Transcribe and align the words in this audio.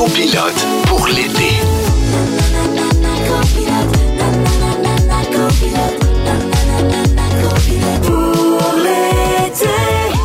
copilote 0.00 0.66
pour 0.86 1.06
l'été. 1.08 1.60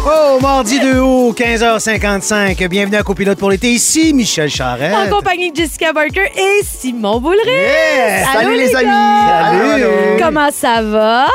Oh, 0.08 0.40
mardi 0.42 0.80
2 0.80 1.00
août, 1.02 1.38
15h55. 1.38 2.66
Bienvenue 2.70 2.96
à 2.96 3.04
Copilote 3.04 3.38
pour 3.38 3.50
l'été. 3.50 3.74
Ici, 3.74 4.14
Michel 4.14 4.50
Charette. 4.50 4.94
En 4.96 5.10
compagnie 5.10 5.52
de 5.52 5.58
Jessica 5.58 5.92
Barker 5.92 6.32
et 6.34 6.64
Simon 6.64 7.20
Boulry. 7.20 7.40
Yes! 7.46 8.28
Allô, 8.34 8.44
Salut 8.44 8.56
les, 8.56 8.76
amis! 8.78 8.86
Salut! 8.86 9.60
Allô, 9.60 9.72
allô. 9.72 9.92
Comment 10.24 10.52
ça 10.54 10.82
va? 10.82 11.26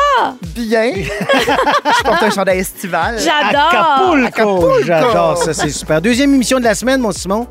Bien! 0.54 0.92
Je 0.94 2.02
porte 2.02 2.22
un 2.22 2.30
chandail 2.30 2.60
estival. 2.60 3.18
J'adore! 3.18 4.14
Acapulco. 4.14 4.26
Acapulco. 4.26 4.82
J'adore 4.82 5.36
ça, 5.36 5.52
c'est 5.52 5.68
super. 5.68 6.00
Deuxième 6.00 6.34
émission 6.34 6.58
de 6.58 6.64
la 6.64 6.74
semaine, 6.74 7.02
mon 7.02 7.12
Simon. 7.12 7.46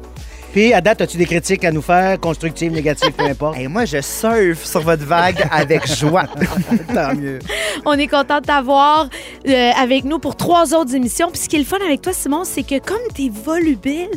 Puis, 0.52 0.74
à 0.74 0.82
date, 0.82 1.02
as-tu 1.02 1.18
des 1.18 1.26
critiques 1.26 1.64
à 1.64 1.72
nous 1.72 1.82
faire, 1.82 2.20
constructives, 2.20 2.72
négatives, 2.72 3.12
peu 3.12 3.26
importe? 3.26 3.58
Et 3.60 3.68
moi, 3.68 3.86
je 3.86 4.02
surfe 4.02 4.66
sur 4.66 4.82
votre 4.82 5.06
vague 5.06 5.48
avec 5.52 5.88
joie. 5.88 6.26
Tant 6.94 7.14
mieux. 7.16 7.40
On 7.86 7.94
est 7.94 8.08
content 8.08 8.42
de 8.42 8.46
t'avoir 8.46 9.10
euh, 9.48 9.72
avec 9.80 10.06
nous 10.06 10.20
pour 10.20 10.36
trois 10.36 10.74
autres 10.74 10.96
émissions. 10.96 11.30
Puis 11.30 11.42
ce 11.42 11.50
qui 11.50 11.56
est 11.56 11.60
le 11.60 11.66
fun 11.66 11.78
avec 11.86 12.02
toi, 12.02 12.14
Simon, 12.14 12.44
c'est 12.44 12.64
que 12.64 12.80
comme 12.80 12.98
t'es 13.14 13.30
volubile, 13.32 14.10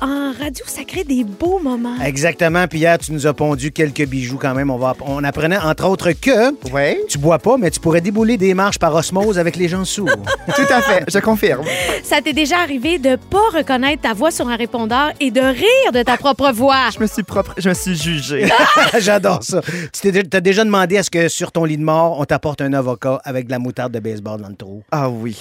en 0.00 0.32
radio, 0.38 0.64
ça 0.66 0.84
crée 0.84 1.04
des 1.04 1.24
beaux 1.24 1.58
moments. 1.58 2.00
Exactement. 2.04 2.66
Puis 2.68 2.80
hier, 2.80 2.98
tu 2.98 3.12
nous 3.12 3.26
as 3.26 3.32
pondu 3.34 3.70
quelques 3.72 4.06
bijoux 4.06 4.38
quand 4.38 4.54
même. 4.54 4.70
On, 4.70 4.76
va, 4.76 4.94
on 5.06 5.22
apprenait, 5.24 5.58
entre 5.58 5.86
autres, 5.86 6.12
que 6.12 6.50
Oui, 6.72 6.98
tu 7.08 7.18
bois 7.18 7.38
pas, 7.38 7.56
mais 7.56 7.70
tu 7.70 7.80
pourrais 7.80 8.00
débouler 8.00 8.36
des 8.36 8.54
marches 8.54 8.78
par 8.78 8.94
osmose 8.94 9.38
avec 9.38 9.56
les 9.56 9.68
gens 9.68 9.84
sourds. 9.84 10.08
tout 10.54 10.62
à 10.72 10.80
fait, 10.82 11.04
je 11.08 11.18
confirme. 11.18 11.64
Ça 12.02 12.20
t'est 12.22 12.32
déjà 12.32 12.58
arrivé 12.58 12.98
de 12.98 13.16
pas 13.16 13.38
reconnaître 13.54 14.02
ta 14.02 14.12
voix 14.12 14.30
sur 14.30 14.48
un 14.48 14.56
répondeur 14.56 15.12
et 15.20 15.30
de 15.30 15.40
rire 15.40 15.92
de 15.92 16.02
ta 16.02 16.16
propre 16.16 16.50
voix? 16.52 16.90
Je 16.94 17.00
me 17.00 17.06
suis 17.06 17.22
propre, 17.22 17.54
je 17.56 17.68
me 17.68 17.74
suis 17.74 17.96
jugé. 17.96 18.48
J'adore 18.98 19.42
ça. 19.42 19.60
Tu 19.92 20.10
t'es- 20.12 20.24
t'as 20.24 20.40
déjà 20.40 20.64
demandé 20.64 20.98
à 20.98 21.02
ce 21.02 21.10
que 21.10 21.28
sur 21.28 21.52
ton 21.52 21.64
lit 21.64 21.78
de 21.78 21.84
mort, 21.84 22.18
on 22.20 22.24
t'apporte 22.24 22.60
un 22.60 22.72
avocat 22.72 23.20
avec 23.24 23.46
de 23.46 23.50
la 23.52 23.58
moutarde 23.58 23.92
de 23.92 24.00
baseball 24.00 24.40
dans 24.40 24.48
le 24.48 24.56
trou? 24.56 24.82
Ah 24.90 25.08
oui. 25.08 25.36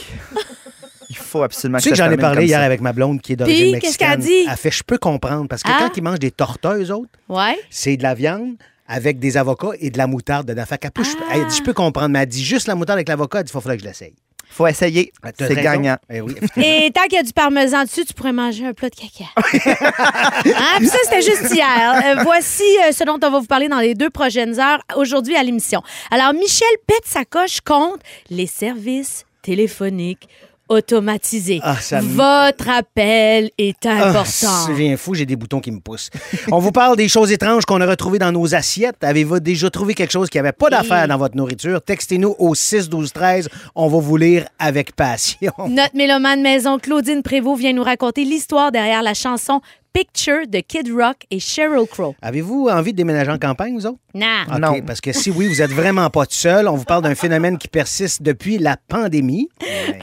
Il 1.15 1.17
faut 1.17 1.43
absolument 1.43 1.77
Tu 1.77 1.83
sais 1.85 1.89
que 1.91 1.95
ça 1.97 2.05
j'en 2.05 2.11
ai 2.11 2.17
parlé 2.17 2.45
hier 2.45 2.59
ça. 2.59 2.65
avec 2.65 2.81
ma 2.81 2.91
blonde 2.93 3.21
qui 3.21 3.33
est 3.33 3.35
d'origine 3.35 3.71
mexicaine. 3.73 3.81
qu'est-ce 3.81 3.97
qu'elle 3.99 4.11
a 4.11 4.17
dit? 4.43 4.47
Elle 4.49 4.57
fait, 4.57 4.71
je 4.71 4.83
peux 4.83 4.97
comprendre. 4.97 5.47
Parce 5.47 5.61
que 5.63 5.69
Ah. 5.71 5.77
quand 5.79 5.95
ils 5.95 6.01
mangent 6.03 6.19
des 6.19 6.31
torteuses, 6.31 6.91
autres, 6.91 7.09
Ouais. 7.29 7.57
c'est 7.69 7.97
de 7.97 8.03
la 8.03 8.15
viande 8.15 8.55
avec 8.87 9.19
des 9.19 9.37
avocats 9.37 9.69
et 9.79 9.89
de 9.91 9.97
la 9.97 10.07
moutarde 10.07 10.47
dedans. 10.47 10.65
Fait 10.65 10.83
Ah. 10.83 10.89
elle 11.33 11.45
dit, 11.47 11.57
je 11.57 11.63
peux 11.63 11.73
comprendre. 11.73 12.09
Mais 12.09 12.19
elle 12.19 12.27
dit 12.27 12.43
juste 12.43 12.67
la 12.67 12.75
moutarde 12.75 12.97
avec 12.97 13.09
l'avocat. 13.09 13.39
Elle 13.39 13.45
dit, 13.45 13.51
il 13.51 13.53
faudrait 13.61 13.77
que 13.77 13.83
je 13.83 13.87
l'essaye. 13.87 14.13
Faut 14.49 14.67
essayer. 14.67 15.11
Elle 15.23 15.29
a 15.29 15.47
C'est 15.47 15.55
gagnant. 15.55 15.97
Eh 16.11 16.21
oui. 16.21 16.35
Et 16.57 16.91
tant 16.93 17.01
qu'il 17.03 17.13
y 17.13 17.17
a 17.17 17.23
du 17.23 17.33
parmesan 17.33 17.83
dessus, 17.85 18.05
tu 18.05 18.13
pourrais 18.13 18.33
manger 18.33 18.67
un 18.67 18.73
plat 18.73 18.89
de 18.89 18.95
caca. 18.95 19.25
Hein? 19.85 20.77
Puis 20.77 20.87
ça, 20.87 20.97
c'était 21.05 21.21
juste 21.23 21.51
hier. 21.53 22.01
Euh, 22.17 22.23
voici 22.23 22.61
euh, 22.87 22.91
ce 22.91 23.03
dont 23.03 23.15
on 23.23 23.29
va 23.31 23.39
vous 23.39 23.45
parler 23.47 23.67
dans 23.67 23.79
les 23.79 23.95
deux 23.95 24.09
prochaines 24.11 24.59
heures 24.59 24.79
aujourd'hui 24.95 25.35
à 25.35 25.43
l'émission. 25.43 25.81
Alors, 26.11 26.33
Michel 26.33 26.67
pète 26.85 27.05
sa 27.05 27.25
coche 27.25 27.61
contre 27.61 27.99
les 28.29 28.45
services 28.47 29.25
téléphoniques 29.41 30.27
automatisés. 30.73 31.59
Ah, 31.63 31.77
ça 31.79 32.01
me- 32.01 32.07
Votre 32.07 32.69
appel 32.69 33.49
est 33.57 33.85
Ah, 33.85 34.09
important. 34.09 34.65
c'est 34.75 34.97
fou, 34.97 35.13
j'ai 35.15 35.25
des 35.25 35.35
boutons 35.35 35.59
qui 35.59 35.71
me 35.71 35.79
poussent. 35.79 36.09
On 36.51 36.59
vous 36.59 36.71
parle 36.71 36.97
des 36.97 37.07
choses 37.07 37.31
étranges 37.31 37.65
qu'on 37.65 37.79
a 37.81 37.85
retrouvées 37.85 38.19
dans 38.19 38.31
nos 38.31 38.53
assiettes. 38.55 39.03
Avez-vous 39.03 39.39
déjà 39.39 39.69
trouvé 39.69 39.93
quelque 39.93 40.11
chose 40.11 40.29
qui 40.29 40.37
n'avait 40.37 40.51
pas 40.51 40.69
d'affaire 40.69 41.07
dans 41.07 41.17
votre 41.17 41.35
nourriture? 41.37 41.81
Textez-nous 41.81 42.35
au 42.39 42.55
6 42.55 42.89
12 42.89 43.13
13. 43.13 43.49
On 43.75 43.87
va 43.87 43.99
vous 43.99 44.17
lire 44.17 44.45
avec 44.59 44.95
passion. 44.95 45.51
Notre 45.67 45.95
mélomane 45.95 46.41
maison, 46.41 46.79
Claudine 46.79 47.21
Prévost, 47.23 47.59
vient 47.59 47.73
nous 47.73 47.83
raconter 47.83 48.23
l'histoire 48.25 48.71
derrière 48.71 49.03
la 49.03 49.13
chanson 49.13 49.61
Picture 50.03 50.47
de 50.47 50.59
Kid 50.59 50.89
Rock 50.91 51.17
et 51.29 51.39
Sheryl 51.39 51.85
Crow. 51.87 52.15
Avez-vous 52.19 52.67
envie 52.67 52.93
de 52.93 52.97
déménager 52.97 53.29
en 53.29 53.37
campagne, 53.37 53.75
vous 53.75 53.85
autres? 53.85 53.99
Non. 54.15 54.25
OK, 54.51 54.59
Non. 54.59 54.81
Parce 54.81 54.99
que 55.01 55.11
si 55.13 55.29
oui, 55.29 55.47
vous 55.47 55.61
êtes 55.61 55.69
vraiment 55.71 56.09
pas 56.09 56.25
tout 56.25 56.33
seul. 56.33 56.67
On 56.67 56.75
vous 56.75 56.83
parle 56.83 57.03
d'un 57.03 57.13
phénomène 57.13 57.59
qui 57.59 57.67
persiste 57.67 58.23
depuis 58.23 58.57
la 58.57 58.75
pandémie. 58.87 59.49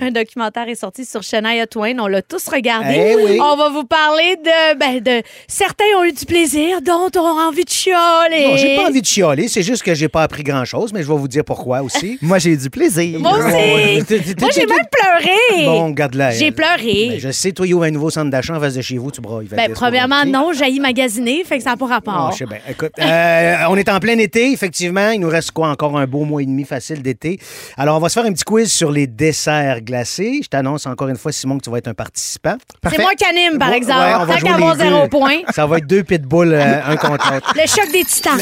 Un 0.01 0.13
documentaire 0.13 0.69
est 0.69 0.77
sorti 0.77 1.05
sur 1.05 1.25
Shania 1.25 1.67
Twain. 1.67 1.99
On 1.99 2.07
l'a 2.07 2.23
tous 2.23 2.47
regardé. 2.49 2.95
Eh 2.95 3.17
oui. 3.17 3.39
On 3.41 3.57
va 3.57 3.69
vous 3.71 3.83
parler 3.85 4.37
de, 4.37 4.79
ben, 4.79 5.01
de. 5.01 5.23
Certains 5.49 5.85
ont 5.99 6.05
eu 6.05 6.13
du 6.13 6.25
plaisir, 6.25 6.81
d'autres 6.83 7.19
ont 7.21 7.41
envie 7.49 7.65
de 7.65 7.71
chialer. 7.71 8.47
Bon, 8.47 8.57
j'ai 8.57 8.77
pas 8.77 8.89
envie 8.89 9.01
de 9.01 9.07
chialer, 9.07 9.49
c'est 9.49 9.63
juste 9.65 9.83
que 9.83 9.95
j'ai 9.95 10.09
pas 10.09 10.23
appris 10.23 10.45
grand-chose, 10.45 10.93
mais 10.93 11.03
je 11.03 11.09
vais 11.09 11.19
vous 11.19 11.29
dire 11.29 11.45
pourquoi 11.45 11.83
aussi. 11.83 12.17
Moi, 12.23 12.39
j'ai 12.39 12.51
eu 12.51 12.57
du 12.57 12.71
plaisir. 12.71 13.19
Moi 13.19 13.33
aussi. 13.39 14.35
Moi, 14.39 14.51
j'ai 14.55 14.67
même 14.67 14.87
pleuré. 14.91 15.65
Bon, 15.65 15.91
garde 15.91 16.15
là. 16.15 16.31
J'ai 16.31 16.53
pleuré. 16.53 17.09
Ben, 17.11 17.19
je 17.19 17.31
sais, 17.33 17.51
toi, 17.51 17.67
il 17.67 17.71
y 17.71 17.75
a 17.75 17.83
un 17.83 17.91
nouveau 17.91 18.11
centre 18.11 18.31
d'achat 18.31 18.57
en 18.57 18.61
face 18.61 18.75
de 18.75 18.83
chez 18.83 18.99
vous, 18.99 19.11
tu 19.11 19.21
brailles. 19.21 19.49
Ben, 19.51 19.73
premièrement, 19.81 20.25
non, 20.27 20.53
j'ai 20.53 20.79
magasiner, 20.81 21.45
fait 21.45 21.59
que 21.59 21.65
ça 21.65 21.71
n'a 21.71 21.77
pas 21.77 21.87
rapport. 21.87 22.33
je 22.33 22.39
sais 22.39 22.47
bien. 22.47 22.59
Écoute, 22.69 22.93
euh, 22.99 23.55
on 23.69 23.77
est 23.77 23.89
en 23.89 23.99
plein 24.01 24.17
été, 24.19 24.53
effectivement. 24.53 25.11
Il 25.11 25.21
nous 25.21 25.29
reste 25.29 25.51
quoi? 25.51 25.69
Encore 25.71 25.99
un 25.99 26.07
beau 26.07 26.25
mois 26.25 26.43
et 26.43 26.47
demi 26.47 26.65
facile 26.65 27.03
d'été. 27.03 27.39
Alors, 27.77 27.97
on 27.97 28.01
va 28.01 28.09
se 28.09 28.15
faire 28.15 28.25
un 28.29 28.33
petit 28.33 28.45
quiz 28.45 28.73
sur 28.73 28.91
les 28.91 29.07
desserts 29.07 29.81
glacés. 29.83 30.41
Je 30.43 30.49
t'annonce 30.49 30.87
encore 30.87 31.09
une 31.09 31.17
fois, 31.17 31.33
Simon, 31.33 31.59
que 31.59 31.65
tu 31.65 31.71
vas 31.71 31.79
être 31.79 31.89
un 31.89 31.95
participant. 31.95 32.57
C'est 32.89 32.99
moi 33.01 33.13
qui 33.15 33.25
anime, 33.25 33.59
par 33.59 33.73
exemple. 33.73 34.01
ouais, 34.01 34.15
on 34.21 34.25
va 34.25 34.35
Tant 34.35 34.39
jouer 34.41 34.49
qu'à 34.49 34.55
avoir 34.55 34.75
les 34.75 34.85
zéro 34.85 35.03
deux. 35.03 35.09
point. 35.09 35.37
Ça 35.51 35.67
va 35.67 35.79
être 35.79 35.87
deux 35.87 36.03
pitbulls, 36.05 36.53
euh, 36.53 36.85
un 36.85 36.97
contre 36.97 37.33
l'autre. 37.33 37.53
Le 37.55 37.67
choc 37.69 37.91
des 37.93 38.05
titans. 38.05 38.39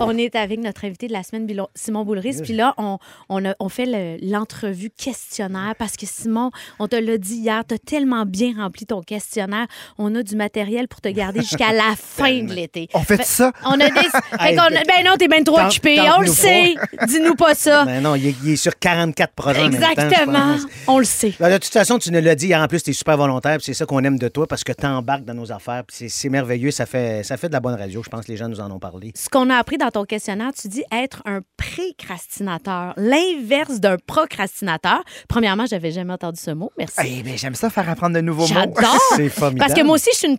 On 0.00 0.16
est 0.16 0.34
avec 0.36 0.60
notre 0.60 0.84
invité 0.84 1.06
de 1.08 1.12
la 1.12 1.22
semaine, 1.22 1.46
Simon 1.74 2.04
Boulris. 2.04 2.40
Puis 2.42 2.54
là, 2.54 2.74
on, 2.78 2.98
on, 3.28 3.44
a- 3.44 3.54
on 3.60 3.68
fait 3.68 3.86
le- 3.86 4.16
l'entrevue 4.30 4.90
questionnaire 4.90 5.74
parce 5.78 5.96
que 5.96 6.06
Simon, 6.06 6.50
on 6.78 6.88
te 6.88 6.96
l'a 6.96 7.18
dit 7.18 7.36
hier, 7.36 7.62
tu 7.68 7.74
as 7.74 7.78
tellement 7.78 8.24
bien 8.26 8.52
rempli 8.56 8.86
ton 8.86 9.00
questionnaire. 9.02 9.66
On 9.98 10.14
a 10.14 10.22
du 10.22 10.34
matériel 10.36 10.71
pour 10.88 11.00
te 11.00 11.08
garder 11.08 11.40
jusqu'à 11.40 11.72
la 11.72 11.94
fin 11.98 12.42
de 12.42 12.52
l'été. 12.52 12.88
On 12.94 13.00
fait 13.02 13.22
ça? 13.24 13.52
On 13.64 13.72
a 13.80 13.88
des. 13.90 13.90
fait 14.00 14.18
Hey, 14.40 14.58
a- 14.58 14.70
ben 14.70 15.04
non, 15.04 15.12
t'es 15.18 15.28
bien 15.28 15.42
trop 15.42 15.58
occupé. 15.60 16.00
On 16.00 16.20
le 16.20 16.26
sait. 16.26 16.74
Dis-nous 17.06 17.34
pas 17.34 17.54
ça. 17.54 17.84
Ben 17.84 18.00
non, 18.02 18.14
il 18.14 18.28
est, 18.28 18.34
il 18.44 18.50
est 18.52 18.56
sur 18.56 18.78
44 18.78 19.32
projets 19.34 19.60
en 19.60 19.68
même 19.70 19.80
temps, 19.80 19.86
je 19.96 20.02
Exactement. 20.02 20.56
On 20.86 20.98
le 20.98 21.04
sait. 21.04 21.32
Ben, 21.38 21.50
de 21.50 21.58
toute 21.58 21.72
façon, 21.72 21.98
tu 21.98 22.10
nous 22.10 22.20
l'as 22.20 22.34
dit 22.34 22.54
en 22.54 22.66
plus, 22.66 22.82
tu 22.82 22.90
es 22.90 22.92
super 22.92 23.16
volontaire, 23.16 23.58
c'est 23.60 23.74
ça 23.74 23.86
qu'on 23.86 24.02
aime 24.04 24.18
de 24.18 24.28
toi 24.28 24.46
parce 24.46 24.64
que 24.64 24.72
tu 24.72 24.86
embarques 24.86 25.24
dans 25.24 25.34
nos 25.34 25.52
affaires, 25.52 25.82
c'est- 25.88 26.28
merveilleux, 26.28 26.70
ça 26.70 26.86
fait, 26.86 27.22
ça 27.24 27.36
fait 27.36 27.48
de 27.48 27.52
la 27.52 27.60
bonne 27.60 27.74
radio. 27.74 28.02
Je 28.02 28.08
pense 28.08 28.24
que 28.24 28.30
les 28.32 28.36
gens 28.38 28.48
nous 28.48 28.60
en 28.60 28.70
ont 28.70 28.78
parlé. 28.78 29.12
Ce 29.14 29.28
qu'on 29.28 29.50
a 29.50 29.56
appris 29.56 29.76
dans 29.78 29.90
ton 29.90 30.04
questionnaire, 30.04 30.50
tu 30.58 30.68
dis 30.68 30.82
être 30.92 31.22
un 31.26 31.40
précrastinateur, 31.56 32.94
l'inverse 32.96 33.80
d'un 33.80 33.96
procrastinateur. 34.06 35.02
Premièrement, 35.28 35.66
j'avais 35.66 35.90
jamais 35.92 36.12
entendu 36.12 36.40
ce 36.40 36.50
mot. 36.50 36.70
Merci. 36.78 36.94
Eh 37.04 37.22
bien, 37.22 37.36
j'aime 37.36 37.54
ça 37.54 37.70
faire 37.70 37.88
apprendre 37.88 38.14
de 38.16 38.20
nouveaux 38.20 38.42
mots. 38.46 38.54
J'adore. 38.54 38.98
C'est 39.16 39.28
formidable. 39.28 39.58
Parce 39.68 39.78
que 39.78 39.84
moi 39.84 39.94
aussi, 39.96 40.10
je 40.12 40.18
suis 40.18 40.28
une 40.28 40.36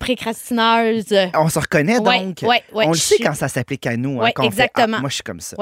On 1.36 1.50
se 1.50 1.60
reconnaît 1.60 2.00
donc. 2.00 2.40
ouais, 2.44 2.64
ouais, 2.74 2.86
On 2.88 2.92
le 2.92 2.98
sait 2.98 3.16
suis- 3.16 3.24
quand 3.24 3.34
ça 3.34 3.48
s'applique 3.48 3.86
à 3.88 3.98
nous. 3.98 4.22
hein, 4.22 4.32
quand 4.36 4.44
on 4.48 4.52
fait, 4.52 4.64
exactement. 4.64 4.98
Ah, 4.98 5.02
moi, 5.02 5.10
je 5.10 5.16
suis 5.16 5.24
comme 5.24 5.40
ça. 5.42 5.58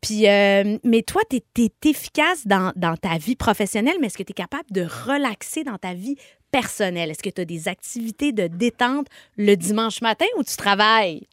Puis, 0.00 0.28
euh, 0.28 0.78
mais 0.84 1.02
toi, 1.02 1.22
tu 1.30 1.36
es, 1.36 1.70
efficace 1.88 2.46
dans, 2.46 2.72
dans 2.76 2.96
ta 2.96 3.18
vie 3.18 3.36
professionnelle, 3.36 3.96
mais 4.00 4.06
est-ce 4.08 4.18
que 4.18 4.22
tu 4.22 4.30
es 4.32 4.34
capable 4.34 4.70
de 4.70 4.82
relaxer 5.06 5.64
dans 5.64 5.78
ta 5.78 5.94
vie 5.94 6.16
personnelle? 6.50 7.10
Est-ce 7.10 7.22
que 7.22 7.30
tu 7.30 7.40
as 7.40 7.44
des 7.44 7.66
activités 7.68 8.32
de 8.32 8.46
détente 8.46 9.06
le 9.36 9.56
dimanche 9.56 10.00
matin 10.02 10.26
où 10.38 10.44
tu 10.44 10.56
travailles? 10.56 11.26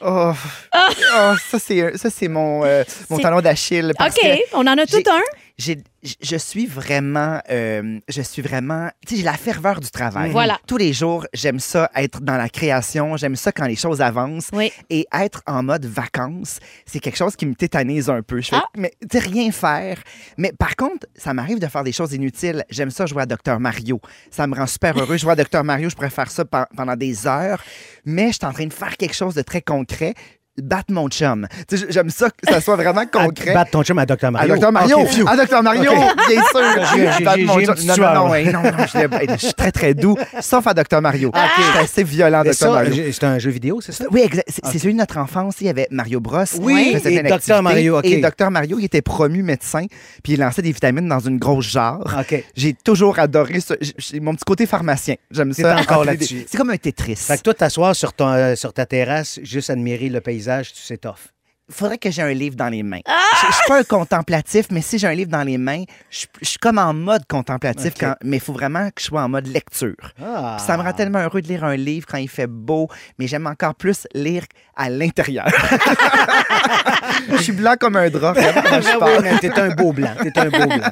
Oh, 0.00 0.32
oh, 0.74 1.34
ça, 1.50 1.58
c'est, 1.58 1.96
ça, 1.96 2.10
c'est 2.10 2.28
mon, 2.28 2.64
euh, 2.64 2.82
mon 3.10 3.18
talon 3.18 3.40
d'Achille. 3.40 3.92
OK, 4.00 4.14
que 4.20 4.56
on 4.56 4.66
en 4.66 4.76
a 4.78 4.86
tout 4.86 5.02
un. 5.08 5.20
J'ai- 5.58 5.82
je 6.20 6.36
suis 6.36 6.66
vraiment, 6.66 7.40
euh, 7.50 7.98
je 8.08 8.22
suis 8.22 8.42
vraiment, 8.42 8.88
tu 9.06 9.14
sais, 9.14 9.20
j'ai 9.20 9.24
la 9.24 9.32
ferveur 9.32 9.80
du 9.80 9.90
travail. 9.90 10.30
Voilà. 10.30 10.58
Tous 10.66 10.76
les 10.76 10.92
jours, 10.92 11.26
j'aime 11.32 11.58
ça 11.58 11.90
être 11.96 12.20
dans 12.20 12.36
la 12.36 12.48
création, 12.48 13.16
j'aime 13.16 13.34
ça 13.36 13.50
quand 13.52 13.66
les 13.66 13.74
choses 13.76 14.00
avancent. 14.00 14.48
Oui. 14.52 14.70
Et 14.90 15.06
être 15.12 15.42
en 15.46 15.62
mode 15.62 15.86
vacances, 15.86 16.58
c'est 16.84 17.00
quelque 17.00 17.16
chose 17.16 17.34
qui 17.36 17.46
me 17.46 17.54
tétanise 17.54 18.08
un 18.10 18.22
peu. 18.22 18.40
Je 18.40 18.48
fais, 18.50 18.56
Ah. 18.56 18.68
mais 18.76 18.92
tu 19.00 19.18
sais, 19.18 19.26
rien 19.26 19.50
faire. 19.50 19.98
Mais 20.36 20.52
par 20.52 20.76
contre, 20.76 21.06
ça 21.16 21.32
m'arrive 21.34 21.58
de 21.58 21.66
faire 21.66 21.84
des 21.84 21.92
choses 21.92 22.12
inutiles. 22.12 22.64
J'aime 22.70 22.90
ça 22.90 23.06
jouer 23.06 23.22
à 23.22 23.26
Dr 23.26 23.58
Mario. 23.58 24.00
Ça 24.30 24.46
me 24.46 24.54
rend 24.54 24.66
super 24.66 24.96
heureux. 24.98 25.16
Jouer 25.16 25.32
à 25.32 25.36
Dr 25.36 25.64
Mario, 25.64 25.88
je 25.90 25.94
pourrais 25.94 26.10
faire 26.10 26.30
ça 26.30 26.44
pen- 26.44 26.66
pendant 26.76 26.96
des 26.96 27.26
heures. 27.26 27.62
Mais 28.04 28.28
je 28.28 28.32
suis 28.36 28.46
en 28.46 28.52
train 28.52 28.66
de 28.66 28.72
faire 28.72 28.96
quelque 28.96 29.14
chose 29.14 29.34
de 29.34 29.42
très 29.42 29.62
concret. 29.62 30.14
Battre 30.62 30.92
mon 30.92 31.08
chum. 31.08 31.46
J'aime 31.88 32.10
ça 32.10 32.30
que 32.30 32.50
ça 32.50 32.60
soit 32.60 32.76
vraiment 32.76 33.04
concret. 33.06 33.50
À 33.50 33.54
battre 33.54 33.70
ton 33.72 33.82
chum 33.82 33.98
à 33.98 34.06
Dr. 34.06 34.24
À 34.26 34.30
Mario. 34.30 34.56
Dr 34.56 34.72
Mario! 34.72 34.98
OK, 35.00 35.08
phew. 35.08 35.28
À 35.28 35.36
Dr 35.36 35.62
Mario, 35.62 35.92
bien 35.92 36.42
sûr! 36.50 37.20
Battre 37.24 37.40
mon 37.44 37.60
chum. 37.60 37.74
non, 37.86 37.96
non, 37.96 38.14
non, 38.14 38.30
ouais, 38.30 38.44
non, 38.52 38.62
non, 38.62 38.70
je, 38.80 39.36
suis 39.38 39.54
très, 39.54 39.72
très 39.72 39.94
doux, 39.94 40.16
sauf 40.40 40.66
à 40.66 40.74
Dr 40.74 41.00
Mario. 41.00 41.30
Ah, 41.34 41.48
Je 41.56 41.62
suis 41.62 41.78
assez 41.78 42.04
violent, 42.04 42.42
Mais 42.44 42.50
Dr 42.50 42.56
ça, 42.56 42.70
Mario. 42.70 43.04
c'est 43.12 43.24
un 43.24 43.38
jeu 43.38 43.50
vidéo, 43.50 43.80
c'est 43.80 43.92
ça? 43.92 44.04
Oui, 44.10 44.20
exact. 44.24 44.48
C'est 44.48 44.78
celui 44.78 44.94
de 44.94 44.98
notre 44.98 45.18
enfance. 45.18 45.56
Il 45.60 45.66
y 45.66 45.70
avait 45.70 45.88
Mario 45.90 46.20
Bros. 46.20 46.44
Oui, 46.60 46.96
et 47.04 47.22
Dr. 47.22 47.62
Mario. 47.62 48.00
Et 48.02 48.20
Dr. 48.20 48.50
Mario, 48.50 48.78
il 48.78 48.84
était 48.84 49.02
promu 49.02 49.42
médecin, 49.42 49.86
puis 50.22 50.34
il 50.34 50.40
lançait 50.40 50.62
des 50.62 50.72
vitamines 50.72 51.08
dans 51.08 51.20
une 51.20 51.38
grosse 51.38 51.66
jarre. 51.66 52.22
J'ai 52.54 52.72
toujours 52.72 53.18
adoré 53.18 53.60
j'ai 53.98 54.20
mon 54.20 54.34
petit 54.34 54.44
côté 54.44 54.66
pharmacien. 54.66 55.16
J'aime 55.30 55.52
ça. 55.52 55.76
encore 55.78 56.04
là-dessus. 56.04 56.34
des- 56.34 56.46
C'est 56.48 56.56
comme 56.56 56.70
un 56.70 56.76
Tetris. 56.76 57.16
Fait 57.16 57.36
que 57.36 57.42
toi, 57.42 57.54
t'asseoir 57.54 57.94
sur, 57.94 58.12
ton, 58.12 58.28
euh, 58.28 58.54
sur 58.54 58.72
ta 58.72 58.86
terrasse, 58.86 59.40
juste 59.42 59.70
admirer 59.70 60.08
le 60.08 60.20
paysage, 60.20 60.45
tu 60.72 60.80
tough. 60.96 61.35
Faudrait 61.70 61.98
que 61.98 62.10
j'ai 62.10 62.22
un 62.22 62.32
livre 62.32 62.56
dans 62.56 62.68
les 62.68 62.82
mains. 62.82 63.00
Ah! 63.06 63.18
Je, 63.42 63.46
je 63.48 63.52
suis 63.52 63.64
pas 63.68 63.78
un 63.80 63.84
contemplatif, 63.84 64.66
mais 64.70 64.80
si 64.82 64.98
j'ai 64.98 65.06
un 65.06 65.14
livre 65.14 65.30
dans 65.30 65.42
les 65.42 65.58
mains, 65.58 65.82
je, 66.10 66.26
je 66.40 66.48
suis 66.48 66.58
comme 66.58 66.78
en 66.78 66.94
mode 66.94 67.26
contemplatif, 67.26 67.92
quand- 67.98 68.14
mais 68.24 68.36
il 68.36 68.40
faut 68.42 68.52
vraiment 68.52 68.86
que 68.88 69.00
je 69.00 69.04
sois 69.06 69.22
en 69.22 69.28
mode 69.28 69.46
lecture. 69.46 69.96
Ah. 70.22 70.56
Ça 70.64 70.76
me 70.76 70.82
rend 70.82 70.92
tellement 70.92 71.18
heureux 71.20 71.42
de 71.42 71.48
lire 71.48 71.64
un 71.64 71.76
livre 71.76 72.06
quand 72.08 72.18
il 72.18 72.28
fait 72.28 72.46
beau, 72.46 72.88
mais 73.18 73.26
j'aime 73.26 73.46
encore 73.46 73.74
plus 73.74 74.06
lire 74.14 74.44
à 74.76 74.88
l'intérieur. 74.90 75.46
je 77.30 77.36
suis 77.42 77.52
blanc 77.52 77.74
comme 77.80 77.96
un 77.96 78.08
drap. 78.10 78.34
Ah 78.36 78.78
oui, 79.00 79.16
mais 79.22 79.38
t'es 79.38 79.58
un 79.58 79.70
beau 79.74 79.92
blanc. 79.92 80.10
T'es 80.22 80.38
un 80.38 80.50
beau 80.50 80.66
blanc. 80.66 80.90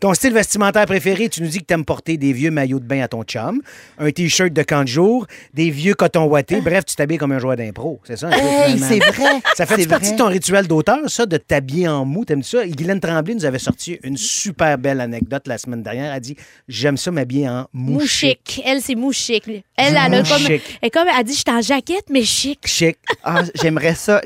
Ton 0.00 0.14
style 0.14 0.32
vestimentaire 0.32 0.86
préféré, 0.86 1.28
tu 1.28 1.42
nous 1.42 1.48
dis 1.48 1.58
que 1.60 1.64
t'aimes 1.64 1.84
porter 1.84 2.16
des 2.16 2.32
vieux 2.32 2.50
maillots 2.50 2.80
de 2.80 2.86
bain 2.86 3.02
à 3.02 3.08
ton 3.08 3.22
chum, 3.24 3.60
un 3.98 4.10
t-shirt 4.10 4.52
de 4.52 4.62
camp 4.62 4.82
de 4.82 4.88
jour, 4.88 5.26
des 5.54 5.70
vieux 5.70 5.94
cotons 5.94 6.24
ouatés. 6.26 6.60
Bref, 6.60 6.84
tu 6.86 6.96
t'habilles 6.96 7.18
comme 7.18 7.32
un 7.32 7.38
joueur 7.38 7.56
d'impro. 7.56 8.00
C'est 8.04 8.16
ça? 8.16 8.28
un 8.28 8.30
Hey, 8.32 8.78
c'est 8.78 8.98
vrai. 8.98 9.40
Ça 9.54 9.66
fait 9.66 9.86
partie 9.86 10.15
de 10.16 10.22
ton 10.22 10.28
rituel 10.28 10.66
d'auteur, 10.66 10.98
ça, 11.08 11.26
de 11.26 11.36
t'habiller 11.36 11.88
en 11.88 12.04
mou? 12.04 12.24
T'aimes 12.24 12.42
ça? 12.42 12.66
Guylaine 12.66 13.00
Tremblay 13.00 13.34
nous 13.34 13.44
avait 13.44 13.58
sorti 13.58 13.98
une 14.02 14.16
super 14.16 14.78
belle 14.78 15.00
anecdote 15.00 15.46
la 15.46 15.58
semaine 15.58 15.82
dernière. 15.82 16.12
Elle 16.12 16.20
dit 16.20 16.36
J'aime 16.68 16.96
ça 16.96 17.10
m'habiller 17.10 17.48
en 17.48 17.66
mou 17.72 18.00
chic. 18.06 18.62
Elle, 18.64 18.80
c'est 18.80 18.94
mouchique. 18.94 19.44
Elle, 19.46 19.62
elle 19.76 19.96
a 19.96 20.22
comme. 20.22 20.46
Elle, 20.82 20.90
comme, 20.90 21.08
elle 21.18 21.24
dit, 21.24 21.32
je 21.34 21.38
suis 21.38 21.44
en 21.50 21.60
jaquette, 21.60 22.06
mais 22.10 22.22
chic. 22.24 22.60
Chic. 22.66 22.96
Ah, 23.28 23.42
j'aimerais 23.60 23.96
ça. 23.96 24.20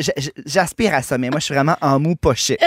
J'aspire 0.44 0.92
à 0.94 1.00
ça, 1.02 1.16
mais 1.16 1.30
moi, 1.30 1.40
je 1.40 1.46
suis 1.46 1.54
vraiment 1.54 1.76
en 1.80 1.98
mou 1.98 2.14
pas 2.16 2.34
chic. 2.34 2.58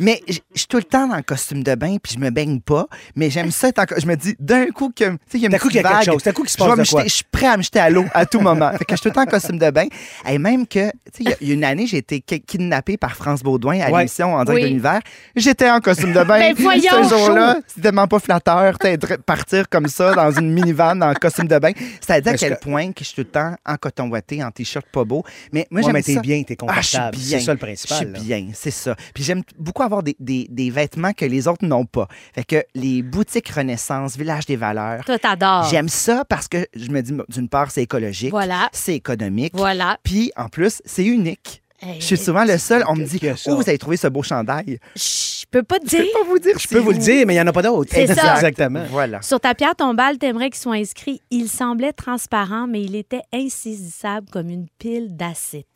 Mais 0.00 0.20
je 0.28 0.38
suis 0.54 0.66
tout 0.68 0.76
le 0.78 0.82
temps 0.82 1.06
dans 1.06 1.14
le 1.16 1.22
costume 1.22 1.62
de 1.62 1.74
bain, 1.76 1.96
puis 2.02 2.14
je 2.14 2.18
me 2.18 2.30
baigne 2.30 2.60
pas. 2.60 2.86
Mais 3.14 3.30
j'aime 3.30 3.50
ça 3.52 3.68
être 3.68 3.78
en 3.78 3.84
Je 3.96 4.06
me 4.06 4.16
dis, 4.16 4.34
d'un 4.40 4.66
coup, 4.66 4.90
que, 4.94 5.04
tu 5.04 5.16
sais, 5.28 5.38
il 5.38 5.40
y 5.42 5.46
a 5.46 5.50
une 5.50 5.58
coup, 5.58 5.70
y 5.70 5.78
a 5.78 5.82
quelque 5.82 6.12
chose. 6.12 6.22
D'un 6.24 6.32
coup, 6.32 6.42
qu'il 6.42 6.50
se 6.50 6.58
je 6.58 6.64
passe 6.64 6.78
me 6.78 6.84
de 6.84 6.88
quoi? 6.88 7.04
Je 7.04 7.08
suis 7.08 7.24
prêt 7.30 7.46
à 7.46 7.56
me 7.56 7.62
jeter 7.62 7.78
à 7.78 7.90
l'eau 7.90 8.04
à 8.12 8.26
tout 8.26 8.40
moment. 8.40 8.72
fait 8.72 8.84
que 8.84 8.90
je 8.90 8.96
suis 8.96 9.02
tout 9.02 9.08
le 9.08 9.14
temps 9.14 9.22
en 9.22 9.26
costume 9.26 9.58
de 9.58 9.70
bain. 9.70 9.86
Et 10.28 10.38
même 10.38 10.66
que, 10.66 10.88
tu 10.90 10.92
sais, 11.12 11.22
il 11.22 11.28
y 11.28 11.32
a- 11.32 11.36
y 11.40 11.50
a 11.52 11.54
une 11.54 11.64
année, 11.64 11.86
j'ai 11.86 11.98
été 11.98 12.20
kidnappée 12.58 12.96
par 12.96 13.14
France 13.16 13.42
Baudouin 13.42 13.80
à 13.80 13.90
Ouais. 13.90 13.98
l'émission 13.98 14.34
En 14.34 14.44
direct 14.44 14.56
Oui. 14.56 14.62
de 14.62 14.66
l'univers. 14.68 15.00
J'étais 15.36 15.70
en 15.70 15.80
costume 15.80 16.12
de 16.12 16.22
bain. 16.24 16.38
Ben 16.38 16.54
voyons, 16.58 17.04
Ce 17.04 17.08
jour-là, 17.08 17.56
c'était 17.66 17.82
tellement 17.82 18.06
pas 18.06 18.18
flatteur, 18.18 18.74
de 18.82 19.16
partir 19.16 19.68
comme 19.68 19.86
ça 19.88 20.14
dans 20.14 20.30
une 20.30 20.52
minivan 20.52 21.00
en 21.00 21.14
costume 21.14 21.46
de 21.48 21.58
bain. 21.58 21.72
C'est-à-dire 22.00 22.30
à 22.30 22.32
Parce 22.32 22.40
quel 22.42 22.56
que- 22.56 22.62
point 22.62 22.92
que 22.92 23.00
je 23.00 23.04
suis 23.04 23.14
tout 23.14 23.20
le 23.22 23.28
temps 23.30 23.54
en 23.66 23.76
coton 23.76 24.08
ouaté, 24.10 24.42
en 24.44 24.50
t-shirt 24.50 24.86
pas 24.92 25.04
beau. 25.04 25.24
Mais 25.52 25.66
moi, 25.70 25.80
Ouais, 25.80 25.84
j'aime 25.86 25.92
mais 25.94 26.02
t'es 26.02 26.14
ça. 26.14 26.20
bien, 26.20 26.42
t'es 26.42 26.56
Ah, 26.66 26.80
je 26.80 26.86
suis 26.86 26.96
confortable. 26.98 27.16
bien. 27.16 27.38
c'est 27.38 27.44
ça 27.44 27.52
le 27.52 27.58
principal. 27.58 27.98
Je 27.98 28.18
suis 28.18 28.26
bien, 28.26 28.48
c'est 28.54 28.70
ça. 28.70 28.94
Puis 29.14 29.24
j'aime 29.24 29.42
beaucoup 29.58 29.82
avoir 29.82 30.02
des, 30.02 30.16
des- 30.20 30.46
des 30.50 30.70
vêtements 30.70 31.12
que 31.12 31.24
les 31.24 31.46
autres 31.48 31.64
n'ont 31.64 31.86
pas. 31.86 32.08
Fait 32.34 32.44
que 32.44 32.62
les 32.74 33.02
boutiques 33.02 33.48
Renaissance, 33.48 34.16
Village 34.16 34.46
des 34.46 34.56
valeurs, 34.56 35.04
Toi, 35.04 35.18
t'adores. 35.18 35.64
j'aime 35.70 35.88
ça 35.88 36.24
parce 36.28 36.48
que 36.48 36.66
je 36.74 36.88
me 36.90 37.00
dis, 37.02 37.12
d'une 37.28 37.48
part, 37.48 37.70
c'est 37.70 37.82
écologique, 37.82 38.30
Voilà. 38.30 38.68
c'est 38.72 38.94
économique, 38.94 39.52
Voilà. 39.54 39.98
puis 40.02 40.32
en 40.36 40.48
plus, 40.48 40.80
c'est 40.84 41.04
unique. 41.04 41.62
Hey, 41.80 42.00
Je 42.00 42.04
suis 42.06 42.16
souvent 42.16 42.44
le 42.44 42.58
seul, 42.58 42.82
on 42.88 42.96
me 42.96 43.04
dit, 43.04 43.20
où 43.46 43.54
vous 43.56 43.68
avez 43.68 43.78
trouvé 43.78 43.96
ce 43.96 44.08
beau 44.08 44.22
chandail? 44.22 44.78
Je 44.96 45.44
peux 45.50 45.62
pas 45.62 45.78
te 45.78 45.88
Je 45.88 45.96
peux 45.96 46.02
dire. 46.02 46.12
pas 46.12 46.24
vous 46.28 46.38
dire. 46.38 46.58
Je 46.58 46.68
peux 46.68 46.78
vous 46.80 46.90
le 46.90 46.98
dire, 46.98 47.24
mais 47.26 47.34
il 47.34 47.36
n'y 47.36 47.40
en 47.42 47.46
a 47.46 47.52
pas 47.52 47.62
d'autres. 47.62 47.90
C'est 47.94 48.06
ça. 48.08 48.34
Exactement. 48.34 48.84
Voilà. 48.90 49.22
Sur 49.22 49.38
ta 49.40 49.54
pierre 49.54 49.76
tombale, 49.76 50.18
t'aimerais 50.18 50.50
qu'il 50.50 50.58
soit 50.60 50.74
inscrit 50.74 51.20
Il 51.30 51.48
semblait 51.48 51.92
transparent, 51.92 52.66
mais 52.66 52.82
il 52.82 52.96
était 52.96 53.22
insaisissable 53.32 54.28
comme 54.30 54.50
une 54.50 54.66
pile 54.78 55.16
d'acétate. 55.16 55.72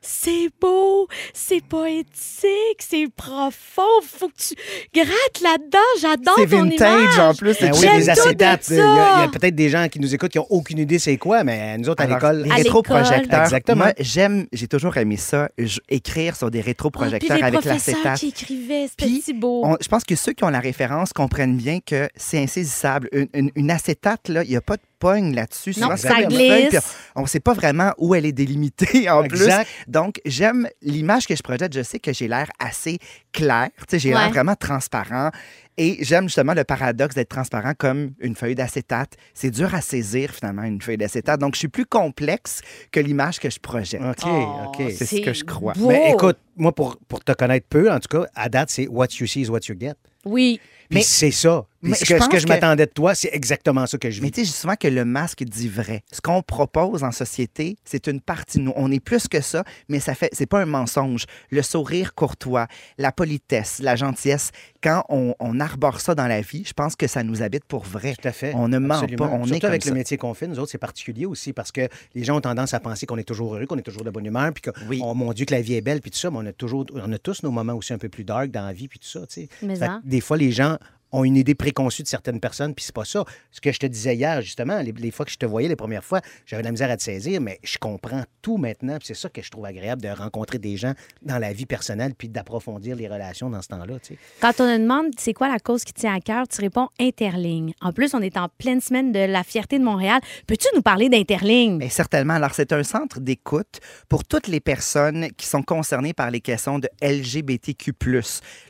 C'est 0.00 0.48
beau, 0.60 1.06
c'est 1.38 1.62
poétique, 1.64 2.78
c'est 2.80 3.06
profond. 3.14 3.82
Faut 4.02 4.28
que 4.28 4.32
tu 4.36 4.54
grattes 4.94 5.40
là-dedans. 5.42 5.78
J'adore 6.00 6.34
C'est 6.38 6.46
ton 6.48 6.62
vintage 6.64 7.02
image. 7.14 7.18
en 7.18 7.34
plus. 7.34 7.48
Ben 7.48 7.56
c'est 7.60 7.72
oui, 7.72 7.78
J'aime 7.80 7.98
les 7.98 8.00
tout 8.00 8.06
de 8.06 8.10
acétates. 8.10 8.66
Il 8.70 8.74
y 8.74 8.78
ça. 8.78 8.92
a, 8.92 9.18
il 9.18 9.20
y 9.22 9.24
a 9.24 9.28
peut-être 9.28 9.54
des 9.54 9.68
gens 9.68 9.88
qui 9.88 10.00
nous 10.00 10.14
écoutent 10.14 10.32
qui 10.32 10.38
n'ont 10.38 10.46
aucune 10.50 10.78
idée 10.78 10.98
c'est 10.98 11.16
quoi, 11.18 11.44
mais 11.44 11.76
nous 11.78 11.88
autres, 11.88 12.02
à 12.02 12.06
l'école. 12.06 12.42
Les 12.42 12.50
rétroprojecteurs. 12.52 13.42
Exactement. 13.44 13.84
Moi, 13.84 13.92
j'aime, 14.00 14.46
j'ai 14.52 14.68
toujours 14.68 14.96
aimé 14.96 15.16
ça, 15.16 15.48
je- 15.58 15.80
écrire 15.88 16.36
sur 16.36 16.50
des 16.50 16.60
puis 16.60 16.66
rétroprojecteurs 16.70 17.36
les 17.36 17.42
avec 17.42 17.60
professeurs 17.60 17.94
l'acétate. 18.04 18.18
qui 18.18 18.28
écrivaient, 18.28 18.86
c'était 18.88 19.12
si 19.22 19.32
beau. 19.34 19.62
On- 19.64 19.76
je 19.80 19.88
pense 19.88 20.04
que 20.04 20.16
ceux 20.16 20.32
qui 20.32 20.44
ont 20.44 20.48
la 20.48 20.60
référence 20.60 21.12
comprennent 21.12 21.56
bien 21.56 21.80
que 21.84 22.08
c'est 22.16 22.38
insaisissable. 22.42 23.08
Une, 23.12 23.28
une- 23.34 23.50
une 23.54 23.70
acétate, 23.70 24.28
là, 24.28 24.42
il 24.42 24.50
n'y 24.50 24.56
a 24.56 24.60
pas 24.60 24.76
de 24.76 24.82
pogne 24.98 25.34
là-dessus. 25.34 25.70
Non, 25.78 25.96
Souvent, 25.96 25.96
ça 25.96 26.22
glisse. 26.24 26.70
feuille, 26.70 26.80
on 27.14 27.22
ne 27.22 27.26
sait 27.26 27.40
pas 27.40 27.52
vraiment 27.54 27.92
où 27.98 28.14
elle 28.14 28.26
est 28.26 28.32
délimitée 28.32 29.08
en 29.10 29.22
Exact. 29.24 29.64
plus. 29.66 29.90
Donc, 29.92 30.20
j'aime 30.24 30.68
l'image 30.82 31.26
que 31.26 31.36
je 31.36 31.42
projette. 31.42 31.72
Je 31.74 31.82
sais 31.82 31.98
que 31.98 32.12
j'ai 32.12 32.28
l'air 32.28 32.48
assez 32.58 32.98
clair. 33.32 33.68
Tu 33.78 33.84
sais, 33.90 33.98
J'ai 33.98 34.14
Ouais. 34.14 34.20
l'air 34.20 34.30
vraiment 34.30 34.54
transparent. 34.54 35.30
Et 35.78 35.98
j'aime 36.02 36.24
justement 36.24 36.54
le 36.54 36.64
paradoxe 36.64 37.14
d'être 37.14 37.28
transparent 37.28 37.72
comme 37.76 38.12
une 38.20 38.34
feuille 38.34 38.54
d'acétate. 38.54 39.12
C'est 39.34 39.50
dur 39.50 39.74
à 39.74 39.82
saisir, 39.82 40.30
finalement, 40.30 40.62
une 40.62 40.80
feuille 40.80 40.96
d'acétate. 40.96 41.38
Donc, 41.38 41.54
je 41.54 41.58
suis 41.58 41.68
plus 41.68 41.84
complexe 41.84 42.60
que 42.90 42.98
l'image 43.00 43.38
que 43.38 43.50
je 43.50 43.58
projette. 43.60 44.00
OK, 44.00 44.24
Oh, 44.26 44.68
OK. 44.68 44.82
c'est 44.96 45.04
ce 45.04 45.20
que 45.20 45.34
je 45.34 45.44
crois. 45.44 45.74
beau. 45.74 45.88
Mais 45.88 46.12
écoute, 46.12 46.38
moi, 46.56 46.74
pour, 46.74 46.96
pour 47.08 47.22
te 47.22 47.32
connaître 47.32 47.66
peu, 47.68 47.92
en 47.92 48.00
tout 48.00 48.08
cas, 48.08 48.26
à 48.34 48.48
date, 48.48 48.70
c'est 48.70 48.86
what 48.88 49.08
you 49.20 49.26
see 49.26 49.42
is 49.42 49.48
what 49.50 49.60
you 49.68 49.74
get. 49.78 49.92
Oui. 50.24 50.58
Puis 50.88 50.98
Mais- 50.98 51.02
c'est 51.04 51.30
ça. 51.30 51.66
Puis 51.86 51.90
mais 51.92 51.96
ce 51.96 52.00
que, 52.04 52.06
ce 52.06 52.14
que 52.14 52.30
pense 52.30 52.40
je 52.40 52.44
que- 52.46 52.48
m'attendais 52.48 52.86
de 52.86 52.90
toi, 52.90 53.14
c'est 53.14 53.30
exactement 53.32 53.86
ça 53.86 53.98
que 53.98 54.10
je 54.10 54.20
Mais 54.20 54.26
vis. 54.28 54.32
tu 54.32 54.40
sais, 54.40 54.44
je 54.46 54.50
dis 54.52 54.56
souvent 54.56 54.76
que 54.76 54.88
le 54.88 55.04
masque 55.04 55.44
dit 55.44 55.68
vrai. 55.68 56.02
Ce 56.12 56.20
qu'on 56.20 56.42
propose 56.42 57.04
en 57.04 57.12
société, 57.12 57.76
c'est 57.84 58.06
une 58.08 58.20
partie 58.20 58.58
de 58.58 58.64
nous. 58.64 58.72
On 58.76 58.90
est 58.90 59.00
plus 59.00 59.28
que 59.28 59.40
ça, 59.40 59.64
mais 59.88 60.00
ça 60.00 60.14
fait, 60.14 60.28
c'est 60.32 60.46
pas 60.46 60.60
un 60.60 60.66
mensonge. 60.66 61.24
Le 61.50 61.62
sourire 61.62 62.14
courtois, 62.14 62.66
la 62.98 63.12
politesse, 63.12 63.78
la 63.82 63.96
gentillesse, 63.96 64.50
quand 64.82 65.04
on, 65.08 65.34
on 65.40 65.58
arbore 65.60 66.00
ça 66.00 66.14
dans 66.14 66.26
la 66.26 66.40
vie, 66.40 66.64
je 66.66 66.72
pense 66.72 66.96
que 66.96 67.06
ça 67.06 67.22
nous 67.22 67.42
habite 67.42 67.64
pour 67.64 67.84
vrai. 67.84 68.14
Tout 68.20 68.28
à 68.28 68.32
fait. 68.32 68.52
On 68.54 68.68
ne 68.68 68.78
ment 68.78 68.94
Absolument. 68.94 69.28
pas, 69.28 69.32
on 69.34 69.38
Surtout 69.44 69.54
est 69.54 69.60
comme 69.60 69.70
avec 69.70 69.82
ça. 69.84 69.90
le 69.90 69.96
métier 69.96 70.16
qu'on 70.16 70.34
fait, 70.34 70.46
nous 70.46 70.58
autres, 70.58 70.70
c'est 70.70 70.78
particulier 70.78 71.26
aussi 71.26 71.52
parce 71.52 71.72
que 71.72 71.88
les 72.14 72.24
gens 72.24 72.36
ont 72.36 72.40
tendance 72.40 72.74
à 72.74 72.80
penser 72.80 73.06
qu'on 73.06 73.18
est 73.18 73.24
toujours 73.24 73.54
heureux, 73.54 73.66
qu'on 73.66 73.78
est 73.78 73.82
toujours 73.82 74.04
de 74.04 74.10
bonne 74.10 74.26
humeur, 74.26 74.52
puis 74.52 74.62
que, 74.62 74.70
Oui. 74.88 75.00
oh 75.02 75.14
mon 75.14 75.32
Dieu, 75.32 75.44
que 75.46 75.54
la 75.54 75.60
vie 75.60 75.74
est 75.74 75.80
belle, 75.80 76.00
puis 76.00 76.10
tout 76.10 76.18
ça, 76.18 76.30
mais 76.30 76.38
on 76.40 76.46
a 76.46 76.52
toujours, 76.52 76.86
on 76.94 77.12
a 77.12 77.18
tous 77.18 77.42
nos 77.42 77.50
moments 77.50 77.74
aussi 77.74 77.92
un 77.92 77.98
peu 77.98 78.08
plus 78.08 78.24
dark 78.24 78.50
dans 78.50 78.64
la 78.66 78.72
vie, 78.72 78.88
puis 78.88 78.98
tout 78.98 79.08
ça, 79.08 79.20
tu 79.26 79.42
sais. 79.42 79.48
Mais 79.62 79.82
hein? 79.82 80.00
Des 80.04 80.20
fois, 80.20 80.36
les 80.36 80.52
gens 80.52 80.78
ont 81.12 81.24
une 81.24 81.36
idée 81.36 81.54
préconçue 81.54 82.02
de 82.02 82.08
certaines 82.08 82.40
personnes, 82.40 82.74
puis 82.74 82.84
c'est 82.84 82.94
pas 82.94 83.04
ça. 83.04 83.24
Ce 83.50 83.60
que 83.60 83.72
je 83.72 83.78
te 83.78 83.86
disais 83.86 84.16
hier, 84.16 84.40
justement, 84.42 84.80
les, 84.80 84.92
les 84.92 85.10
fois 85.10 85.24
que 85.24 85.32
je 85.32 85.38
te 85.38 85.46
voyais 85.46 85.68
les 85.68 85.76
premières 85.76 86.04
fois, 86.04 86.20
j'avais 86.46 86.62
de 86.62 86.66
la 86.66 86.72
misère 86.72 86.90
à 86.90 86.96
te 86.96 87.02
saisir, 87.02 87.40
mais 87.40 87.58
je 87.62 87.78
comprends 87.78 88.24
tout 88.42 88.56
maintenant, 88.56 88.98
puis 88.98 89.06
c'est 89.06 89.14
ça 89.14 89.28
que 89.28 89.42
je 89.42 89.50
trouve 89.50 89.64
agréable 89.64 90.02
de 90.02 90.08
rencontrer 90.08 90.58
des 90.58 90.76
gens 90.76 90.92
dans 91.22 91.38
la 91.38 91.52
vie 91.52 91.66
personnelle, 91.66 92.14
puis 92.16 92.28
d'approfondir 92.28 92.96
les 92.96 93.08
relations 93.08 93.50
dans 93.50 93.62
ce 93.62 93.68
temps-là, 93.68 93.98
tu 94.00 94.14
sais. 94.14 94.18
Quand 94.40 94.50
on 94.60 94.66
te 94.66 94.78
demande 94.78 95.06
c'est 95.18 95.32
quoi 95.32 95.48
la 95.48 95.58
cause 95.58 95.84
qui 95.84 95.92
tient 95.92 96.14
à 96.14 96.20
cœur, 96.20 96.46
tu 96.48 96.60
réponds 96.60 96.88
Interligne. 97.00 97.72
En 97.80 97.92
plus, 97.92 98.14
on 98.14 98.20
est 98.20 98.36
en 98.36 98.48
pleine 98.48 98.80
semaine 98.80 99.12
de 99.12 99.20
la 99.20 99.42
fierté 99.42 99.78
de 99.78 99.84
Montréal. 99.84 100.20
Peux-tu 100.46 100.66
nous 100.74 100.82
parler 100.82 101.08
d'Interligne? 101.08 101.76
Mais 101.76 101.88
certainement. 101.88 102.34
Alors, 102.34 102.54
c'est 102.54 102.72
un 102.72 102.82
centre 102.82 103.20
d'écoute 103.20 103.80
pour 104.08 104.24
toutes 104.24 104.46
les 104.48 104.60
personnes 104.60 105.28
qui 105.36 105.46
sont 105.46 105.62
concernées 105.62 106.14
par 106.14 106.30
les 106.30 106.40
questions 106.40 106.78
de 106.78 106.88
LGBTQ. 107.02 107.92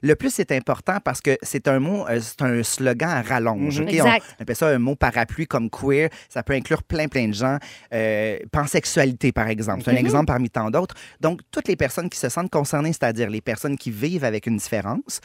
Le 0.03 0.15
plus, 0.15 0.31
c'est 0.31 0.53
important 0.53 0.99
parce 1.05 1.21
que 1.21 1.37
c'est 1.43 1.69
un 1.69 1.79
mot, 1.79 2.07
euh, 2.09 2.21
c'est 2.27 2.43
un 2.43 2.63
slogan 2.63 3.09
à 3.09 3.23
rallonge. 3.23 3.81
Mhm. 3.81 3.87
OK? 3.87 3.95
Exact. 3.95 4.27
On 4.39 4.43
appelle 4.43 4.57
ça 4.57 4.69
un 4.69 4.79
mot 4.79 4.97
parapluie 4.97 5.47
comme 5.47 5.71
queer. 5.71 6.09
Ça 6.29 6.43
peut 6.43 6.55
inclure 6.55 6.83
plein, 6.83 7.09
plein 7.09 7.29
de 7.29 7.35
gens. 7.35 7.59
Euh, 7.93 8.39
pansexualité, 8.53 9.33
par 9.33 9.49
exemple. 9.49 9.83
C'est 9.85 9.93
un 9.93 9.97
exemple 9.97 10.27
parmi 10.27 10.51
tant 10.51 10.71
d'autres. 10.71 10.95
Donc, 11.21 11.41
toutes 11.51 11.69
les 11.69 11.77
personnes 11.77 12.11
qui 12.11 12.19
se 12.19 12.29
sentent 12.29 12.51
concernées, 12.51 12.93
c'est-à-dire 12.93 13.31
les 13.31 13.41
personnes 13.41 13.77
qui 13.77 13.91
vivent 13.91 14.25
avec 14.25 14.47
une 14.47 14.57
différence, 14.57 15.21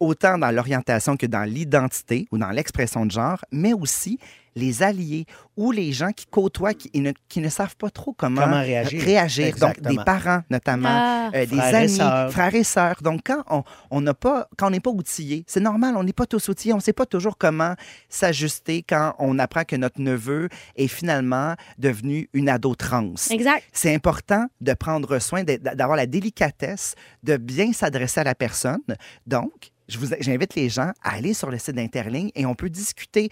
autant 0.00 0.38
dans 0.38 0.50
l'orientation 0.50 1.16
que 1.16 1.26
dans 1.26 1.44
l'identité 1.44 2.26
ou 2.32 2.38
dans 2.38 2.50
l'expression 2.50 3.06
de 3.06 3.10
genre, 3.10 3.44
mais 3.52 3.72
aussi 3.72 4.18
les 4.56 4.84
alliés 4.84 5.26
ou 5.56 5.72
les 5.72 5.92
gens 5.92 6.12
qui 6.12 6.26
côtoient, 6.26 6.74
qui 6.74 6.88
ne, 7.00 7.10
qui 7.28 7.40
ne 7.40 7.48
savent 7.48 7.74
pas 7.76 7.90
trop 7.90 8.12
comment, 8.12 8.42
Comment 8.42 8.60
réagir. 8.60 9.02
réagir. 9.02 9.56
Donc, 9.56 9.80
des 9.80 9.96
parents 10.06 10.42
notamment, 10.48 10.88
Ah. 10.90 11.30
euh, 11.34 11.44
des 11.44 11.56
Frères 11.56 11.74
amis, 11.74 12.30
frères 12.32 12.54
et 12.54 12.62
sœurs. 12.62 12.96
Donc, 13.02 13.22
quand 13.26 13.42
on 13.50 13.64
on 13.90 14.00
n'a 14.00 14.14
pas, 14.14 14.46
quand 14.56 14.68
on 14.68 14.70
n'est 14.70 14.78
pas 14.78 14.90
outillé, 14.92 15.42
c'est 15.48 15.58
normal, 15.58 15.96
on 15.96 16.04
n'est 16.04 16.12
pas 16.12 16.26
tous 16.26 16.48
outillés, 16.48 16.72
on 16.72 16.76
ne 16.76 16.82
sait 16.82 16.92
pas 16.92 17.04
toujours 17.06 17.36
comment 17.36 17.74
s'ajuster 18.08 18.84
quand 18.88 19.14
on 19.18 19.38
apprend 19.40 19.64
que 19.64 19.74
notre 19.76 20.00
neveu 20.00 20.48
est 20.76 20.86
finalement 20.86 21.54
devenu 21.78 22.28
une 22.32 22.48
ado 22.48 22.76
trans. 22.76 23.14
Exact. 23.30 23.64
C'est 23.72 23.92
important 23.92 24.46
de 24.60 24.72
prendre 24.74 25.18
soin, 25.18 25.42
d'avoir 25.44 25.96
la 25.96 26.06
délicatesse, 26.06 26.94
de 27.24 27.36
bien 27.36 27.72
s'adresser 27.72 28.20
à 28.20 28.24
la 28.24 28.36
personne. 28.36 28.78
Donc, 29.26 29.72
j'invite 29.88 30.54
les 30.54 30.68
gens 30.68 30.92
à 31.02 31.14
aller 31.14 31.34
sur 31.34 31.50
le 31.50 31.58
site 31.58 31.74
d'Interligne 31.74 32.30
et 32.34 32.46
on 32.46 32.54
peut 32.54 32.70
discuter 32.70 33.28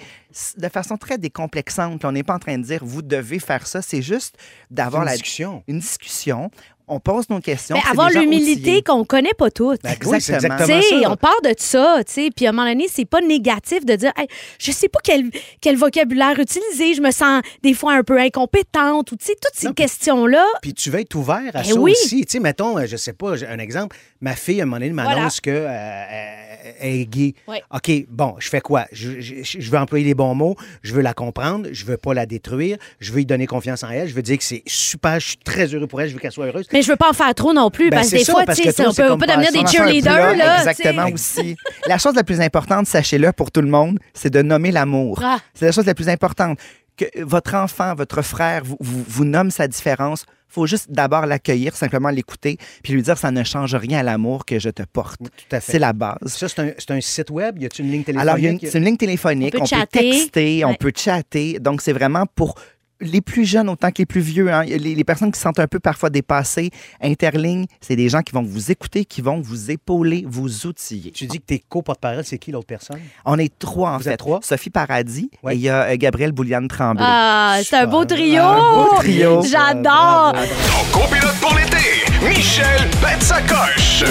de 0.56 0.68
façon 0.68 0.96
très 0.96 1.18
décomplexante. 1.18 2.04
On 2.04 2.12
n'est 2.12 2.22
pas 2.22 2.34
en 2.34 2.38
train 2.38 2.58
de 2.58 2.64
dire 2.64 2.84
vous 2.84 3.02
devez 3.02 3.38
faire 3.38 3.66
ça, 3.66 3.82
c'est 3.82 4.02
juste 4.02 4.36
d'avoir 4.70 5.04
la 5.04 5.12
discussion. 5.12 5.62
une 5.66 5.78
discussion. 5.78 6.50
On 6.94 7.00
pose 7.00 7.28
nos 7.30 7.40
questions. 7.40 7.74
Mais 7.76 7.82
c'est 7.84 7.90
avoir 7.90 8.10
l'humilité 8.10 8.82
qu'on 8.82 9.04
connaît 9.04 9.34
pas 9.36 9.50
toutes. 9.50 9.82
Ben, 9.82 9.94
oui, 10.04 10.16
Exactement. 10.16 10.58
ça. 10.58 11.10
on 11.10 11.16
part 11.16 11.40
de 11.42 11.54
ça, 11.56 11.98
tu 12.06 12.12
sais, 12.12 12.28
puis 12.34 12.46
à 12.46 12.50
un 12.50 12.52
moment 12.52 12.68
donné, 12.68 12.86
c'est 12.90 13.04
pas 13.04 13.20
négatif 13.20 13.84
de 13.84 13.94
dire, 13.96 14.12
Hey, 14.16 14.26
je 14.58 14.70
sais 14.72 14.88
pas 14.88 15.00
quel, 15.02 15.30
quel 15.60 15.76
vocabulaire 15.76 16.38
utiliser, 16.38 16.94
je 16.94 17.00
me 17.00 17.10
sens 17.10 17.42
des 17.62 17.74
fois 17.74 17.94
un 17.94 18.02
peu 18.02 18.18
incompétente, 18.18 19.10
ou 19.12 19.16
tu 19.16 19.24
sais, 19.26 19.34
toutes 19.40 19.54
ces 19.58 19.72
questions-là. 19.72 20.44
Puis 20.60 20.74
tu 20.74 20.90
veux 20.90 21.00
être 21.00 21.14
ouvert 21.14 21.50
à 21.54 21.62
Eh 21.64 21.68
ça 21.70 21.74
oui. 21.74 21.92
aussi. 21.92 22.24
Tu 22.26 22.32
sais, 22.32 22.40
mettons, 22.40 22.78
euh, 22.78 22.86
je 22.86 22.96
sais 22.96 23.12
pas, 23.14 23.36
j'ai 23.36 23.46
un 23.46 23.58
exemple. 23.58 23.96
Ma 24.20 24.34
fille, 24.36 24.60
à 24.60 24.64
un 24.64 24.66
moment 24.66 24.78
donné, 24.78 24.90
m'annonce 24.92 25.40
que 25.40 25.50
euh, 25.50 26.51
est 26.80 27.04
gay. 27.06 27.34
OK, 27.72 27.90
bon, 28.08 28.34
je 28.38 28.48
fais 28.48 28.60
quoi? 28.60 28.86
Je, 28.92 29.20
je- 29.20 29.42
je 29.42 29.70
veux 29.70 29.78
employer 29.78 30.04
les 30.04 30.14
bons 30.14 30.34
mots, 30.34 30.56
je 30.82 30.92
veux 30.94 31.02
la 31.02 31.14
comprendre, 31.14 31.68
je 31.72 31.84
veux 31.84 31.96
pas 31.96 32.14
la 32.14 32.26
détruire, 32.26 32.76
je 33.00 33.10
veux 33.12 33.18
lui 33.18 33.26
donner 33.26 33.46
confiance 33.46 33.82
en 33.82 33.90
elle, 33.90 34.08
je 34.08 34.14
veux 34.14 34.22
dire 34.22 34.38
que 34.38 34.44
c'est 34.44 34.62
super, 34.66 35.20
je 35.20 35.28
suis 35.28 35.36
très 35.38 35.66
heureux 35.66 35.86
pour 35.86 36.00
elle, 36.00 36.08
je 36.08 36.14
veux 36.14 36.20
qu'elle 36.20 36.32
soit 36.32 36.46
heureuse. 36.46 36.66
Mais 36.72 36.82
je 36.82 36.90
veux 36.90 36.96
pas 36.96 37.10
en 37.10 37.14
faire 37.14 37.34
trop 37.34 37.52
non 37.52 37.70
plus, 37.70 37.90
Ben, 37.90 37.96
parce 37.96 38.06
que 38.06 38.10
c'est 38.10 38.18
des 38.18 38.24
ça, 38.24 38.32
fois, 38.32 38.44
parce 38.44 38.58
tu 38.58 38.70
sais, 38.70 38.86
on 38.86 38.92
peut 38.92 39.18
pas 39.18 39.36
devenir 39.36 39.52
des 39.52 39.70
cheerleaders, 39.70 40.36
là. 40.36 40.58
Exactement 40.58 41.06
aussi. 41.12 41.56
La 41.86 41.98
chose 41.98 42.14
la 42.14 42.24
plus 42.24 42.40
importante, 42.40 42.86
sachez-le 42.86 43.32
pour 43.32 43.50
tout 43.50 43.62
le 43.62 43.68
monde, 43.68 43.98
c'est 44.14 44.30
de 44.30 44.42
nommer 44.42 44.70
l'amour. 44.70 45.20
Ah. 45.22 45.38
C'est 45.54 45.66
la 45.66 45.72
chose 45.72 45.86
la 45.86 45.94
plus 45.94 46.08
importante. 46.08 46.58
Que 46.96 47.06
votre 47.22 47.54
enfant, 47.54 47.94
votre 47.94 48.20
frère 48.22 48.62
vous, 48.64 48.76
vous, 48.80 49.02
vous 49.08 49.24
nomme 49.24 49.50
sa 49.50 49.66
différence. 49.66 50.26
Faut 50.52 50.66
juste 50.66 50.90
d'abord 50.90 51.26
l'accueillir, 51.26 51.74
simplement 51.74 52.10
l'écouter, 52.10 52.58
puis 52.82 52.92
lui 52.92 53.02
dire 53.02 53.16
ça 53.16 53.30
ne 53.30 53.42
change 53.42 53.74
rien 53.74 54.00
à 54.00 54.02
l'amour 54.02 54.44
que 54.44 54.58
je 54.58 54.70
te 54.70 54.82
porte. 54.82 55.20
C'est 55.60 55.78
la 55.78 55.92
base. 55.92 56.18
Ça, 56.26 56.48
c'est 56.48 56.60
un, 56.60 56.70
c'est 56.78 56.90
un 56.90 57.00
site 57.00 57.30
web? 57.30 57.58
Y 57.60 57.66
a-t-il 57.66 57.86
une 57.86 57.92
ligne 57.92 58.04
téléphonique? 58.04 58.28
Alors, 58.28 58.38
il 58.38 58.44
y 58.44 58.48
a 58.48 58.50
une, 58.50 58.60
c'est 58.60 58.78
une 58.78 58.84
ligne 58.84 58.96
téléphonique, 58.96 59.54
On 59.56 59.64
peut 59.64 59.74
on 59.74 59.80
peut, 59.80 59.86
texter, 59.86 60.64
on 60.64 60.74
peut 60.74 60.92
chatter. 60.94 61.58
Donc, 61.58 61.80
c'est 61.80 61.92
vraiment 61.92 62.26
pour 62.34 62.54
les 63.02 63.20
plus 63.20 63.44
jeunes 63.44 63.68
autant 63.68 63.90
que 63.90 63.98
les 63.98 64.06
plus 64.06 64.20
vieux. 64.20 64.52
hein. 64.52 64.62
Les, 64.64 64.78
les 64.94 65.04
personnes 65.04 65.30
qui 65.32 65.36
se 65.38 65.42
sentent 65.42 65.58
un 65.58 65.66
peu 65.66 65.80
parfois 65.80 66.08
dépassées, 66.10 66.70
interligne, 67.00 67.66
c'est 67.80 67.96
des 67.96 68.08
gens 68.08 68.22
qui 68.22 68.32
vont 68.32 68.42
vous 68.42 68.70
écouter, 68.70 69.04
qui 69.04 69.20
vont 69.20 69.40
vous 69.40 69.70
épauler, 69.70 70.24
vous 70.26 70.66
outiller. 70.66 71.10
Tu 71.10 71.26
dis 71.26 71.38
que 71.38 71.44
tes 71.46 71.58
co-porte-parole, 71.68 72.24
c'est 72.24 72.38
qui 72.38 72.52
l'autre 72.52 72.66
personne? 72.66 73.00
On 73.24 73.38
est 73.38 73.52
trois, 73.58 73.90
en 73.90 73.96
Vous 73.98 74.04
fait. 74.04 74.12
êtes 74.12 74.18
trois? 74.18 74.40
Sophie 74.42 74.70
Paradis 74.70 75.30
Ouais. 75.42 75.54
et 75.54 75.56
il 75.56 75.62
y 75.62 75.68
a 75.68 75.82
euh, 75.90 75.96
Gabrielle 75.96 76.32
Bouliane 76.32 76.68
Tremblay. 76.68 77.04
Ah, 77.06 77.58
c'est 77.64 77.76
un 77.76 77.86
beau 77.86 78.04
trio! 78.04 78.42
Un 78.42 78.74
beau 78.74 78.94
trio. 78.96 79.42
J'adore! 79.42 80.32
Ton 80.34 81.00
copilote 81.00 81.34
pour 81.40 81.54
l'été, 81.56 82.28
Michel 82.28 82.88
pète 83.00 83.22
sa 83.22 83.40
coche. 83.42 84.04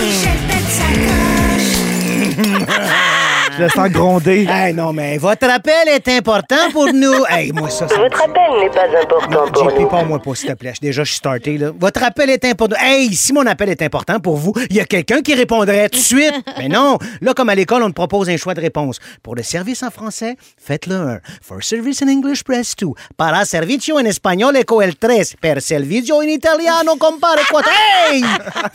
Je 3.58 3.64
le 3.64 3.70
sens 3.70 3.90
gronder. 3.90 4.48
Hey, 4.52 4.74
non, 4.74 4.92
mais 4.94 5.18
votre 5.18 5.50
appel 5.50 5.88
est 5.88 6.08
important 6.10 6.70
pour 6.72 6.92
nous. 6.94 7.26
Hey, 7.30 7.52
moi, 7.52 7.70
ça, 7.70 7.88
ça 7.88 7.96
Votre 7.98 8.22
appel 8.24 8.44
n'est 8.62 8.70
pas 8.70 8.86
important 9.02 9.52
pour 9.52 9.70
JP, 9.72 9.80
nous. 9.80 9.88
pas 9.88 10.04
moi 10.04 10.20
pas, 10.20 10.36
s'il 10.36 10.50
te 10.50 10.54
plaît. 10.54 10.74
Déjà, 10.82 11.04
je 11.04 11.10
suis 11.10 11.18
starté, 11.18 11.58
là. 11.58 11.72
Votre 11.78 12.04
appel 12.04 12.30
est 12.30 12.44
important. 12.46 12.76
Hey, 12.80 13.14
si 13.16 13.34
mon 13.34 13.46
appel 13.46 13.70
est 13.70 13.82
important 13.82 14.20
pour 14.20 14.38
vous, 14.38 14.54
il 14.70 14.76
y 14.76 14.80
a 14.80 14.86
quelqu'un 14.86 15.22
qui 15.22 15.34
répondrait 15.34 15.90
tout 15.90 15.98
de 16.00 16.04
suite. 16.04 16.34
Mais 16.58 16.68
non. 16.70 16.98
Là, 17.22 17.34
comme 17.34 17.50
à 17.50 17.56
l'école, 17.56 17.82
on 17.84 17.90
te 17.90 17.94
propose 17.94 18.30
un 18.30 18.38
choix 18.38 18.54
de 18.54 18.62
réponse. 18.62 19.00
Pour 19.24 19.36
le 19.36 19.44
service 19.44 19.84
en 19.84 19.90
français, 19.90 20.36
faites-le 20.58 20.96
1. 20.96 21.20
For 21.42 21.64
service 21.64 22.02
in 22.02 22.08
English, 22.10 22.44
press 22.44 22.76
2. 22.76 22.88
Para 23.18 23.46
servicio 23.46 23.98
en 24.00 24.06
espagnol, 24.06 24.56
eco 24.58 24.82
el 24.82 24.98
3. 24.98 25.36
Per 25.40 25.62
servicio 25.62 26.22
in 26.22 26.30
italiano, 26.30 26.96
compare 26.98 27.42
4. 27.50 27.70
Hey! 28.12 28.24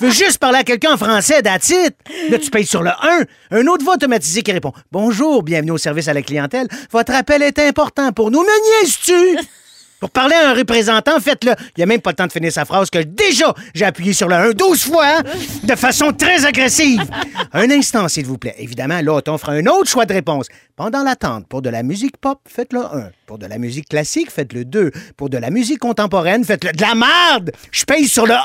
Veux 0.01 0.11
juste 0.11 0.39
parler 0.39 0.59
à 0.59 0.65
quelqu'un 0.65 0.95
en 0.95 0.97
français, 0.99 1.43
that's 1.43 1.69
it. 1.69 1.95
Là, 2.31 2.39
tu 2.39 2.51
payes 2.51 2.67
sur 2.67 2.83
le 2.83 2.91
1. 2.91 3.59
Un 3.59 3.67
autre 3.69 3.85
voix 3.85 3.95
automatisé 3.95 4.43
qui 4.43 4.53
répond 4.53 4.66
Bonjour, 4.93 5.43
bienvenue 5.43 5.73
au 5.73 5.79
service 5.79 6.09
à 6.09 6.15
la 6.15 6.23
clientèle. 6.23 6.69
Votre 6.91 7.15
appel 7.15 7.43
est 7.43 7.59
important 7.59 8.13
pour 8.13 8.31
nous. 8.31 8.41
Me 8.41 8.83
niaises-tu? 8.83 9.39
Pour 9.99 10.11
parler 10.11 10.35
à 10.35 10.51
un 10.51 10.55
représentant, 10.55 11.19
faites-le. 11.21 11.53
Il 11.69 11.79
n'y 11.79 11.83
a 11.83 11.87
même 11.87 12.03
pas 12.03 12.11
le 12.11 12.17
temps 12.17 12.27
de 12.27 12.33
finir 12.33 12.53
sa 12.53 12.67
phrase 12.67 12.91
que 12.91 12.99
déjà 12.99 13.55
j'ai 13.75 13.87
appuyé 13.87 14.13
sur 14.13 14.29
le 14.29 14.35
1 14.35 14.51
12 14.51 14.85
fois 14.85 15.07
hein, 15.07 15.23
de 15.63 15.75
façon 15.75 16.13
très 16.13 16.45
agressive. 16.45 17.03
Un 17.55 17.71
instant, 17.71 18.07
s'il 18.07 18.27
vous 18.27 18.37
plaît. 18.37 18.55
Évidemment, 18.59 19.01
là, 19.01 19.21
on 19.27 19.39
fera 19.39 19.53
un 19.53 19.65
autre 19.67 19.89
choix 19.89 20.05
de 20.05 20.13
réponse. 20.13 20.49
Pendant 20.77 21.03
l'attente, 21.03 21.47
pour 21.49 21.63
de 21.63 21.71
la 21.71 21.83
musique 21.83 22.19
pop, 22.19 22.39
faites-le 22.47 22.81
1. 22.81 23.11
Pour 23.27 23.39
de 23.39 23.47
la 23.47 23.57
musique 23.57 23.89
classique, 23.89 24.31
faites-le 24.31 24.67
2. 24.67 24.91
Pour 25.17 25.31
de 25.31 25.39
la 25.39 25.49
musique 25.49 25.79
contemporaine, 25.79 26.45
faites-le 26.45 26.73
de 26.73 26.83
la 26.83 26.95
merde. 26.95 27.53
Je 27.71 27.85
paye 27.85 28.07
sur 28.07 28.27
le 28.27 28.35
1. 28.35 28.37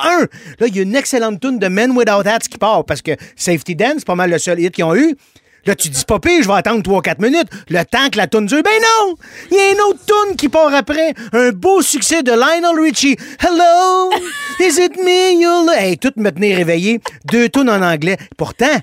Là, 0.59 0.67
il 0.67 0.75
y 0.75 0.79
a 0.79 0.83
une 0.83 0.95
excellente 0.95 1.41
tune 1.41 1.59
de 1.59 1.67
Men 1.67 1.91
Without 1.91 2.25
Hats 2.25 2.39
qui 2.39 2.57
part 2.57 2.85
parce 2.85 3.01
que 3.01 3.11
Safety 3.35 3.75
Dance, 3.75 3.95
c'est 3.97 4.07
pas 4.07 4.15
mal 4.15 4.29
le 4.29 4.39
seul 4.39 4.59
hit 4.59 4.73
qu'ils 4.73 4.85
ont 4.85 4.95
eu. 4.95 5.17
Là, 5.65 5.75
tu 5.75 5.89
dis 5.89 6.03
pas 6.05 6.17
je 6.25 6.47
vais 6.47 6.53
attendre 6.53 6.81
3-4 6.81 7.21
minutes. 7.21 7.47
Le 7.69 7.83
temps 7.83 8.09
que 8.11 8.17
la 8.17 8.27
toune 8.27 8.47
dure. 8.47 8.63
Ben 8.63 8.71
non! 8.81 9.15
Il 9.51 9.57
y 9.57 9.59
a 9.59 9.71
une 9.71 9.81
autre 9.81 9.99
toune 10.05 10.35
qui 10.35 10.49
part 10.49 10.73
après. 10.73 11.13
Un 11.33 11.51
beau 11.51 11.81
succès 11.81 12.23
de 12.23 12.31
Lionel 12.31 12.79
Richie. 12.79 13.15
Hello! 13.39 14.11
Is 14.59 14.81
it 14.81 14.97
me 14.97 15.39
you'll... 15.39 15.69
Hey, 15.77 15.97
tout 15.97 16.13
me 16.17 16.31
tenait 16.31 16.55
réveillé. 16.55 16.99
Deux 17.25 17.49
tounes 17.49 17.69
en 17.69 17.81
anglais. 17.81 18.17
Pourtant, 18.37 18.75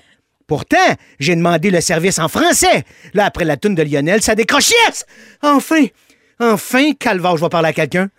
pourtant, 0.47 0.77
j'ai 1.19 1.35
demandé 1.35 1.69
le 1.69 1.81
service 1.81 2.17
en 2.17 2.29
français. 2.29 2.85
Là, 3.13 3.25
après 3.25 3.45
la 3.45 3.57
toune 3.57 3.75
de 3.75 3.83
Lionel, 3.83 4.21
ça 4.21 4.35
décroche. 4.35 4.71
Enfin! 5.41 5.85
Enfin, 6.39 6.93
calvaire, 6.93 7.35
je 7.35 7.43
vais 7.43 7.49
parler 7.49 7.69
à 7.69 7.73
quelqu'un. 7.73 8.09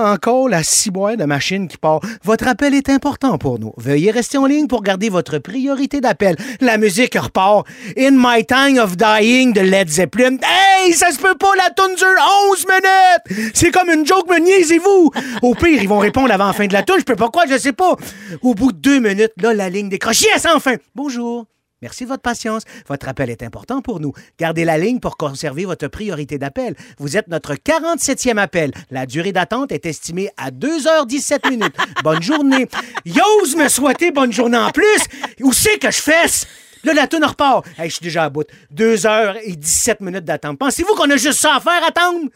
Encore 0.00 0.48
la 0.48 0.62
ciboire 0.62 1.18
de 1.18 1.24
machine 1.26 1.68
qui 1.68 1.76
part. 1.76 2.00
Votre 2.24 2.48
appel 2.48 2.72
est 2.72 2.88
important 2.88 3.36
pour 3.36 3.58
nous. 3.58 3.74
Veuillez 3.76 4.10
rester 4.10 4.38
en 4.38 4.46
ligne 4.46 4.66
pour 4.66 4.82
garder 4.82 5.10
votre 5.10 5.36
priorité 5.36 6.00
d'appel. 6.00 6.36
La 6.62 6.78
musique 6.78 7.14
repart. 7.16 7.66
In 7.98 8.12
My 8.12 8.46
Time 8.46 8.78
of 8.78 8.96
Dying 8.96 9.52
de 9.52 9.60
Led 9.60 9.90
Zeppelin. 9.90 10.38
Hey, 10.42 10.94
ça 10.94 11.10
se 11.10 11.18
peut 11.18 11.34
pas, 11.34 11.54
la 11.54 11.68
tune 11.70 11.94
dure 11.96 12.06
11 12.50 12.66
minutes! 12.66 13.52
C'est 13.52 13.70
comme 13.70 13.90
une 13.90 14.06
joke, 14.06 14.30
me 14.30 14.38
niaisez-vous! 14.38 15.10
Au 15.42 15.54
pire, 15.54 15.82
ils 15.82 15.88
vont 15.88 15.98
répondre 15.98 16.32
avant 16.32 16.46
la 16.46 16.52
fin 16.54 16.66
de 16.66 16.72
la 16.72 16.82
tune. 16.82 16.96
Je 16.98 17.04
peux 17.04 17.16
pas 17.16 17.28
je 17.50 17.58
sais 17.58 17.72
pas. 17.72 17.96
Au 18.40 18.54
bout 18.54 18.72
de 18.72 18.78
deux 18.78 19.00
minutes, 19.00 19.32
là, 19.36 19.52
la 19.52 19.68
ligne 19.68 19.90
décroche. 19.90 20.22
Yes, 20.22 20.46
enfin! 20.46 20.76
Bonjour. 20.94 21.44
Merci 21.82 22.04
de 22.04 22.10
votre 22.10 22.20
patience. 22.20 22.64
Votre 22.88 23.08
appel 23.08 23.30
est 23.30 23.42
important 23.42 23.80
pour 23.80 24.00
nous. 24.00 24.12
Gardez 24.38 24.66
la 24.66 24.76
ligne 24.76 25.00
pour 25.00 25.16
conserver 25.16 25.64
votre 25.64 25.88
priorité 25.88 26.36
d'appel. 26.36 26.76
Vous 26.98 27.16
êtes 27.16 27.28
notre 27.28 27.54
47e 27.54 28.36
appel. 28.36 28.70
La 28.90 29.06
durée 29.06 29.32
d'attente 29.32 29.72
est 29.72 29.86
estimée 29.86 30.28
à 30.36 30.50
2h17 30.50 31.48
minutes. 31.48 31.76
Bonne 32.04 32.22
journée. 32.22 32.68
Y'ose 33.06 33.56
me 33.56 33.68
souhaiter 33.68 34.10
bonne 34.10 34.32
journée 34.32 34.58
en 34.58 34.70
plus? 34.70 35.04
Où 35.40 35.54
c'est 35.54 35.78
que 35.78 35.90
je 35.90 36.00
fesse? 36.00 36.46
Là, 36.84 36.92
la 36.92 37.06
tourne 37.06 37.24
repart. 37.24 37.66
Hey, 37.78 37.88
je 37.88 37.94
suis 37.94 38.04
déjà 38.04 38.24
à 38.24 38.28
bout. 38.28 38.46
2h17 38.74 39.96
minutes 40.00 40.24
d'attente. 40.24 40.58
Pensez-vous 40.58 40.94
qu'on 40.94 41.10
a 41.10 41.16
juste 41.16 41.40
ça 41.40 41.56
à 41.56 41.60
faire, 41.60 41.82
attendre? 41.82 42.28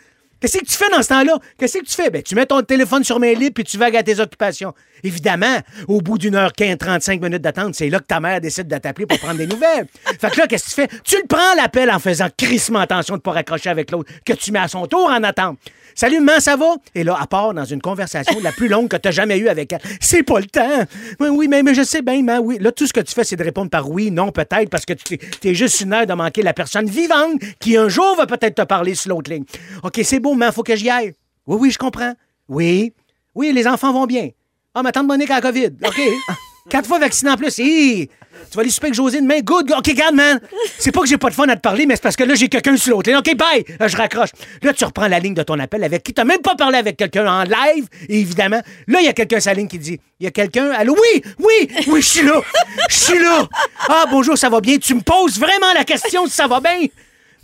Qu'est-ce 0.44 0.58
que 0.58 0.66
tu 0.66 0.76
fais 0.76 0.90
dans 0.90 1.02
ce 1.02 1.08
temps-là? 1.08 1.38
Qu'est-ce 1.56 1.78
que 1.78 1.84
tu 1.86 1.94
fais? 1.94 2.10
Ben, 2.10 2.22
tu 2.22 2.34
mets 2.34 2.44
ton 2.44 2.60
téléphone 2.60 3.02
sur 3.02 3.18
mes 3.18 3.34
livres 3.34 3.54
puis 3.54 3.64
tu 3.64 3.78
vagues 3.78 3.96
à 3.96 4.02
tes 4.02 4.20
occupations. 4.20 4.74
Évidemment, 5.02 5.58
au 5.88 6.02
bout 6.02 6.18
d'une 6.18 6.34
heure 6.34 6.52
15, 6.52 6.76
35 6.76 7.22
minutes 7.22 7.40
d'attente, 7.40 7.74
c'est 7.74 7.88
là 7.88 7.98
que 7.98 8.04
ta 8.04 8.20
mère 8.20 8.42
décide 8.42 8.68
de 8.68 8.76
t'appeler 8.76 9.06
pour 9.06 9.18
prendre 9.18 9.38
des 9.38 9.46
nouvelles. 9.46 9.86
Fait 10.20 10.30
que 10.30 10.38
là, 10.38 10.46
qu'est-ce 10.46 10.64
que 10.64 10.68
tu 10.68 10.74
fais? 10.74 10.88
Tu 11.02 11.16
le 11.16 11.26
prends 11.26 11.54
l'appel 11.56 11.90
en 11.90 11.98
faisant 11.98 12.28
crissement 12.36 12.80
attention 12.80 13.16
de 13.16 13.22
pas 13.22 13.32
raccrocher 13.32 13.70
avec 13.70 13.90
l'autre 13.90 14.12
que 14.22 14.34
tu 14.34 14.52
mets 14.52 14.58
à 14.58 14.68
son 14.68 14.86
tour 14.86 15.06
en 15.06 15.22
attente. 15.22 15.56
Salut, 15.94 16.20
maman, 16.20 16.40
ça 16.40 16.56
va? 16.56 16.74
Et 16.94 17.04
là, 17.04 17.16
à 17.20 17.26
part 17.26 17.54
dans 17.54 17.64
une 17.64 17.80
conversation 17.80 18.40
la 18.42 18.50
plus 18.50 18.68
longue 18.68 18.88
que 18.88 18.96
tu 18.96 19.08
as 19.08 19.12
jamais 19.12 19.38
eue 19.38 19.48
avec 19.48 19.72
elle. 19.72 19.80
C'est 20.00 20.24
pas 20.24 20.40
le 20.40 20.46
temps. 20.46 20.84
Oui, 21.20 21.28
oui, 21.28 21.48
mais, 21.48 21.62
mais 21.62 21.74
je 21.74 21.82
sais 21.82 22.02
bien, 22.02 22.22
mais 22.22 22.38
oui. 22.38 22.58
Là, 22.60 22.72
tout 22.72 22.86
ce 22.86 22.92
que 22.92 23.00
tu 23.00 23.14
fais, 23.14 23.22
c'est 23.22 23.36
de 23.36 23.44
répondre 23.44 23.70
par 23.70 23.88
oui, 23.88 24.10
non, 24.10 24.32
peut-être, 24.32 24.70
parce 24.70 24.84
que 24.84 24.92
tu 24.92 25.18
es, 25.44 25.54
juste 25.54 25.80
une 25.80 25.92
heure 25.92 26.06
de 26.06 26.14
manquer 26.14 26.42
la 26.42 26.52
personne 26.52 26.86
vivante 26.86 27.40
qui 27.60 27.76
un 27.76 27.88
jour 27.88 28.16
va 28.16 28.26
peut-être 28.26 28.56
te 28.56 28.62
parler 28.62 28.94
sur 28.94 29.10
l'autre 29.10 29.30
ligne. 29.30 29.44
OK, 29.82 30.00
c'est 30.02 30.20
beau, 30.20 30.34
mais 30.34 30.50
faut 30.50 30.64
que 30.64 30.74
j'y 30.74 30.90
aille. 30.90 31.14
Oui, 31.46 31.58
oui, 31.60 31.70
je 31.70 31.78
comprends. 31.78 32.14
Oui. 32.48 32.92
Oui, 33.34 33.52
les 33.52 33.66
enfants 33.66 33.92
vont 33.92 34.06
bien. 34.06 34.30
Ah, 34.74 34.82
ma 34.82 34.90
tante 34.90 35.06
Monique 35.06 35.30
a 35.30 35.36
la 35.36 35.40
COVID. 35.40 35.70
OK. 35.84 36.00
Quatre 36.70 36.88
fois 36.88 36.98
vaccinée 36.98 37.30
en 37.30 37.36
plus. 37.36 37.58
Hi! 37.58 38.08
Tu 38.50 38.56
vas 38.56 38.62
aller 38.62 38.70
souper 38.70 38.86
avec 38.86 38.94
José 38.94 39.20
demain. 39.20 39.40
Good. 39.40 39.70
OK, 39.76 39.86
regarde, 39.86 40.14
man. 40.14 40.40
C'est 40.78 40.92
pas 40.92 41.02
que 41.02 41.06
j'ai 41.06 41.18
pas 41.18 41.28
de 41.28 41.34
fun 41.34 41.46
à 41.48 41.56
te 41.56 41.60
parler, 41.60 41.84
mais 41.84 41.94
c'est 41.94 42.02
parce 42.02 42.16
que 42.16 42.24
là, 42.24 42.34
j'ai 42.34 42.48
quelqu'un 42.48 42.74
sur 42.78 42.96
l'autre. 42.96 43.12
OK, 43.12 43.36
bye. 43.36 43.64
Là, 43.78 43.86
je 43.86 43.96
raccroche. 43.98 44.30
Là, 44.62 44.72
tu 44.72 44.82
reprends 44.86 45.06
la 45.06 45.18
ligne 45.18 45.34
de 45.34 45.42
ton 45.42 45.58
appel 45.58 45.84
avec 45.84 46.02
qui 46.02 46.14
t'as 46.14 46.24
même 46.24 46.40
pas 46.40 46.54
parlé 46.54 46.78
avec 46.78 46.96
quelqu'un 46.96 47.26
en 47.26 47.42
live. 47.42 47.86
Évidemment, 48.08 48.62
là, 48.86 49.00
il 49.00 49.04
y 49.04 49.08
a 49.08 49.12
quelqu'un 49.12 49.40
sur 49.40 49.50
la 49.50 49.56
ligne 49.56 49.68
qui 49.68 49.78
dit 49.78 50.00
Il 50.20 50.24
y 50.24 50.26
a 50.26 50.30
quelqu'un? 50.30 50.70
Allô? 50.70 50.96
Oui, 50.98 51.22
oui, 51.38 51.68
oui, 51.88 52.00
je 52.00 52.08
suis 52.08 52.26
là. 52.26 52.40
Je 52.88 52.94
suis 52.94 53.18
là. 53.18 53.46
Ah, 53.90 54.06
bonjour, 54.10 54.38
ça 54.38 54.48
va 54.48 54.62
bien? 54.62 54.78
Tu 54.78 54.94
me 54.94 55.02
poses 55.02 55.38
vraiment 55.38 55.72
la 55.74 55.84
question 55.84 56.26
si 56.26 56.32
ça 56.32 56.46
va 56.46 56.60
bien. 56.60 56.86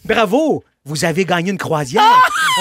Bravo. 0.02 0.64
Vous 0.86 1.04
avez 1.04 1.26
gagné 1.26 1.50
une 1.50 1.58
croisière. 1.58 2.02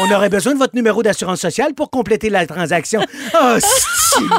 On 0.01 0.11
aurait 0.11 0.27
besoin 0.27 0.53
de 0.53 0.57
votre 0.59 0.75
numéro 0.75 1.01
d'assurance 1.01 1.39
sociale 1.39 1.73
pour 1.73 1.89
compléter 1.89 2.29
la 2.29 2.45
transaction. 2.45 3.01
Ah, 3.33 3.57
si. 3.61 4.23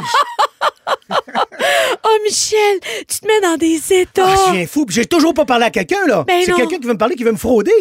Oh, 2.03 2.17
Michel, 2.23 2.79
tu 3.07 3.19
te 3.19 3.27
mets 3.27 3.41
dans 3.41 3.57
des 3.57 3.79
états. 3.93 4.25
Ah, 4.27 4.35
je 4.47 4.55
viens 4.57 4.67
fou. 4.67 4.85
J'ai 4.89 5.05
toujours 5.05 5.33
pas 5.33 5.45
parlé 5.45 5.65
à 5.65 5.69
quelqu'un, 5.69 6.05
là. 6.07 6.23
Ben 6.27 6.41
C'est 6.45 6.53
quelqu'un 6.53 6.77
qui 6.79 6.87
veut 6.87 6.93
me 6.93 6.97
parler, 6.97 7.15
qui 7.15 7.23
veut 7.23 7.31
me 7.31 7.37
frauder. 7.37 7.71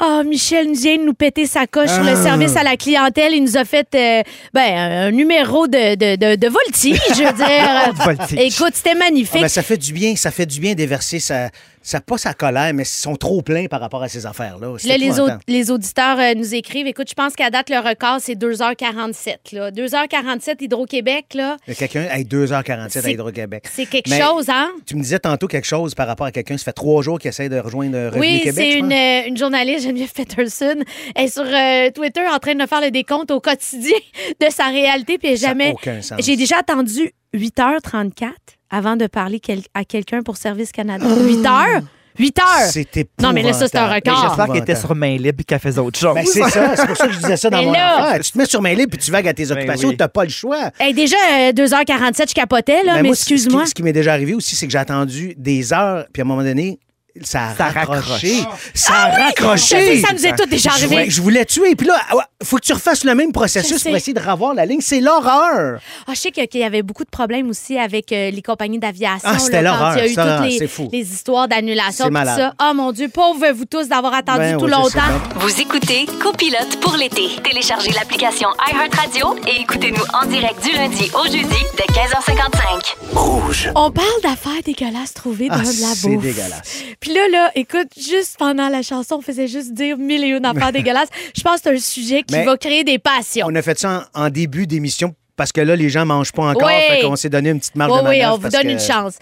Oh, 0.00 0.22
Michel 0.24 0.68
nous 0.68 0.74
vient 0.74 0.96
de 0.96 1.02
nous 1.02 1.14
péter 1.14 1.46
sa 1.46 1.66
coche 1.66 1.90
sur 1.90 2.02
le 2.02 2.10
Ah. 2.12 2.22
service 2.22 2.56
à 2.56 2.62
la 2.62 2.76
clientèle. 2.76 3.34
Il 3.34 3.42
nous 3.44 3.56
a 3.56 3.64
fait 3.64 3.86
euh, 3.94 4.22
ben, 4.54 4.74
un 4.76 5.10
numéro 5.10 5.66
de, 5.66 5.94
de, 5.94 6.16
de, 6.16 6.36
de 6.36 6.48
voltige, 6.48 7.00
je 7.10 7.22
veux 7.22 7.32
dire. 7.32 7.94
Voltige. 8.04 8.38
Écoute, 8.58 8.72
c'était 8.74 8.90
Ah, 8.94 8.98
magnifique. 8.98 9.40
ben, 9.42 9.48
ça 9.48 9.62
fait 9.62 9.76
du 9.76 9.92
bien, 9.92 10.16
ça 10.16 10.30
fait 10.30 10.46
du 10.46 10.60
bien 10.60 10.74
déverser 10.74 11.18
sa, 11.20 11.50
sa, 11.88 12.00
pas 12.00 12.18
sa 12.18 12.34
colère, 12.34 12.74
mais 12.74 12.82
ils 12.82 12.86
sont 12.86 13.14
trop 13.14 13.42
pleins 13.42 13.66
par 13.66 13.80
rapport 13.80 14.02
à 14.02 14.08
ces 14.08 14.26
affaires-là. 14.26 14.74
C'est 14.78 14.88
Là, 14.88 14.96
les, 14.96 15.06
épouvantable. 15.06 15.40
au- 15.48 15.52
les 15.52 15.70
auditeurs 15.70 16.18
euh, 16.18 16.34
nous 16.34 16.52
écrivent. 16.54 16.88
Écoute, 16.88 17.08
je 17.08 17.14
pense 17.14 17.34
qu'à 17.34 17.48
date, 17.48 17.70
le 17.70 17.78
record, 17.78 18.16
c'est 18.20 18.34
2h47. 18.34 19.52
Là. 19.52 19.70
2h47 19.70 20.56
Hydro-Québec, 20.62 21.26
là, 21.34 21.56
Il 21.68 21.70
y 21.70 21.72
a 21.72 21.74
quelqu'un, 21.76 22.08
hey, 22.10 22.24
2h47 22.24 22.98
à 22.98 23.02
C'est- 23.02 23.12
Hydro-Québec. 23.12 23.64
c'est 23.72 23.86
quelque 23.86 24.10
Mais 24.10 24.20
chose, 24.20 24.48
hein? 24.48 24.70
Tu 24.84 24.96
me 24.96 25.02
disais 25.02 25.20
tantôt 25.20 25.46
quelque 25.46 25.64
chose 25.66 25.94
par 25.94 26.08
rapport 26.08 26.26
à 26.26 26.32
quelqu'un, 26.32 26.58
ça 26.58 26.64
fait 26.64 26.72
trois 26.72 27.02
jours 27.02 27.18
qu'il 27.20 27.28
essaie 27.28 27.48
de 27.48 27.58
rejoindre 27.60 27.96
Revenu 28.06 28.20
Oui, 28.20 28.40
Québec. 28.42 28.54
c'est 28.56 28.72
une, 28.78 28.88
pense. 28.88 28.98
euh, 28.98 29.28
une 29.28 29.36
journaliste, 29.36 29.84
Geneviève 29.84 30.12
Peterson. 30.12 30.74
Elle 31.14 31.24
est 31.24 31.28
sur 31.28 31.44
euh, 31.44 31.90
Twitter 31.92 32.26
en 32.28 32.38
train 32.40 32.54
de 32.56 32.66
faire 32.66 32.80
le 32.80 32.90
décompte 32.90 33.30
au 33.30 33.40
quotidien 33.40 33.96
de 34.40 34.46
sa 34.50 34.66
réalité. 34.66 35.18
Puis 35.18 35.36
Ça 35.38 35.48
jamais. 35.48 35.70
aucun 35.70 36.02
sens. 36.02 36.18
J'ai 36.20 36.36
déjà 36.36 36.58
attendu 36.58 37.12
8h34 37.32 38.30
avant 38.70 38.96
de 38.96 39.06
parler 39.06 39.40
quel- 39.40 39.62
à 39.74 39.84
quelqu'un 39.84 40.22
pour 40.22 40.36
Service 40.36 40.72
Canada. 40.72 41.06
8 41.06 41.46
heures? 41.46 41.82
8 42.18 42.38
heures? 42.38 42.70
C'était 42.70 43.06
Non, 43.20 43.32
mais 43.34 43.42
là, 43.42 43.52
ça, 43.52 43.68
c'est 43.68 43.76
un 43.76 43.92
record. 43.92 44.18
J'espère 44.26 44.46
qu'elle 44.46 44.62
était 44.62 44.74
sur 44.74 44.94
main 44.94 45.16
libre 45.18 45.36
et 45.40 45.44
qu'elle 45.44 45.58
faisait 45.58 45.80
autre 45.80 45.98
chose. 45.98 46.14
Ben, 46.14 46.24
c'est 46.24 46.40
ça, 46.48 46.74
c'est 46.74 46.86
pour 46.86 46.96
ça 46.96 47.06
que 47.08 47.12
je 47.12 47.18
disais 47.18 47.36
ça 47.36 47.50
dans 47.50 47.58
Mais 47.58 47.66
mon 47.66 47.72
là- 47.72 48.04
affaire. 48.06 48.20
Tu 48.22 48.32
te 48.32 48.38
mets 48.38 48.46
sur 48.46 48.62
main 48.62 48.72
libre 48.74 48.90
puis 48.92 48.98
tu 48.98 49.10
vagues 49.10 49.28
à 49.28 49.34
tes 49.34 49.50
occupations, 49.50 49.88
oui. 49.90 49.96
t'as 49.98 50.08
pas 50.08 50.24
le 50.24 50.30
choix. 50.30 50.70
Hey, 50.80 50.94
déjà, 50.94 51.16
euh, 51.40 51.52
2h47, 51.52 52.30
je 52.30 52.34
capotais, 52.34 52.82
là, 52.84 52.94
Ben, 52.94 53.02
mais 53.02 53.08
moi, 53.08 53.14
ce 53.16 53.24
qui- 53.26 53.34
excuse-moi. 53.34 53.66
Ce 53.66 53.74
qui, 53.74 53.82
m'est 53.82 53.92
déjà 53.92 54.14
arrivé 54.14 54.32
aussi, 54.32 54.56
c'est 54.56 54.66
que 54.66 54.72
j'ai 54.72 54.78
attendu 54.78 55.34
des 55.36 55.74
heures, 55.74 56.06
puis 56.12 56.22
à 56.22 56.24
un 56.24 56.28
moment 56.28 56.42
donné, 56.42 56.78
ça 57.22 57.48
a 57.48 57.54
Ça 57.54 57.64
raccroché. 57.68 58.36
raccroche. 58.40 58.60
Ça 58.74 58.94
a 58.94 59.08
raccroché. 59.24 59.76
Ah 59.76 59.80
sais, 59.80 60.00
ça 60.00 60.12
nous 60.12 60.26
est 60.26 60.36
tout 60.36 60.46
déjà 60.48 60.70
Je 60.70 60.74
arrivé. 60.74 60.86
voulais- 60.96 61.10
Je 61.10 61.22
voulais 61.22 61.44
tuer. 61.44 61.74
Puis 61.76 61.86
là, 61.86 61.94
ah 62.10 62.14
faut 62.42 62.56
que 62.56 62.62
tu 62.66 62.72
refasses 62.72 63.04
le 63.04 63.14
même 63.14 63.32
processus 63.32 63.82
pour 63.82 63.94
essayer 63.96 64.12
de 64.14 64.20
revoir 64.20 64.54
la 64.54 64.66
ligne. 64.66 64.80
C'est 64.80 65.00
l'horreur. 65.00 65.80
Ah, 66.06 66.12
je 66.14 66.20
sais 66.20 66.30
que- 66.30 66.44
qu'il 66.46 66.60
y 66.60 66.64
avait 66.64 66.82
beaucoup 66.82 67.04
de 67.04 67.10
problèmes 67.10 67.48
aussi 67.50 67.78
avec 67.78 68.12
euh, 68.12 68.30
les 68.30 68.42
compagnies 68.42 68.78
d'aviation. 68.78 69.20
Ah, 69.28 69.38
c'était 69.38 69.62
l'horreur, 69.62 69.96
il 69.96 69.98
y 69.98 70.02
a 70.02 70.06
eu 70.10 70.14
ça, 70.14 70.38
toutes 70.42 70.50
c'est 70.52 70.58
les, 70.60 70.66
fou. 70.68 70.88
les 70.92 71.12
histoires 71.12 71.48
d'annulation. 71.48 72.06
C'est 72.12 72.24
ça. 72.24 72.52
Oh 72.62 72.72
mon 72.74 72.92
Dieu, 72.92 73.08
pauvre 73.08 73.46
vous 73.52 73.64
tous 73.64 73.88
d'avoir 73.88 74.14
attendu 74.14 74.38
Ben 74.40 74.58
tout 74.58 74.64
oui, 74.66 74.70
longtemps. 74.70 75.00
Vous 75.36 75.60
écoutez 75.60 76.06
Copilote 76.20 76.80
pour 76.80 76.96
l'été. 76.96 77.28
Téléchargez 77.42 77.92
l'application 77.92 78.48
iHeartRadio 78.72 79.36
et 79.46 79.60
écoutez-nous 79.62 80.04
en 80.20 80.26
direct 80.26 80.62
du 80.64 80.72
lundi 80.72 81.10
au 81.14 81.24
jeudi 81.26 81.44
dès 81.76 81.94
15h55. 81.94 82.96
Rouge. 83.14 83.70
On 83.74 83.90
parle 83.90 84.06
d'affaires 84.22 84.62
dégueulasses 84.64 85.14
trouvées 85.14 85.48
dans 85.48 85.54
Ah, 85.56 85.58
de 85.60 85.64
la 85.66 85.72
c'est 85.94 86.08
bouffe. 86.08 86.22
dégueulasse. 86.22 86.82
Puis 87.00 87.05
là, 87.12 87.28
là, 87.30 87.50
écoute, 87.54 87.88
juste 87.96 88.36
pendant 88.38 88.68
la 88.68 88.82
chanson, 88.82 89.16
on 89.16 89.20
faisait 89.20 89.48
juste 89.48 89.72
dire 89.72 89.98
mille 89.98 90.24
et 90.24 90.28
une 90.28 90.44
affaires 90.46 90.72
dégueulasses. 90.72 91.08
Je 91.36 91.42
pense 91.42 91.56
que 91.56 91.60
c'est 91.64 91.74
un 91.74 91.78
sujet 91.78 92.22
qui 92.22 92.34
Mais- 92.34 92.44
va 92.44 92.56
créer 92.56 92.84
des 92.84 92.98
passions. 92.98 93.46
On 93.50 93.54
a 93.54 93.62
fait 93.62 93.78
ça 93.78 94.08
en, 94.14 94.24
en 94.26 94.30
début 94.30 94.66
d'émission 94.66 95.14
parce 95.36 95.52
que 95.52 95.60
là, 95.60 95.76
les 95.76 95.88
gens 95.90 96.06
mangent 96.06 96.32
pas 96.32 96.44
encore. 96.50 96.68
Oui. 96.68 96.74
Fait 96.88 97.00
qu'on 97.02 97.16
s'est 97.16 97.28
donné 97.28 97.50
une 97.50 97.58
petite 97.60 97.76
marge 97.76 97.92
Oui, 97.92 97.98
de 98.02 98.08
oui, 98.08 98.18
manœuvre 98.20 98.34
on 98.34 98.38
vous 98.38 98.48
donne 98.48 98.62
que- 98.62 98.68
une 98.68 98.80
chance. 98.80 99.18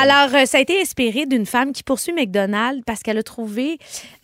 Alors, 0.00 0.34
euh, 0.34 0.46
ça 0.46 0.58
a 0.58 0.60
été 0.60 0.80
inspiré 0.80 1.26
d'une 1.26 1.46
femme 1.46 1.72
qui 1.72 1.82
poursuit 1.82 2.12
McDonald's 2.12 2.82
parce 2.86 3.02
qu'elle 3.02 3.18
a 3.18 3.22
trouvé, 3.22 3.78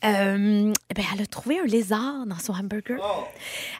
euh, 0.05 0.73
ben, 0.95 1.05
elle 1.15 1.23
a 1.23 1.27
trouvé 1.27 1.59
un 1.63 1.67
lézard 1.67 2.25
dans 2.27 2.39
son 2.39 2.53
hamburger. 2.53 2.97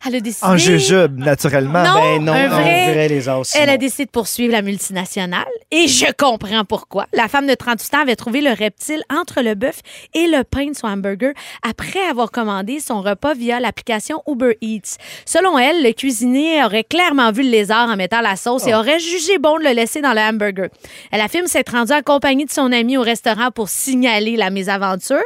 Elle 0.07 0.17
a 0.17 0.21
décidé. 0.21 0.47
En 0.47 0.57
jujube, 0.57 1.19
naturellement. 1.19 1.83
Non, 1.85 1.95
Ben 1.95 2.25
non, 2.25 2.33
un 2.33 2.45
un 2.45 2.49
vrai- 2.49 3.09
lézard, 3.09 3.43
Elle 3.55 3.71
a 3.71 3.77
décidé 3.77 4.05
de 4.07 4.11
poursuivre 4.11 4.53
la 4.53 4.63
multinationale 4.63 5.45
et 5.71 5.89
je 5.89 6.07
comprends 6.17 6.65
pourquoi. 6.65 7.07
La 7.13 7.29
femme 7.29 7.47
de 7.47 7.55
38 7.55 7.95
ans 7.95 8.01
avait 8.03 8.17
trouvé 8.17 8.41
le 8.41 8.51
reptile 8.53 9.03
entre 9.11 9.41
le 9.43 9.55
bœuf 9.55 9.81
et 10.15 10.27
le 10.27 10.43
pain 10.45 10.67
de 10.71 10.77
son 10.77 10.87
hamburger 10.89 11.33
après 11.69 12.01
avoir 12.11 12.31
commandé 12.31 12.81
son 12.81 13.01
repas 13.03 13.35
via 13.35 13.61
l'application 13.61 14.23
Uber 14.27 14.57
Eats. 14.61 14.97
Selon 15.25 15.59
elle, 15.59 15.83
le 15.83 15.93
cuisinier 15.93 16.63
aurait 16.65 16.85
clairement 16.85 17.33
vu 17.33 17.46
le 17.47 17.51
lézard 17.51 17.89
en 17.89 17.97
mettant 17.97 18.21
la 18.21 18.37
sauce 18.37 18.67
et 18.67 18.75
Oh. 18.75 18.79
aurait 18.79 18.99
jugé 19.01 19.39
bon 19.39 19.59
de 19.59 19.65
le 19.65 19.71
laisser 19.71 20.01
dans 20.03 20.13
le 20.13 20.21
hamburger. 20.21 20.69
Elle 21.11 21.21
affirme 21.21 21.47
s'être 21.47 21.73
rendue 21.73 21.93
en 21.93 22.03
compagnie 22.03 22.45
de 22.45 22.51
son 22.51 22.71
ami 22.73 22.97
au 22.99 23.03
restaurant 23.03 23.51
pour 23.51 23.69
signaler 23.69 24.37
la 24.37 24.51
mésaventure, 24.51 25.23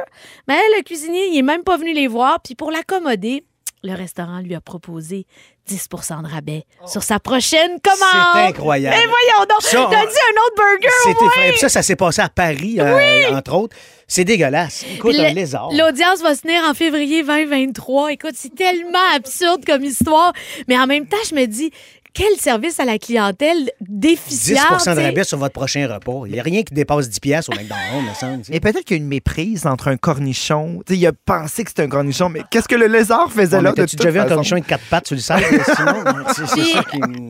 mais 0.48 0.58
le 0.76 0.82
cuisinier, 0.82 1.28
il 1.32 1.38
est 1.38 1.42
même 1.42 1.64
pas 1.64 1.76
venu 1.76 1.92
les 1.92 2.06
voir, 2.06 2.40
puis 2.40 2.54
pour 2.54 2.70
l'accommoder, 2.70 3.44
le 3.82 3.94
restaurant 3.94 4.40
lui 4.40 4.54
a 4.54 4.60
proposé 4.60 5.24
10% 5.66 6.22
de 6.22 6.28
rabais 6.28 6.64
sur 6.86 7.02
sa 7.02 7.18
prochaine 7.18 7.78
commande. 7.80 8.34
C'est 8.34 8.40
incroyable. 8.48 8.94
Mais 8.94 9.06
voyons 9.06 9.46
donc, 9.48 9.62
Ça, 9.62 9.88
t'as 9.90 10.04
dit 10.04 10.18
un 10.28 10.42
autre 10.42 10.56
burger 10.56 10.88
C'était. 11.04 11.50
Puis 11.52 11.58
ça, 11.60 11.68
ça 11.70 11.82
s'est 11.82 11.96
passé 11.96 12.20
à 12.20 12.28
Paris, 12.28 12.76
euh, 12.78 13.34
entre 13.34 13.54
autres. 13.54 13.76
C'est 14.06 14.24
dégueulasse. 14.24 14.84
Écoute, 14.92 15.14
un 15.18 15.32
lézard. 15.32 15.70
L'audience 15.72 16.20
va 16.20 16.34
se 16.34 16.42
tenir 16.42 16.62
en 16.64 16.74
février 16.74 17.22
2023. 17.22 18.12
Écoute, 18.12 18.32
c'est 18.34 18.54
tellement 18.54 18.98
absurde 19.14 19.64
comme 19.64 19.84
histoire. 19.84 20.32
Mais 20.68 20.76
en 20.78 20.86
même 20.86 21.06
temps, 21.06 21.16
je 21.30 21.34
me 21.34 21.46
dis, 21.46 21.70
quel 22.12 22.36
service 22.38 22.80
à 22.80 22.84
la 22.84 22.98
clientèle 22.98 23.70
10 23.80 23.88
déficient. 23.88 24.54
de 24.54 24.76
tu 24.78 24.84
sais? 24.84 24.92
rabais 24.92 25.24
sur 25.24 25.38
votre 25.38 25.52
prochain 25.52 25.86
repas. 25.92 26.22
Il 26.26 26.32
n'y 26.32 26.40
a 26.40 26.42
rien 26.42 26.62
qui 26.62 26.74
dépasse 26.74 27.08
10 27.08 27.20
piastres 27.20 27.50
au 27.52 27.54
McDonald's, 27.54 28.08
me 28.08 28.14
semble. 28.14 28.42
tu. 28.42 28.54
Et 28.54 28.60
peut-être 28.60 28.84
qu'il 28.84 28.96
y 28.96 29.00
a 29.00 29.02
une 29.02 29.08
méprise 29.08 29.66
entre 29.66 29.88
un 29.88 29.96
cornichon. 29.96 30.80
Tu 30.86 30.94
sais, 30.94 30.98
il 30.98 31.06
a 31.06 31.12
pensé 31.12 31.64
que 31.64 31.70
c'était 31.70 31.82
un 31.82 31.88
cornichon, 31.88 32.28
mais 32.28 32.42
qu'est-ce 32.50 32.68
que 32.68 32.76
le 32.76 32.86
lézard 32.86 33.30
faisait 33.30 33.56
Bon, 33.56 33.62
là 33.62 33.72
de 33.72 33.84
toute 33.84 33.96
déjà 33.96 34.10
vu 34.10 34.18
un 34.20 34.26
cornichon 34.26 34.56
avec 34.56 34.66
quatre 34.66 34.84
pattes 34.90 35.06
sur 35.06 35.16
le 35.16 35.20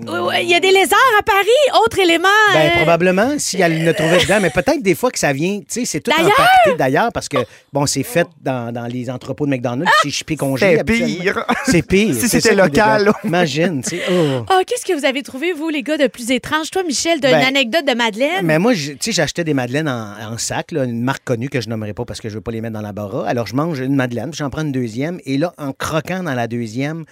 oui, 0.06 0.40
Il 0.42 0.48
y 0.48 0.54
a 0.54 0.60
des 0.60 0.70
lézards 0.72 0.98
à 1.18 1.22
Paris. 1.22 1.82
Autre 1.84 1.98
élément. 1.98 2.28
Ben, 2.52 2.70
euh, 2.70 2.76
probablement, 2.76 3.38
si 3.38 3.60
elle 3.60 3.84
le 3.84 3.94
trouvait 3.94 4.18
dedans, 4.18 4.38
mais 4.40 4.50
peut-être 4.50 4.82
des 4.82 4.94
fois 4.94 5.10
que 5.10 5.18
ça 5.18 5.32
vient, 5.32 5.58
tu 5.60 5.66
sais, 5.68 5.84
c'est 5.84 6.00
tout 6.00 6.10
empaqueté 6.10 6.76
d'ailleurs, 6.78 7.12
parce 7.12 7.28
que, 7.28 7.38
bon, 7.72 7.86
c'est 7.86 8.02
fait 8.02 8.26
dans, 8.40 8.72
dans 8.72 8.86
les 8.86 9.10
entrepôts 9.10 9.46
de 9.46 9.50
McDonald's, 9.50 9.90
c'est 10.02 10.10
chippé 10.10 10.36
congé. 10.36 10.76
C'est 10.76 10.84
pire. 10.84 11.44
C'est 11.66 11.82
pire. 11.82 12.14
Si 12.14 12.28
c'est 12.28 12.40
c'était 12.40 12.54
local. 12.54 13.12
Imagine, 13.24 13.82
tu 13.82 13.90
sais. 13.90 14.02
oh. 14.10 14.44
Ah, 14.48 14.60
qu'est-ce 14.70 14.84
que 14.84 14.96
vous 14.96 15.04
avez 15.04 15.22
trouvé, 15.24 15.52
vous, 15.52 15.68
les 15.68 15.82
gars, 15.82 15.98
de 15.98 16.06
plus 16.06 16.30
étrange? 16.30 16.70
Toi, 16.70 16.84
Michel, 16.84 17.20
d'une 17.20 17.30
Ben, 17.32 17.42
anecdote 17.44 17.84
de 17.86 17.94
Madeleine? 17.94 18.44
Mais 18.46 18.58
moi, 18.60 18.72
tu 18.72 18.96
sais, 19.00 19.10
j'achetais 19.12 19.42
des 19.42 19.52
madeleines 19.54 19.88
en, 19.88 20.32
en 20.32 20.38
sac, 20.38 20.70
là, 20.70 20.84
une 20.84 21.02
marque 21.02 21.24
connue 21.24 21.48
que 21.48 21.60
je 21.60 21.68
nommerai 21.68 21.92
pas 21.92 22.04
parce 22.04 22.20
que 22.20 22.28
je 22.28 22.34
veux 22.36 22.40
pas 22.40 22.52
les 22.52 22.60
mettre 22.60 22.74
dans 22.74 22.80
la 22.80 22.92
bara. 22.92 23.26
Alors, 23.26 23.48
je 23.48 23.56
mange 23.56 23.80
une 23.80 23.96
madeleine, 23.96 24.32
j'en 24.32 24.48
prends 24.48 24.62
une 24.62 24.70
deuxième, 24.72 25.18
et 25.24 25.38
là, 25.38 25.52
en 25.58 25.72
croquant 25.72 26.22
dans 26.22 26.34
la 26.34 26.46
deuxième, 26.46 27.04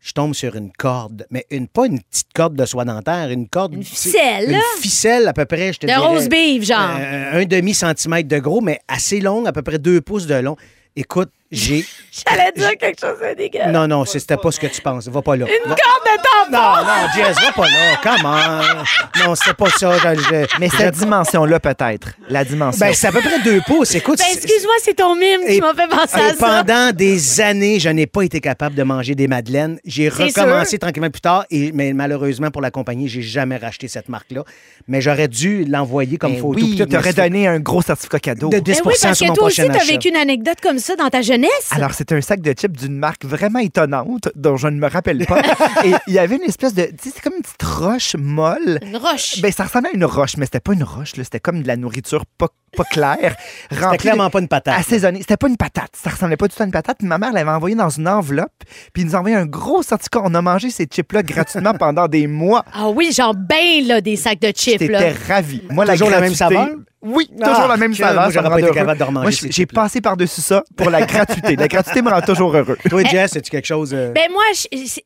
je 0.00 0.12
tombe 0.12 0.34
sur 0.34 0.54
une 0.54 0.70
corde, 0.70 1.26
mais 1.30 1.46
une, 1.50 1.66
pas 1.66 1.86
une 1.86 2.00
petite 2.00 2.32
corde 2.34 2.54
de 2.54 2.64
soie 2.66 2.84
dentaire, 2.84 3.30
une 3.30 3.48
corde. 3.48 3.72
Une 3.74 3.82
ficelle? 3.82 4.50
Une 4.50 4.60
ficelle, 4.80 5.26
à 5.26 5.32
peu 5.32 5.46
près, 5.46 5.72
je 5.72 5.78
te 5.78 5.86
de 5.86 5.92
dirais. 5.92 6.06
rose 6.06 6.28
beef, 6.28 6.62
genre. 6.64 6.96
euh, 7.00 7.40
un 7.40 7.44
demi-centimètre 7.46 8.28
de 8.28 8.38
gros, 8.38 8.60
mais 8.60 8.80
assez 8.86 9.20
long, 9.20 9.44
à 9.46 9.52
peu 9.52 9.62
près 9.62 9.78
deux 9.78 10.00
pouces 10.02 10.26
de 10.26 10.34
long. 10.34 10.56
Écoute, 10.94 11.30
j'ai. 11.50 11.84
J'allais 12.28 12.50
dire 12.56 12.72
quelque 12.78 13.00
chose 13.00 13.18
de 13.20 13.34
dégueulasse. 13.36 13.72
Non, 13.72 13.86
non, 13.86 14.04
c'était 14.04 14.36
pas 14.36 14.50
ce 14.50 14.58
que 14.58 14.66
tu 14.66 14.80
penses. 14.82 15.06
Va 15.08 15.22
pas 15.22 15.36
là. 15.36 15.46
Une 15.46 15.70
Va- 15.70 15.76
corde 15.76 16.04
de 16.04 16.22
tampon! 16.22 16.50
Non, 16.50 16.84
non, 16.84 17.08
Jess, 17.14 17.36
va 17.40 17.52
pas 17.52 17.68
là. 17.68 18.00
Comment? 18.02 19.24
Non, 19.26 19.34
c'était 19.34 19.54
pas 19.54 19.70
ça. 19.70 19.92
Je- 19.98 20.20
je- 20.20 20.60
Mais 20.60 20.68
cette 20.68 20.94
dimension-là, 20.96 21.60
peut-être. 21.60 22.08
La 22.28 22.44
dimension. 22.44 22.84
Ben, 22.86 22.92
c'est 22.92 23.06
à 23.06 23.12
peu 23.12 23.20
près 23.20 23.40
deux 23.40 23.60
pouces. 23.66 23.94
Écoute, 23.94 24.18
Ben, 24.18 24.24
excuse-moi, 24.32 24.74
c'est 24.82 24.94
ton 24.94 25.14
mime 25.14 25.40
qui 25.46 25.60
m'a 25.60 25.74
fait 25.74 25.86
penser 25.88 26.20
à 26.20 26.34
ça. 26.34 26.62
pendant 26.64 26.90
des 26.92 27.40
années, 27.40 27.78
je 27.78 27.88
n'ai 27.88 28.06
pas 28.06 28.22
été 28.22 28.40
capable 28.40 28.74
de 28.74 28.82
manger 28.82 29.14
des 29.14 29.28
madeleines. 29.28 29.78
J'ai 29.84 30.08
recommencé 30.08 30.70
sûr. 30.70 30.78
tranquillement 30.80 31.10
plus 31.10 31.20
tard, 31.20 31.44
et, 31.50 31.70
mais 31.72 31.92
malheureusement 31.92 32.50
pour 32.50 32.62
la 32.62 32.70
compagnie, 32.70 33.08
j'ai 33.08 33.22
jamais 33.22 33.56
racheté 33.58 33.86
cette 33.88 34.08
marque-là. 34.08 34.42
Mais 34.88 35.00
j'aurais 35.00 35.28
dû 35.28 35.64
l'envoyer 35.64 36.16
comme 36.18 36.32
Ben 36.32 36.40
photo. 36.40 36.54
oui, 36.60 36.76
mais 36.78 36.86
t'aurais 36.86 37.12
c'est- 37.12 37.22
donné 37.22 37.46
un 37.46 37.60
gros 37.60 37.82
certificat 37.82 38.18
cadeau. 38.18 38.48
de 38.48 38.58
10 38.58 38.72
Ben 38.78 38.82
oui, 38.86 38.94
parce 39.00 39.16
sur 39.16 39.26
que 39.26 39.30
mon 39.30 39.34
toi 39.36 39.46
aussi, 39.46 39.56
t'as 39.66 39.74
achat. 39.74 39.84
vécu 39.92 40.08
une 40.08 40.16
anecdote 40.16 40.58
comme 40.62 40.78
ça 40.78 40.96
dans 40.96 41.08
ta 41.08 41.22
jeunesse. 41.22 41.37
Alors, 41.70 41.92
c'était 41.94 42.14
un 42.14 42.20
sac 42.20 42.40
de 42.40 42.52
chips 42.52 42.76
d'une 42.76 42.96
marque 42.96 43.24
vraiment 43.24 43.58
étonnante 43.60 44.28
dont 44.34 44.56
je 44.56 44.68
ne 44.68 44.78
me 44.78 44.88
rappelle 44.88 45.24
pas. 45.26 45.40
Et 45.84 45.92
il 46.06 46.14
y 46.14 46.18
avait 46.18 46.36
une 46.36 46.42
espèce 46.42 46.74
de. 46.74 46.82
Tu 46.84 46.90
sais, 47.08 47.10
c'est 47.14 47.22
comme 47.22 47.34
une 47.36 47.42
petite 47.42 47.62
roche 47.62 48.16
molle. 48.18 48.78
Une 48.82 48.96
roche. 48.96 49.40
Ben, 49.40 49.52
ça 49.52 49.64
ressemblait 49.64 49.90
à 49.90 49.94
une 49.94 50.04
roche, 50.04 50.36
mais 50.36 50.44
c'était 50.46 50.60
pas 50.60 50.72
une 50.72 50.82
roche, 50.84 51.16
là. 51.16 51.24
C'était 51.24 51.40
comme 51.40 51.62
de 51.62 51.68
la 51.68 51.76
nourriture 51.76 52.24
pas, 52.26 52.48
pas 52.76 52.84
claire. 52.84 53.36
C'était 53.70 53.96
clairement 53.98 54.26
de- 54.26 54.30
pas 54.32 54.40
une 54.40 54.48
patate. 54.48 54.78
Assaisonnée. 54.78 55.20
C'était 55.20 55.36
pas 55.36 55.48
une 55.48 55.56
patate. 55.56 55.90
Ça 55.94 56.10
ressemblait 56.10 56.36
pas 56.36 56.48
du 56.48 56.54
tout 56.54 56.62
à 56.62 56.66
une 56.66 56.72
patate. 56.72 57.02
Ma 57.02 57.18
mère 57.18 57.32
l'avait 57.32 57.50
envoyé 57.50 57.76
dans 57.76 57.88
une 57.90 58.08
enveloppe. 58.08 58.52
Puis 58.92 59.02
il 59.02 59.06
nous 59.06 59.14
a 59.16 59.18
envoyé 59.18 59.36
un 59.36 59.46
gros 59.46 59.82
certificat. 59.82 60.20
On 60.24 60.34
a 60.34 60.42
mangé 60.42 60.70
ces 60.70 60.84
chips-là 60.86 61.22
gratuitement 61.22 61.74
pendant 61.74 62.08
des 62.08 62.26
mois. 62.26 62.64
Ah 62.72 62.88
oui, 62.88 63.12
genre 63.12 63.34
ben 63.34 63.86
là, 63.86 64.00
des 64.00 64.16
sacs 64.16 64.40
de 64.40 64.48
chips. 64.48 64.78
J'étais 64.80 64.88
Là. 64.88 65.12
ravi. 65.28 65.62
Moi, 65.70 65.86
Toujours 65.86 66.10
la 66.10 66.20
même 66.20 66.32
gratuité- 66.32 66.56
saveur? 66.56 66.76
Oui, 67.00 67.30
Ah, 67.40 67.50
toujours 67.50 67.68
la 67.68 67.76
même 67.76 67.94
saveur. 67.94 68.32
ça 68.32 68.42
pas 68.50 68.58
été 68.60 68.70
capable 68.72 68.98
Moi, 69.12 69.30
j'ai 69.30 69.66
passé 69.66 70.00
par-dessus 70.00 70.40
ça 70.40 70.64
pour 70.76 70.90
la 70.90 71.02
gratuité. 71.06 71.54
La 71.56 71.68
gratuité 71.68 72.02
me 72.02 72.10
rend 72.10 72.20
toujours 72.20 72.54
heureux. 72.56 72.76
Toi, 72.88 73.04
Jess, 73.04 73.36
as-tu 73.36 73.50
quelque 73.50 73.66
chose. 73.66 73.92
euh, 73.94 74.10
Ben 74.12 74.30
moi, 74.32 74.42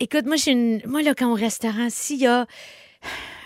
écoute, 0.01 0.25
moi, 0.27 0.37
je 0.37 0.43
suis 0.43 0.53
une... 0.53 0.81
Moi, 0.87 1.03
là, 1.03 1.13
quand 1.17 1.31
au 1.31 1.35
restaurant, 1.35 1.89
s'il 1.91 2.21
y 2.21 2.27
a 2.27 2.41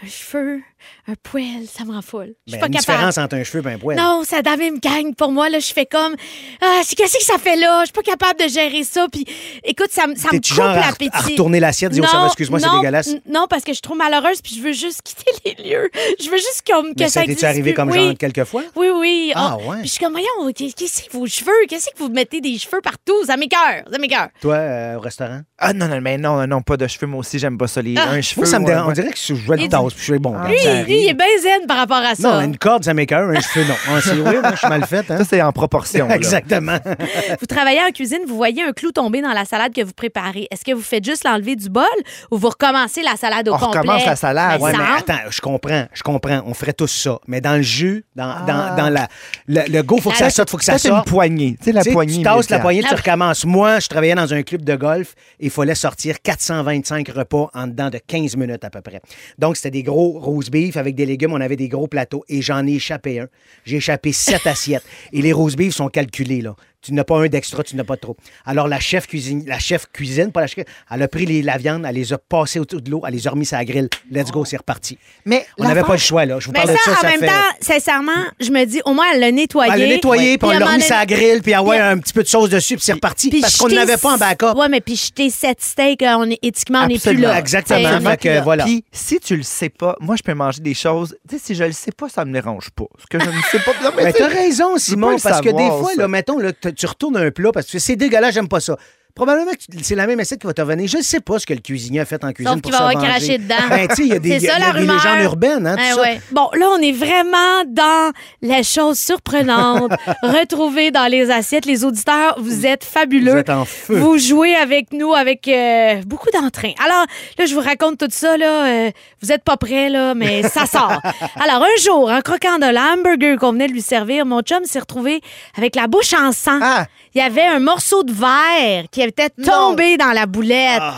un 0.05 0.09
cheveu, 0.09 0.61
un 1.09 1.15
poil, 1.23 1.67
ça 1.73 1.85
me 1.85 1.93
rend 1.93 2.03
folle. 2.03 2.35
Je 2.47 2.53
suis 2.53 2.57
ben, 2.57 2.61
pas 2.61 2.67
une 2.67 2.73
capable. 2.75 2.97
différence 2.99 3.19
entre 3.19 3.37
un 3.37 3.45
cheveu 3.45 3.63
et 3.69 3.75
un 3.75 3.79
poil. 3.79 3.97
Non, 3.97 4.23
ça 4.25 4.43
dans 4.43 4.57
me 4.57 4.79
gagne 4.81 5.15
pour 5.15 5.31
moi. 5.33 5.49
Là, 5.49 5.59
je 5.61 5.73
fais 5.73 5.87
comme, 5.87 6.15
ah, 6.61 6.81
c'est- 6.85 6.97
qu'est-ce 6.97 7.19
que 7.19 7.25
ça 7.25 7.39
fait 7.39 7.57
là? 7.57 7.81
Je 7.83 7.87
suis 7.87 7.93
pas 7.93 8.03
capable 8.03 8.41
de 8.41 8.49
gérer 8.49 8.83
ça. 8.85 9.07
Puis, 9.11 9.25
écoute, 9.65 9.91
ça, 9.91 10.07
me- 10.07 10.15
ça 10.17 10.29
me 10.33 10.37
coupe 10.39 10.45
genre 10.47 10.67
à, 10.69 10.77
l'appétit. 10.87 11.11
à 11.13 11.21
retourner 11.21 11.61
l'assiette, 11.61 11.93
dire, 11.93 12.05
oh, 12.13 12.27
excuse-moi, 12.27 12.59
c'est 12.61 12.71
dégueulasse? 12.71 13.11
Non, 13.29 13.47
parce 13.49 13.63
que 13.63 13.71
je 13.73 13.77
suis 13.77 13.83
trop 13.83 13.95
malheureuse, 13.95 14.41
puis 14.43 14.55
je 14.57 14.63
veux 14.63 14.73
juste 14.73 15.03
quitter 15.03 15.33
les 15.45 15.71
lieux. 15.71 15.91
Je 16.21 16.29
veux 16.31 16.37
juste 16.39 16.63
comme, 16.67 16.95
que 16.95 17.01
Mais 17.01 17.09
ça 17.09 17.21
ça 17.21 17.25
existe 17.25 17.45
arrivé 17.45 17.73
plus. 17.73 17.75
comme 17.77 17.91
oui. 17.91 18.05
genre 18.09 18.15
quelques 18.19 18.45
fois? 18.45 18.63
Oui, 18.75 18.89
oui. 18.95 19.33
Ah, 19.35 19.57
Oh, 19.59 19.71
ouais. 19.71 19.77
Puis 19.79 19.87
je 19.89 19.93
suis 19.93 20.05
comme, 20.05 20.13
voyons, 20.13 20.53
qu'est-ce 20.55 21.03
que 21.05 21.13
vos 21.13 21.27
cheveux? 21.27 21.51
Qu'est-ce 21.69 21.87
que 21.91 21.99
vous 21.99 22.09
mettez 22.09 22.41
des 22.41 22.59
cheveux 22.59 22.81
partout? 22.83 23.25
Ça 23.27 23.37
m'écoeure, 23.37 23.85
ça 23.91 23.99
m'écoeure. 23.99 24.29
Toi, 24.41 24.55
euh, 24.55 24.97
au 24.97 25.01
restaurant? 25.01 25.41
Ah 25.59 25.73
non, 25.73 25.89
non, 25.89 26.01
mais 26.01 26.19
non, 26.19 26.47
non, 26.47 26.63
pas 26.63 26.77
de 26.77 26.87
cheveux. 26.87 27.07
Moi 27.07 27.21
aussi, 27.21 27.39
j'aime 27.39 27.57
pas 27.57 27.67
ça. 27.69 27.81
Les, 27.81 27.95
Ah. 27.97 28.11
un 28.11 28.21
cheveu. 28.21 28.43
Moi, 28.43 28.51
ça 28.51 28.59
me 28.59 28.65
ouais, 28.65 28.71
dérange. 28.73 28.85
On 28.85 28.89
ouais. 28.89 28.95
dirait 28.95 29.11
que 29.11 29.17
je 29.19 29.69
tasse, 29.69 29.95
puis 29.95 29.99
je 29.99 30.13
suis 30.13 30.19
bon. 30.19 30.35
Ah. 30.39 30.49
Lui, 30.49 30.57
lui, 30.85 31.03
il 31.05 31.09
est 31.09 31.15
bien 31.15 31.27
zen 31.43 31.67
par 31.67 31.77
rapport 31.79 31.97
à 31.99 32.15
ça. 32.15 32.35
Non, 32.35 32.41
une 32.43 32.57
corde, 32.59 32.85
ça 32.85 32.95
m'écoeure, 32.95 33.29
un 33.31 33.41
cheveu, 33.41 33.65
non. 33.67 33.75
Ah, 33.89 34.01
c'est 34.03 34.13
oui, 34.13 34.37
moi, 34.41 34.51
je 34.53 34.57
suis 34.59 34.69
mal 34.69 34.85
faite. 34.87 35.11
Hein? 35.11 35.19
Ça, 35.19 35.25
c'est 35.25 35.43
en 35.43 35.53
proportion. 35.53 36.09
Exactement. 36.11 36.79
Vous 37.41 37.47
travaillez 37.47 37.81
en 37.81 37.91
cuisine, 37.93 38.21
vous 38.27 38.37
voyez 38.37 38.63
un 38.63 38.73
clou 38.73 38.93
tomber 38.93 39.21
dans 39.23 39.33
la 39.33 39.45
salade 39.45 39.73
que 39.75 39.83
vous 39.83 39.93
préparez. 39.93 40.49
Est-ce 40.51 40.65
que 40.65 40.73
vous 40.73 40.83
faites 40.83 41.05
juste 41.05 41.25
l'enlever 41.25 41.57
du 41.57 41.69
bol 41.69 41.85
ou 42.31 42.39
vous 42.39 42.49
recommencez 42.49 43.03
la 43.03 43.17
salade 43.17 43.49
au 43.49 43.55
On 43.55 43.59
complet? 43.59 43.81
recommence 43.81 44.07
la 44.07 44.17
salade. 44.17 44.61
Ouais, 44.61 44.73
mais 44.73 44.85
attends, 44.99 45.31
je 45.31 45.41
comprends, 45.41 45.85
je 45.93 46.03
comprends. 46.03 46.43
On 46.47 46.55
ferait 46.55 46.73
tous 46.73 46.87
ça. 46.89 47.19
Mais 47.27 47.41
dans 47.41 47.57
le 47.57 47.63
jus, 47.63 48.05
dans, 48.15 48.25
Ah. 48.27 48.45
dans, 48.47 48.77
dans 48.85 48.91
la, 48.91 49.09
le, 49.47 49.63
le 49.69 49.83
go, 49.83 49.99
faut 49.99 50.11
que 50.11 50.17
ça 50.17 50.31
sorte, 50.31 50.51
faut 50.51 50.57
que 50.57 50.65
ça 50.65 50.73
Ça, 50.73 50.79
c'est 50.79 50.89
une 50.89 50.95
sorte. 50.97 51.09
poignée. 51.09 51.57
Tu 51.59 51.65
sais, 51.67 51.73
la 51.73 51.85
poignée. 51.85 52.19
tu 52.19 52.23
tasses 52.23 52.51
la 52.51 52.59
poignée, 52.59 52.83
tu 52.83 52.95
recommences. 52.95 53.45
Moi, 53.45 53.79
je 53.81 53.89
travaillais 53.89 54.15
dans 54.15 54.33
un 54.33 54.43
club 54.43 54.63
de 54.65 54.75
golf 54.77 55.15
et 55.41 55.47
il 55.47 55.51
fallait 55.51 55.75
sortir 55.75 56.17
425 56.23 57.09
repas 57.09 57.51
en 57.55 57.67
dedans 57.67 57.91
de 57.91 57.99
15 57.99 58.37
minutes 58.37 58.65
à 58.65 58.71
peu 58.71 58.81
près. 58.81 59.01
Donc, 59.39 59.57
c'était 59.57 59.71
des 59.71 59.83
gros 59.83 60.19
rose 60.19 60.51
beef 60.57 60.77
avec 60.77 60.95
des 60.95 61.07
légumes, 61.07 61.33
on 61.33 61.41
avait 61.41 61.57
des 61.57 61.69
gros 61.69 61.87
plateaux 61.87 62.25
et 62.29 62.41
j'en 62.43 62.67
ai 62.67 62.75
échappé 62.75 63.21
un. 63.21 63.29
J'ai 63.65 63.77
échappé 63.77 64.13
sept 64.13 64.47
assiettes. 64.47 64.85
Et 65.13 65.23
les 65.23 65.33
roast 65.33 65.57
beef 65.57 65.75
sont 65.75 65.89
calculés, 65.89 66.41
là. 66.41 66.57
Tu 66.83 66.93
n'as 66.93 67.03
pas 67.05 67.17
un 67.19 67.27
d'extra, 67.27 67.65
tu 67.65 67.75
n'as 67.75 67.83
pas 67.85 67.97
trop. 67.97 68.17
Alors, 68.45 68.69
la 68.69 68.79
chef 68.79 69.07
cuisine, 69.09 69.43
la 69.47 69.59
chef 69.59 69.87
cuisine, 69.93 70.31
pas 70.31 70.43
la 70.43 70.47
chef, 70.47 70.65
elle 70.91 71.03
a 71.03 71.09
pris 71.09 71.27
les, 71.27 71.43
la 71.43 71.57
viande, 71.57 71.85
elle 71.89 71.95
les 71.97 72.13
a 72.13 72.19
passées 72.19 72.61
autour 72.61 72.81
de 72.81 72.91
l'eau, 72.91 73.03
elle 73.07 73.15
les 73.15 73.27
a 73.27 73.31
remis 73.31 73.45
sur 73.47 73.57
la 73.57 73.65
grille. 73.65 73.89
Let's 74.11 74.31
go, 74.31 74.45
c'est 74.45 74.57
reparti. 74.59 74.97
Mais 75.25 75.45
On 75.59 75.65
n'avait 75.65 75.83
pas 75.83 75.95
le 75.95 75.99
choix, 75.99 76.25
là. 76.27 76.39
Je 76.39 76.47
vous 76.47 76.53
Mais 76.53 76.61
parle 76.63 76.69
ça, 76.69 76.75
de 76.75 76.81
ça, 76.81 76.93
en 76.93 77.03
ça 77.03 77.09
même 77.09 77.21
fait... 77.21 77.27
temps, 77.27 77.57
sincèrement, 77.61 78.13
je 78.39 78.51
me 78.51 78.65
dis, 78.65 78.81
au 78.85 78.93
moins, 78.95 79.07
elle 79.13 79.21
l'a 79.21 79.33
nettoyé. 79.33 79.73
Elle 79.75 79.81
l'a 79.81 79.87
nettoyé, 79.89 80.39
puis 80.39 80.47
on 80.49 80.51
à 80.51 80.59
l'a 80.61 80.67
remis 80.67 80.83
sur 80.83 80.95
la 80.95 81.07
grille, 81.07 81.41
puis 81.43 81.57
envoyé 81.57 81.81
Puis- 81.81 81.89
un 81.91 81.99
petit 81.99 82.13
peu 82.13 82.23
de 82.23 82.29
sauce 82.29 82.51
dessus, 82.51 82.77
puis 82.77 82.85
c'est 82.85 82.93
reparti. 82.93 83.31
Puis 83.31 83.41
parce 83.41 83.57
qu'on 83.57 83.69
n'avait 83.69 83.97
pas 83.97 84.15
en 84.15 84.19
backup. 84.19 84.55
Ouais, 84.57 84.69
mais 84.69 84.81
puis 84.81 84.95
jeter 84.97 85.29
sept 85.31 85.61
steaks, 85.63 86.03
euh, 86.03 86.15
on 86.19 86.31
est, 86.31 86.39
éthiquement, 86.43 86.81
on 86.81 86.87
n'est 86.87 86.95
plus 86.99 87.09
Absolument. 87.09 87.29
là. 87.29 87.39
Exactement. 87.39 87.99
T'sais, 87.99 88.11
Fait 88.11 88.17
que, 88.17 88.43
voilà. 88.45 88.65
Puis, 88.65 88.85
si 88.93 89.19
tu 89.19 89.37
le 89.37 89.43
sais 89.43 89.71
pas, 89.71 89.97
moi, 90.01 90.15
je 90.17 90.23
peux 90.23 90.35
manger 90.35 90.61
des 90.61 90.75
choses. 90.75 91.17
Tu 91.29 91.37
sais, 91.39 91.43
si 91.45 91.55
je 91.57 91.65
le 91.65 91.73
sais 91.73 91.91
pas, 91.93 92.09
ça 92.09 92.25
me 92.25 92.33
dérange 92.33 92.71
pas. 92.71 92.85
Ce 93.01 93.07
que 93.07 93.19
je 93.25 93.29
ne 93.29 93.41
sais 93.51 93.59
pas. 93.59 93.73
Mais 93.97 94.03
sais, 94.13 94.19
t'as 94.19 94.29
raison, 94.29 94.77
Simon, 94.79 95.17
parce 95.23 95.41
que 95.41 95.49
des 95.49 95.69
fois, 95.69 95.91
là, 95.97 96.07
mettons, 96.07 96.39
là, 96.39 96.53
tu 96.73 96.87
retournes 96.87 97.17
un 97.17 97.31
plat 97.31 97.53
parce 97.53 97.71
que 97.71 97.79
c'est 97.79 97.97
dégueulasse, 97.97 98.35
j'aime 98.35 98.49
pas 98.49 98.61
ça. 98.61 98.77
Probablement 99.17 99.51
que 99.53 99.59
c'est 99.83 99.95
la 99.95 100.07
même 100.07 100.21
assiette 100.21 100.41
qui 100.43 100.47
va 100.47 100.53
te 100.53 100.61
revenir. 100.61 100.87
Je 100.89 100.99
ne 100.99 101.03
sais 101.03 101.21
pas 101.21 101.39
ce 101.39 101.47
que 101.47 101.55
le 101.55 101.61
cuisinier 101.61 102.01
a 102.01 102.05
fait 102.05 102.23
en 102.23 102.33
cuisine 102.33 102.53
Sauf 102.53 102.61
pour 102.63 102.71
va 102.71 102.87
avoir 102.89 103.03
craché 103.03 103.39
dedans. 103.39 103.55
Ben, 103.71 103.89
il 103.97 104.07
y 104.09 104.13
a 104.13 104.19
des, 104.19 104.39
ça, 104.41 104.47
y 104.47 104.51
a 104.51 104.59
la 104.59 104.73
des 104.75 104.81
légendes 104.87 105.23
urbaines, 105.25 105.67
hein, 105.67 105.75
tout 105.77 105.83
Ouais, 105.83 105.91
ça. 105.95 106.01
ouais. 106.03 106.21
Bon, 106.33 106.51
là, 106.53 106.67
on 106.77 106.83
est 106.83 106.93
vraiment 106.93 107.65
dans 107.67 108.13
les 108.43 108.63
choses 108.63 108.99
surprenantes 108.99 109.91
retrouvées 110.23 110.91
dans 110.91 111.11
les 111.11 111.31
assiettes. 111.31 111.65
Les 111.65 111.83
auditeurs, 111.85 112.37
vous 112.39 112.67
êtes 112.67 112.85
fabuleux. 112.85 113.33
Vous 113.33 113.39
êtes 113.39 113.51
en 113.51 113.65
feu. 113.65 113.97
Vous 113.99 114.19
jouez 114.19 114.55
avec 114.55 114.93
nous 114.93 115.15
avec 115.15 115.49
euh, 115.49 116.03
beaucoup 116.07 116.29
d'entrain. 116.31 116.73
Alors, 116.85 117.07
là, 117.39 117.47
je 117.47 117.55
vous 117.55 117.61
raconte 117.63 117.99
tout 117.99 118.09
ça. 118.11 118.37
Là, 118.37 118.67
euh, 118.67 118.91
vous 119.23 119.33
êtes 119.33 119.45
pas 119.45 119.57
prêts, 119.57 119.89
là, 119.89 120.15
mais 120.15 120.43
ça 120.43 120.67
sort. 120.71 121.01
Alors, 121.43 121.63
un 121.63 121.83
jour, 121.83 122.11
en 122.11 122.21
croquant 122.21 122.59
de 122.59 122.67
l'hamburger 122.71 123.37
qu'on 123.39 123.53
venait 123.53 123.69
de 123.69 123.73
lui 123.73 123.81
servir, 123.83 124.27
mon 124.27 124.43
chum 124.43 124.65
s'est 124.65 124.79
retrouvé 124.81 125.23
avec 125.57 125.75
la 125.75 125.87
bouche 125.87 126.13
en 126.13 126.33
sang. 126.33 126.59
Ah! 126.61 126.85
Il 127.15 127.19
y 127.19 127.23
avait 127.23 127.47
un 127.47 127.61
morceau 127.61 128.03
de 128.03 128.13
verre 128.13 128.85
qui 128.91 129.03
était 129.07 129.31
tombé 129.31 129.97
dans 129.97 130.13
la 130.13 130.27
boulette. 130.27 130.81
Ah, 130.81 130.95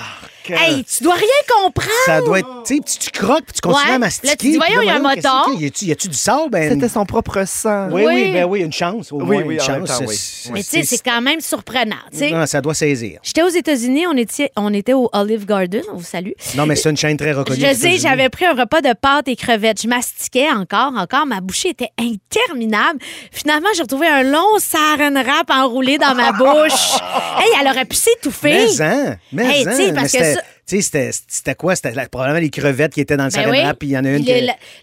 Hey, 0.49 0.85
tu 0.85 1.03
dois 1.05 1.15
rien 1.15 1.65
comprendre. 1.65 1.91
Ça 2.07 2.21
doit 2.21 2.39
être. 2.39 2.63
Tu 2.65 2.77
sais, 2.77 2.81
puis 2.85 2.95
tu 2.99 3.11
croques, 3.11 3.45
puis 3.45 3.55
tu 3.55 3.61
continues 3.61 3.89
Ouais. 3.89 3.95
à 3.95 3.99
mastiquer. 3.99 4.29
Là, 4.29 4.37
tu 4.37 4.51
dis, 4.51 4.57
voyons, 4.57 4.81
il 4.83 4.87
y 4.87 4.91
a 4.91 4.95
un 4.97 5.15
qu'il 5.55 5.63
Y 5.63 5.67
a-tu- 5.67 5.85
y 5.87 5.93
a-tu 5.93 6.09
du 6.09 6.17
sable? 6.17 6.51
Ben, 6.51 6.71
C'était 6.73 6.89
son 6.89 7.05
propre 7.05 7.45
sang. 7.47 7.89
Oui, 7.91 8.03
oui, 8.07 8.15
Oui. 8.27 8.33
ben 8.33 8.45
oui, 8.45 8.61
une 8.61 8.73
chance. 8.73 9.13
Au 9.13 9.17
Oui, 9.17 9.25
moins, 9.25 9.43
oui, 9.43 9.55
une 9.55 9.61
chance. 9.61 9.89
temps, 9.99 10.05
oui. 10.07 10.17
Mais 10.53 10.63
tu 10.63 10.71
sais, 10.71 10.83
c'est 10.85 11.03
quand 11.05 11.21
même 11.21 11.41
surprenant. 11.41 11.97
tu 12.13 12.19
sais. 12.19 12.31
Non, 12.31 12.47
ça 12.47 12.61
doit 12.61 12.75
saisir. 12.75 13.21
J'étais 13.23 13.43
aux 13.43 13.49
États-Unis, 13.49 14.07
on 14.07 14.17
était, 14.17 14.51
on 14.57 14.73
était 14.73 14.95
au 14.95 15.09
Olive 15.13 15.45
Garden, 15.47 15.83
on 15.93 15.97
vous 15.97 16.05
salue. 16.05 16.33
Non, 16.57 16.67
mais 16.67 16.77
c'est 16.77 16.91
une 16.91 16.97
chaîne 16.97 17.17
très 17.17 17.33
reconnue. 17.33 17.61
Je 17.61 17.75
sais, 17.75 17.99
j'avais 17.99 18.29
pris 18.29 18.47
un 18.47 18.55
repas 18.55 18.81
de 18.81 18.93
pâtes 18.95 19.29
et 19.29 19.37
crevettes. 19.37 19.83
Je 19.83 19.89
mastiquais 19.89 20.51
encore, 20.51 20.93
encore. 20.97 21.27
Ma 21.27 21.41
bouchée 21.41 21.71
était 21.71 21.91
interminable. 21.99 23.01
Finalement, 23.33 23.69
j'ai 23.75 23.83
retrouvé 23.83 24.07
un 24.07 24.23
long 24.23 24.59
saran 24.59 25.13
wrap 25.15 25.51
enroulé 25.51 25.99
dans 25.99 26.15
ma 26.15 26.33
bouche. 26.39 26.95
hey, 27.39 27.49
elle 27.61 27.69
aurait 27.69 27.85
pu 27.85 27.97
s'étouffer. 27.97 28.67
Mais 28.79 28.85
hein, 28.85 29.17
mais 29.33 29.45
Hey, 29.47 29.67
hein. 29.69 29.93
parce 29.95 30.13
que 30.13 30.19
ça- 30.35 30.38
Tu 30.69 30.77
sais, 30.77 30.83
c'était- 30.83 31.11
c'était 31.27 31.55
quoi? 31.55 31.75
C'était 31.75 31.93
probablement 32.11 32.41
les 32.41 32.51
crevettes 32.51 32.93
qui 32.93 33.01
étaient 33.01 33.17
dans 33.17 33.25
le 33.25 33.31
Ben 33.31 33.51
oui. 33.51 33.59
puis 33.79 33.89
il 33.89 33.93
y 33.93 33.99
en 33.99 34.05
a 34.05 34.11
une 34.11 34.25
qui... 34.25 34.33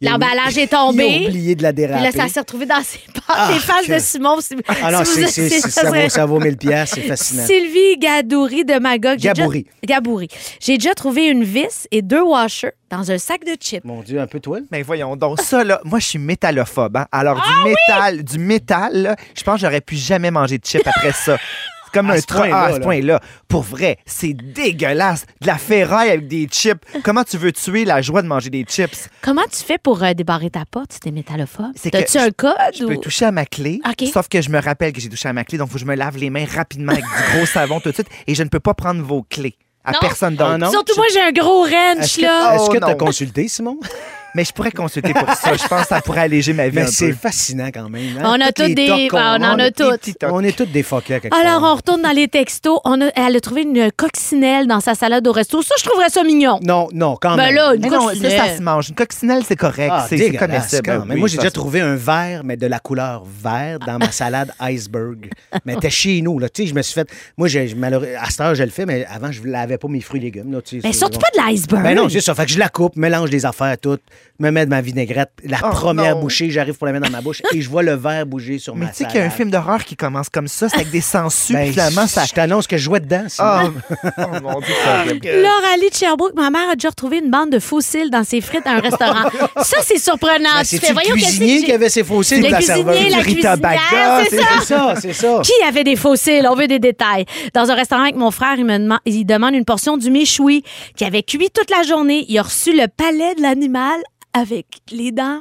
l'emballage 0.01 0.57
est 0.57 0.61
Il 0.61 0.63
a 0.63 0.77
tombé. 0.77 1.25
oublié 1.27 1.53
de 1.55 1.61
la 1.61 1.71
déraper. 1.73 2.03
là, 2.03 2.11
ça 2.11 2.27
s'est 2.27 2.39
retrouvé 2.39 2.65
dans 2.65 2.81
ses 2.83 2.97
pâtes. 3.13 3.23
Ah, 3.27 3.49
les 3.53 3.59
faces 3.59 3.85
que- 3.85 3.93
de 3.93 3.99
Simon. 3.99 4.41
si- 4.41 4.55
Ah 4.83 4.91
non, 4.91 5.05
si 5.05 5.21
vous- 5.23 5.29
ça 5.69 5.91
vaut, 5.91 6.09
ça 6.09 6.25
vaut 6.25 6.39
1000 6.39 6.57
piastres, 6.57 6.95
c'est 6.95 7.01
fascinant. 7.07 7.45
Sylvie 7.45 7.97
Gadouri 7.99 8.65
de 8.65 8.79
Magog. 8.79 9.19
Gabouri. 9.19 9.63
déjà- 9.83 9.95
Gabouri. 9.97 10.27
J'ai 10.59 10.77
déjà 10.77 10.95
trouvé 10.95 11.27
une 11.27 11.43
vis 11.43 11.87
et 11.91 12.01
deux 12.01 12.23
washers 12.23 12.71
dans 12.89 13.11
un 13.11 13.17
sac 13.19 13.43
de 13.45 13.55
chips. 13.59 13.83
Mon 13.85 14.01
Dieu, 14.01 14.19
un 14.19 14.27
peu 14.27 14.39
toi? 14.39 14.59
Mais 14.71 14.81
voyons 14.81 15.15
donc, 15.15 15.39
ça, 15.41 15.63
là, 15.63 15.81
moi, 15.83 15.99
je 15.99 16.07
suis 16.07 16.19
métallophobe. 16.19 16.97
hein. 16.97 17.05
Alors, 17.11 17.39
Ah 17.45 17.63
du 17.63 17.69
métal, 17.69 18.23
du 18.23 18.39
métal, 18.39 18.93
là, 19.03 19.15
je 19.37 19.43
pense 19.43 19.55
que 19.55 19.61
j'aurais 19.67 19.81
pu 19.81 19.95
jamais 19.95 20.31
manger 20.31 20.57
de 20.57 20.65
chips 20.65 20.87
après 20.87 21.11
ça. 21.11 21.37
C'est 21.95 21.99
comme 22.01 22.09
À 22.09 22.13
un 22.13 22.17
ce 22.17 22.25
tra- 22.25 22.35
point-là, 22.37 22.57
ah, 22.57 22.65
à 22.65 22.69
ce 22.73 22.79
là. 22.79 22.83
point-là. 22.83 23.19
Pour 23.47 23.61
vrai, 23.63 23.97
c'est 24.05 24.33
dégueulasse. 24.33 25.25
De 25.41 25.47
la 25.47 25.57
ferraille 25.57 26.09
avec 26.09 26.27
des 26.27 26.47
chips. 26.51 26.83
Comment 27.03 27.23
tu 27.23 27.37
veux 27.37 27.51
tuer 27.53 27.85
la 27.85 28.01
joie 28.01 28.21
de 28.21 28.27
manger 28.27 28.49
des 28.49 28.63
chips? 28.63 29.07
Comment 29.21 29.43
tu 29.49 29.63
fais 29.63 29.77
pour 29.77 30.03
euh, 30.03 30.13
débarrer 30.13 30.49
ta 30.49 30.65
porte 30.69 30.91
si 30.93 30.99
t'es 30.99 31.11
métallophobe? 31.11 31.71
C'est 31.75 31.89
que 31.91 31.97
T'as-tu 31.97 32.17
un 32.17 32.31
code? 32.31 32.51
Je 32.77 32.85
peux 32.85 32.95
ou- 32.95 33.01
toucher 33.01 33.25
à 33.25 33.31
ma 33.31 33.45
clé, 33.45 33.79
OK. 33.87 34.07
sauf 34.11 34.27
que 34.27 34.41
je 34.41 34.49
me 34.49 34.59
rappelle 34.59 34.91
que 34.91 34.99
j'ai 34.99 35.09
touché 35.09 35.29
à 35.29 35.33
ma 35.33 35.43
clé, 35.45 35.57
donc 35.57 35.69
faut 35.69 35.75
que 35.75 35.79
je 35.79 35.85
me 35.85 35.95
lave 35.95 36.17
les 36.17 36.29
mains 36.29 36.45
rapidement 36.45 36.91
avec 36.91 37.05
du 37.05 37.37
gros 37.37 37.45
savon 37.45 37.79
tout 37.79 37.89
de 37.89 37.93
suite 37.93 38.09
et 38.27 38.35
je 38.35 38.43
ne 38.43 38.49
peux 38.49 38.59
pas 38.59 38.73
prendre 38.73 39.01
vos 39.01 39.23
clés 39.23 39.55
à 39.85 39.91
Non. 39.93 39.99
personne 40.01 40.35
d'autre. 40.35 40.51
Ah, 40.53 40.57
non? 40.57 40.71
Surtout 40.71 40.93
moi, 40.97 41.05
j'ai 41.13 41.21
un 41.21 41.31
gros 41.31 41.61
wrench, 41.65 41.99
Est-ce 42.03 42.17
que 42.17 42.21
là. 42.23 42.55
est-ce 42.55 42.69
que 42.69 42.77
Oh, 42.77 42.85
tu 42.85 42.91
as 42.91 42.95
consulté, 42.95 43.47
Simon? 43.47 43.79
Mais 44.35 44.43
je 44.43 44.51
pourrais 44.51 44.71
consulter 44.71 45.13
pour 45.13 45.29
ça. 45.33 45.53
Je 45.55 45.65
pense 45.67 45.81
que 45.83 45.87
ça 45.87 46.01
pourrait 46.01 46.21
alléger 46.21 46.53
ma 46.53 46.67
vie 46.67 46.75
Mais 46.75 46.87
c'est 46.87 47.13
fascinant 47.13 47.69
quand 47.73 47.89
même. 47.89 48.17
hein? 48.19 48.23
On 48.25 48.33
a 48.41 48.51
les 48.67 48.75
des- 48.75 49.07
on 49.11 49.17
en 49.17 49.57
a 49.59 49.71
tocs. 49.71 50.11
On 50.23 50.43
est 50.43 50.55
toutes 50.55 50.71
des 50.71 50.83
fuckers 50.83 51.17
à 51.17 51.19
quelque 51.21 51.35
Alors, 51.35 51.63
on 51.63 51.75
retourne 51.75 52.01
dans 52.01 52.11
les 52.11 52.27
textos. 52.27 52.79
On 52.85 52.99
a- 53.01 53.11
elle 53.15 53.35
a 53.35 53.39
trouvé 53.39 53.61
une 53.63 53.89
coccinelle 53.95 54.67
dans 54.67 54.79
sa 54.81 54.93
salade 54.93 55.25
au 55.27 55.31
resto. 55.31 55.61
Ça, 55.61 55.75
je 55.79 55.83
trouverais 55.85 56.09
ça 56.09 56.23
mignon. 56.23 56.59
Non, 56.61 56.89
non, 56.93 57.15
quand 57.19 57.35
Ben 57.37 57.45
même. 57.45 57.55
là, 57.55 57.73
une 57.75 57.81
Mais 57.81 57.89
non, 57.89 58.01
ça, 58.01 58.05
coccinelle. 58.09 58.31
ça 58.49 58.57
se 58.57 58.61
mange. 58.61 58.89
Une 58.89 58.95
coccinelle, 58.95 59.43
c'est 59.47 59.55
correct. 59.55 59.89
Ah, 59.93 60.05
c'est 60.09 60.35
comestible. 60.35 60.81
quand 60.85 60.99
même. 61.05 61.11
oui, 61.11 61.19
Moi, 61.19 61.27
j'ai 61.29 61.37
déjà 61.37 61.51
trouvé 61.51 61.81
un 61.81 61.95
verre, 61.95 62.41
mais 62.43 62.57
de 62.57 62.67
la 62.67 62.79
couleur 62.79 63.23
vert 63.25 63.79
dans 63.79 63.97
ma 63.97 64.11
salade 64.11 64.51
iceberg. 64.59 65.29
Mais 65.65 65.75
t'es 65.77 65.89
chez 65.89 66.21
nous, 66.21 66.39
là. 66.39 66.49
Tu 66.49 66.63
sais, 66.63 66.67
je 66.69 66.75
me 66.75 66.81
suis 66.81 66.93
fait. 66.93 67.07
Moi, 67.37 67.47
j'ai, 67.47 67.73
malheureux... 67.75 68.09
à 68.19 68.29
cette 68.29 68.41
heure, 68.41 68.55
je 68.55 68.63
le 68.63 68.69
fais, 68.69 68.85
mais 68.85 69.05
avant, 69.09 69.31
je 69.31 69.41
ne 69.41 69.47
lavais 69.47 69.77
pas 69.77 69.87
mes 69.87 70.01
fruits 70.01 70.19
et 70.19 70.23
légumes. 70.25 70.51
Là, 70.51 70.59
Mais 70.83 70.91
surtout 70.93 71.19
pas 71.19 71.29
de 71.33 71.37
l'iceberg. 71.45 71.83
Ben 71.83 71.95
non, 71.95 72.09
c'est 72.09 72.21
ça. 72.21 72.35
Fait 72.35 72.45
que 72.45 72.51
je 72.51 72.59
la 72.59 72.69
coupe, 72.69 72.95
mélange 72.97 73.29
des 73.29 73.45
affaires 73.45 73.77
toutes, 73.77 74.01
me 74.39 74.49
mets 74.51 74.65
de 74.65 74.69
ma 74.69 74.81
vinaigrette. 74.81 75.31
La 75.43 75.57
Oh, 75.63 75.69
première 75.71 76.15
non. 76.15 76.21
bouchée, 76.21 76.49
j'arrive 76.49 76.75
pour 76.75 76.85
la 76.87 76.93
mettre 76.93 77.05
dans 77.05 77.11
ma 77.11 77.21
bouche 77.21 77.41
et 77.53 77.61
je 77.61 77.69
vois 77.69 77.83
le 77.83 77.93
verre 77.95 78.25
bouger 78.25 78.59
sur 78.59 78.75
Mais 78.75 78.85
ma 78.85 78.91
tu 78.91 78.97
sais 78.97 79.05
qu'il 79.05 79.15
y 79.17 79.19
a 79.23 79.25
un 79.25 79.29
film 79.29 79.49
d'horreur 79.49 79.83
qui 79.85 79.95
commence 79.95 80.29
comme 80.29 80.47
ça, 80.47 80.67
c'est 80.69 80.75
avec 80.75 80.91
des 80.91 81.01
sangsues, 81.01 81.53
Ben, 81.53 81.71
finalement, 81.71 82.05
ça. 82.07 82.25
Je 82.25 82.33
t'annonce 82.33 82.67
que 82.67 82.77
je 82.77 82.83
jouais 82.83 82.99
dedans. 82.99 83.25
Simon. 83.29 83.47
Ah, 83.47 83.63
oh 84.17 84.21
mon 84.43 84.59
Dieu, 84.59 84.73
c'est. 85.21 85.41
Laure 85.41 85.61
Ali 85.73 85.89
de 85.89 85.95
Sherbrooke, 85.95 86.33
ma 86.35 86.49
mère 86.49 86.69
a 86.71 86.75
déjà 86.75 86.89
retrouvé 86.89 87.19
une 87.23 87.31
bande 87.31 87.49
de 87.49 87.59
fossiles 87.59 88.09
dans 88.09 88.23
ses 88.23 88.41
frites 88.41 88.67
à 88.67 88.71
un 88.71 88.79
restaurant. 88.79 89.29
ça, 89.63 89.77
c'est 89.83 89.97
surprenant. 89.99 90.49
Ben, 90.57 90.63
fais, 90.65 90.87
le 90.87 90.93
voyons, 90.93 91.15
que 91.15 91.19
cuisinier 91.21 91.63
qui 91.63 91.71
avait 91.71 91.89
ses 91.89 92.03
fossiles 92.03 92.41
Le 92.43 92.53
cuisinier, 92.55 93.09
la 93.09 93.21
cuisinière, 93.23 94.21
c'est 94.29 94.29
C'est 94.29 94.41
ça. 94.41 94.47
c'est 94.59 94.65
ça, 94.65 94.95
c'est 95.01 95.13
ça. 95.13 95.41
Qui 95.43 95.53
avait 95.67 95.83
des 95.83 95.95
fossiles? 95.95 96.47
On 96.49 96.55
veut 96.55 96.67
des 96.67 96.79
détails. 96.79 97.25
Dans 97.53 97.69
un 97.71 97.75
restaurant 97.75 98.03
avec 98.03 98.15
mon 98.15 98.31
frère, 98.31 98.55
il 98.57 98.65
me 98.65 98.77
demande, 98.77 98.99
il 99.05 99.25
demande 99.25 99.53
une 99.53 99.65
portion 99.65 99.97
du 99.97 100.11
méchoui 100.11 100.63
qui 100.97 101.05
avait 101.05 101.23
cuit 101.23 101.49
toute 101.53 101.69
la 101.69 101.83
journée. 101.83 102.25
Il 102.27 102.37
a 102.37 102.43
reçu 102.43 102.71
le 102.75 102.87
palais 102.87 103.35
de 103.35 103.41
l'animal 103.41 103.99
avec 104.37 104.65
les 104.91 105.11
dents. 105.11 105.39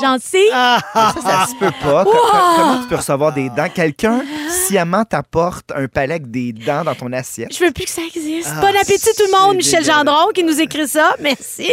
Gentil. 0.00 0.38
Ah, 0.54 0.78
Ça, 0.94 1.14
ça 1.20 1.46
se 1.50 1.54
peut 1.58 1.70
pas. 1.82 2.02
Co- 2.02 2.10
co- 2.10 2.16
Comment 2.56 2.80
tu 2.80 2.88
peux 2.88 2.96
recevoir 2.96 3.34
des 3.34 3.50
dents? 3.50 3.68
Quelqu'un 3.74 4.22
sciemment 4.48 5.04
t'apporte 5.04 5.70
un 5.74 5.86
palais 5.86 6.14
avec 6.14 6.30
des 6.30 6.54
dents 6.54 6.82
dans 6.82 6.94
ton 6.94 7.12
assiette. 7.12 7.54
Je 7.54 7.62
veux 7.62 7.72
plus 7.72 7.84
que 7.84 7.90
ça 7.90 8.00
existe. 8.00 8.48
Ah, 8.56 8.62
bon 8.62 8.68
appétit 8.68 9.10
tout 9.14 9.24
le 9.30 9.38
monde. 9.38 9.56
Michel. 9.58 9.84
Gendron 9.84 10.28
qui 10.34 10.44
nous 10.44 10.58
écrit 10.58 10.88
ça. 10.88 11.14
Merci. 11.20 11.70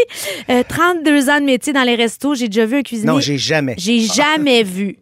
Euh, 0.49 0.63
32 0.67 1.29
ans 1.29 1.39
de 1.39 1.45
métier 1.45 1.71
dans 1.71 1.83
les 1.83 1.95
restos. 1.95 2.35
J'ai 2.35 2.49
déjà 2.49 2.65
vu 2.65 2.75
un 2.79 2.81
cuisinier. 2.83 3.07
Non, 3.09 3.21
j'ai 3.21 3.37
jamais. 3.37 3.75
J'ai 3.77 4.01
jamais 4.01 4.63
vu 4.63 4.97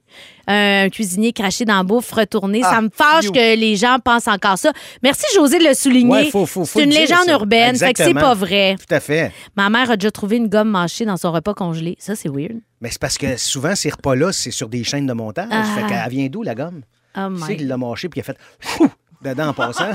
un 0.52 0.90
cuisinier 0.90 1.34
cracher 1.34 1.66
dans 1.66 1.78
la 1.78 1.84
bouffe, 1.84 2.12
retourner. 2.12 2.62
ça 2.62 2.74
Ah, 2.76 2.82
me 2.82 2.90
fâche 2.94 3.26
you. 3.26 3.32
que 3.32 3.56
les 3.56 3.76
gens 3.76 3.98
pensent 4.04 4.28
encore 4.28 4.58
ça. 4.58 4.72
Merci, 5.04 5.26
José, 5.36 5.60
de 5.60 5.64
le 5.66 5.74
souligner. 5.74 6.32
Ouais, 6.34 6.46
c'est 6.66 6.84
une 6.84 6.90
dire, 6.90 7.00
légende 7.02 7.26
ça. 7.26 7.32
urbaine. 7.34 7.76
Fait 7.76 7.94
que 7.94 8.04
c'est 8.04 8.14
pas 8.14 8.34
vrai. 8.34 8.76
Tout 8.78 8.94
à 8.94 9.00
fait. 9.00 9.32
Ma 9.56 9.70
mère 9.70 9.92
a 9.92 9.98
déjà 9.98 10.12
trouvé 10.12 10.38
une 10.38 10.48
gomme 10.48 10.70
mâchée 10.70 11.06
dans 11.06 11.18
son 11.18 11.32
repas 11.32 11.54
congelé. 11.54 11.96
Ça, 12.00 12.16
c'est 12.16 12.30
weird. 12.30 12.60
Mais 12.82 12.90
c'est 12.90 13.00
parce 13.00 13.18
que 13.18 13.38
souvent, 13.38 13.76
ces 13.76 13.90
repas-là, 13.90 14.32
c'est 14.32 14.52
sur 14.52 14.68
des 14.70 14.84
chaînes 14.84 15.06
de 15.08 15.14
montage. 15.14 15.48
Ah. 15.52 15.64
Fait 15.76 15.88
qu'elle 15.88 16.10
vient 16.10 16.28
d'où, 16.28 16.44
la 16.44 16.56
gomme? 16.56 16.82
Oh 17.18 17.28
Tu 17.38 17.42
sais 17.46 17.56
qu'il 17.58 17.68
l'a 17.68 17.78
mâché 17.78 18.08
puis 18.10 18.20
il 18.20 18.22
a 18.22 18.24
fait 18.24 18.38
Fou! 18.60 18.90
dedans 19.24 19.50
en 19.50 19.54
passant? 19.54 19.86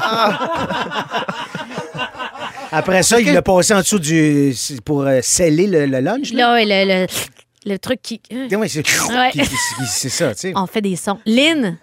Après 2.73 3.03
ça, 3.03 3.21
il 3.21 3.33
l'a 3.33 3.43
passé 3.43 3.75
en 3.75 3.79
dessous 3.79 3.99
du. 3.99 4.55
Pour 4.85 5.03
euh, 5.03 5.21
sceller 5.23 5.67
le, 5.67 5.87
le 5.87 6.01
lunch. 6.01 6.33
Là? 6.33 6.49
Là, 6.49 6.53
ouais, 6.55 6.65
le, 6.67 7.03
le, 7.03 7.07
le 7.67 7.79
truc 7.79 8.01
qui. 8.01 8.21
Ouais, 8.31 8.69
c'est 8.69 8.79
Ouais. 9.13 9.31
qui- 9.33 9.41
c'est 9.89 10.09
ça, 10.09 10.35
tu 10.35 10.41
sais. 10.41 10.53
On 10.57 10.67
fait 10.67 10.81
des 10.81 10.97
sons. 10.97 11.19
Lynn, 11.27 11.77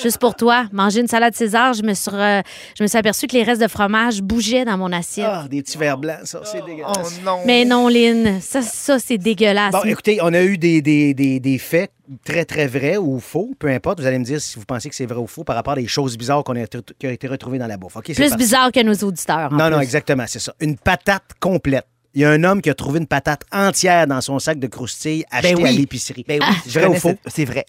juste 0.00 0.18
pour 0.18 0.34
toi, 0.36 0.66
manger 0.72 1.00
une 1.00 1.08
salade 1.08 1.34
César, 1.34 1.72
je 1.74 1.82
me 1.82 1.94
suis, 1.94 2.10
re- 2.10 2.42
je 2.78 2.82
me 2.82 2.88
suis 2.88 2.98
aperçue 2.98 3.26
que 3.26 3.32
les 3.34 3.42
restes 3.42 3.62
de 3.62 3.68
fromage 3.68 4.20
bougeaient 4.22 4.64
dans 4.64 4.76
mon 4.78 4.92
assiette. 4.92 5.26
Ah, 5.28 5.46
des 5.50 5.62
petits 5.62 5.78
verres 5.78 5.98
blancs, 5.98 6.18
ça, 6.24 6.40
c'est 6.44 6.60
Oh 6.62 6.66
dégueulasse. 6.66 7.20
non. 7.24 7.38
Mais 7.46 7.64
non, 7.64 7.88
Lynn, 7.88 8.40
ça, 8.40 8.62
ça 8.62 8.98
c'est 8.98 9.18
dégueulasse. 9.18 9.72
Bon, 9.72 9.82
écoutez, 9.84 10.18
on 10.22 10.32
a 10.34 10.42
eu 10.42 10.58
des, 10.58 10.82
des, 10.82 11.14
des, 11.14 11.40
des 11.40 11.58
faits 11.58 11.90
très, 12.24 12.44
très 12.44 12.66
vrais 12.66 12.98
ou 12.98 13.18
faux, 13.18 13.52
peu 13.58 13.68
importe. 13.68 14.00
Vous 14.00 14.06
allez 14.06 14.18
me 14.18 14.24
dire 14.24 14.40
si 14.40 14.58
vous 14.58 14.64
pensez 14.66 14.90
que 14.90 14.94
c'est 14.94 15.06
vrai 15.06 15.18
ou 15.18 15.26
faux 15.26 15.42
par 15.44 15.56
rapport 15.56 15.72
à 15.72 15.76
des 15.76 15.86
choses 15.86 16.18
bizarres 16.18 16.44
qu'on 16.44 16.54
a, 16.62 16.66
qui 16.66 17.06
ont 17.06 17.10
été 17.10 17.26
retrouvées 17.26 17.58
dans 17.58 17.66
la 17.66 17.78
bouffe. 17.78 17.96
Plus 18.02 18.36
bizarre 18.36 18.70
que 18.72 18.82
nos 18.82 18.94
auditeurs. 18.94 19.50
en 19.52 19.56
Non, 19.56 19.70
non, 19.70 19.80
exactement, 19.80 20.24
c'est 20.26 20.38
ça. 20.38 20.52
Une 20.60 20.76
patate 20.76 21.24
complète. 21.40 21.86
Il 22.14 22.20
y 22.22 22.24
a 22.24 22.30
un 22.30 22.44
homme 22.44 22.62
qui 22.62 22.70
a 22.70 22.74
trouvé 22.74 23.00
une 23.00 23.06
patate 23.06 23.42
entière 23.52 24.06
dans 24.06 24.20
son 24.20 24.38
sac 24.38 24.58
de 24.58 24.66
croustilles 24.68 25.24
acheté 25.30 25.54
Ben 25.54 25.62
oui. 25.62 25.68
à 25.68 25.72
l'épicerie. 25.72 26.24
Ben 26.26 26.40
oui, 26.40 26.56
je 26.68 26.78
Vrai 26.78 26.88
ou 26.88 26.94
faux? 26.94 27.14
C'est 27.26 27.44
vrai. 27.44 27.66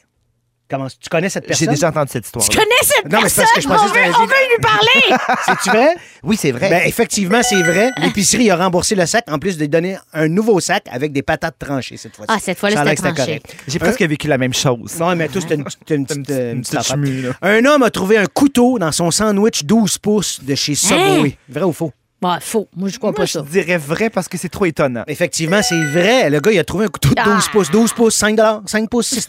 Comment, 0.68 0.88
tu 0.88 1.10
connais 1.10 1.30
cette 1.30 1.44
J'ai 1.44 1.48
personne? 1.50 1.68
déjà 1.70 1.90
entendu 1.90 2.10
cette 2.12 2.26
histoire. 2.26 2.44
Je 2.44 2.50
connais 2.50 2.66
cette 2.82 3.12
Non, 3.12 3.20
mais 3.22 3.30
c'est 3.30 3.42
parce 3.42 3.54
que 3.54 3.62
je 3.62 3.68
pensais 3.68 3.84
on, 3.84 3.88
veut, 3.88 4.16
on 4.20 4.26
veut 4.26 4.34
lui 4.50 4.62
parler. 4.64 5.24
C'est-tu 5.46 5.70
vrai? 5.70 5.96
Oui, 6.24 6.38
c'est 6.38 6.52
vrai. 6.52 6.70
Ben, 6.72 6.82
effectivement, 6.88 7.44
c'est 7.44 7.62
vrai. 7.62 7.92
L'épicerie 7.98 8.50
a 8.50 8.56
remboursé 8.56 8.96
le 8.96 9.06
sac 9.06 9.26
en 9.30 9.38
plus 9.38 9.60
de 9.60 9.66
donner 9.68 9.98
un 10.14 10.28
nouveau 10.28 10.60
sac 10.60 10.86
avec 10.92 11.12
des 11.14 11.22
patates 11.22 11.58
tranchées 11.60 11.98
cette 11.98 12.16
fois-ci. 12.16 12.32
Ah, 12.36 12.40
cette 12.42 12.58
fois-là, 12.58 12.84
c'était 12.84 12.96
tranché. 12.96 13.16
correct. 13.16 13.56
J'ai 13.68 13.78
presque 13.78 14.02
vécu 14.02 14.28
la 14.28 14.40
même 14.40 14.56
chose. 14.56 14.96
Non, 15.00 15.16
mais 15.16 15.28
toi, 15.28 15.40
c'était 15.40 15.54
une, 15.54 15.66
petite- 15.66 15.90
une 15.92 16.06
petite, 16.08 16.24
petite- 16.26 16.96
petite. 17.02 17.32
Un 17.44 17.66
homme 17.66 17.84
a 17.84 17.92
trouvé 17.92 18.18
un 18.18 18.26
couteau 18.26 18.80
dans 18.80 18.92
son 18.92 19.12
sandwich 19.12 19.66
12 19.66 20.00
pouces 20.00 20.44
de 20.44 20.56
chez 20.56 20.74
Subway. 20.74 21.38
Vrai 21.48 21.64
ou 21.64 21.74
faux? 21.74 21.92
Bah, 22.22 22.40
faux. 22.42 22.68
Moi, 22.76 22.90
je 22.90 22.98
crois 22.98 23.12
Moi, 23.12 23.18
pas 23.18 23.26
je 23.26 23.34
ça. 23.34 23.42
dirais 23.42 23.78
vrai 23.78 24.10
parce 24.10 24.28
que 24.28 24.38
c'est 24.38 24.50
trop 24.50 24.66
étonnant. 24.66 25.04
Effectivement, 25.08 25.62
c'est 25.62 25.80
vrai. 25.92 26.30
Le 26.30 26.40
gars, 26.40 26.52
il 26.52 26.60
a 26.60 26.64
trouvé 26.64 26.86
un 26.86 26.88
couteau 26.88 27.10
de 27.10 27.16
12 27.16 27.24
Ah. 27.26 27.50
pouces. 27.52 27.70
12 27.72 27.94
pouces, 27.94 28.16
5 28.16 28.40
5 28.66 28.90
pouces, 28.90 29.08
6 29.08 29.28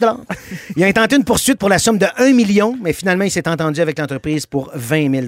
Il 0.75 0.83
a 0.83 0.87
intenté 0.87 1.15
une 1.17 1.23
poursuite 1.25 1.59
pour 1.59 1.69
la 1.69 1.79
somme 1.79 1.97
de 1.97 2.07
1 2.17 2.33
million, 2.33 2.75
mais 2.81 2.93
finalement, 2.93 3.25
il 3.25 3.31
s'est 3.31 3.47
entendu 3.47 3.81
avec 3.81 3.99
l'entreprise 3.99 4.45
pour 4.45 4.71
20 4.73 5.11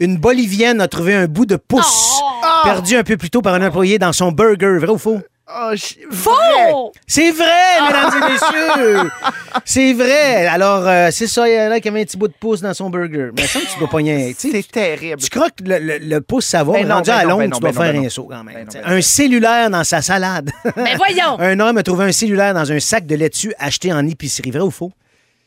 Une 0.00 0.16
Bolivienne 0.18 0.80
a 0.80 0.88
trouvé 0.88 1.14
un 1.14 1.26
bout 1.26 1.46
de 1.46 1.56
pouce 1.56 2.20
perdu 2.64 2.96
un 2.96 3.02
peu 3.04 3.16
plus 3.16 3.30
tôt 3.30 3.40
par 3.40 3.54
un 3.54 3.66
employé 3.66 3.98
dans 3.98 4.12
son 4.12 4.32
burger. 4.32 4.78
Vrai 4.78 4.90
ou 4.90 4.98
faux? 4.98 5.20
Oh, 5.50 5.70
je- 5.74 6.14
Faux! 6.14 6.92
C'est 7.06 7.30
vrai, 7.30 7.80
mesdames 7.86 8.10
et 8.22 8.32
messieurs! 8.32 9.10
C'est 9.64 9.92
vrai. 9.94 10.46
Alors, 10.46 10.86
euh, 10.86 11.08
c'est 11.10 11.26
ça, 11.26 11.48
il 11.48 11.54
y 11.54 11.60
en 11.60 11.70
a 11.70 11.80
qui 11.80 11.88
avait 11.88 12.02
un 12.02 12.04
petit 12.04 12.16
bout 12.18 12.28
de 12.28 12.34
pouce 12.38 12.60
dans 12.60 12.74
son 12.74 12.90
burger. 12.90 13.30
Mais 13.36 13.46
ça, 13.46 13.58
tu 13.60 13.78
dois 13.78 13.88
pas 13.88 13.96
rien. 13.98 14.30
C'est 14.38 14.70
terrible. 14.70 15.20
Tu 15.22 15.30
crois 15.30 15.48
que 15.50 15.62
le, 15.64 15.78
le- 15.78 15.98
le 15.98 16.20
pouce, 16.20 16.46
ça 16.46 16.64
va, 16.64 16.74
Ben 16.74 16.86
non, 16.88 16.96
rendu 16.96 17.10
ben 17.10 17.16
à 17.16 17.24
ben 17.24 17.28
non, 17.28 17.44
tu 17.56 17.60
dois 17.60 17.72
ben 17.72 17.82
faire 17.82 17.92
ben 17.94 18.06
un 18.06 18.08
saut 18.10 18.28
quand 18.30 18.44
même. 18.44 18.54
Ben 18.54 18.66
ben 18.72 18.82
un 18.84 19.00
cellulaire 19.00 19.70
dans 19.70 19.84
sa 19.84 20.02
salade. 20.02 20.50
Mais 20.76 20.96
voyons. 20.96 21.36
un 21.38 21.58
homme 21.60 21.78
a 21.78 21.82
trouvé 21.82 22.04
un 22.06 22.12
cellulaire 22.12 22.52
dans 22.54 22.70
un 22.70 22.80
sac 22.80 23.06
de 23.06 23.14
laitue 23.14 23.54
acheté 23.58 23.90
en 23.92 24.06
épicerie. 24.06 24.50
Vrai 24.50 24.60
ou 24.60 24.70
faux? 24.70 24.92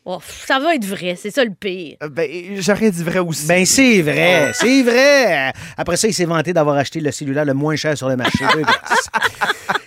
Oh, 0.04 0.18
ça 0.46 0.58
va 0.58 0.74
être 0.74 0.84
vrai. 0.84 1.16
C'est 1.20 1.30
ça 1.30 1.44
le 1.44 1.52
pire. 1.52 1.96
Euh, 2.02 2.08
Ben, 2.08 2.28
j'aurais 2.58 2.90
dit 2.90 3.04
vrai 3.04 3.20
aussi. 3.20 3.46
Ben, 3.46 3.64
c'est 3.64 4.02
vrai. 4.02 4.50
C'est 4.52 4.82
vrai. 4.82 5.52
Après 5.76 5.96
ça, 5.96 6.08
il 6.08 6.14
s'est 6.14 6.24
vanté 6.24 6.52
d'avoir 6.52 6.76
acheté 6.76 6.98
le 7.00 7.12
cellulaire 7.12 7.44
le 7.44 7.54
moins 7.54 7.76
cher 7.76 7.96
sur 7.96 8.08
le 8.08 8.16
marché. 8.16 8.44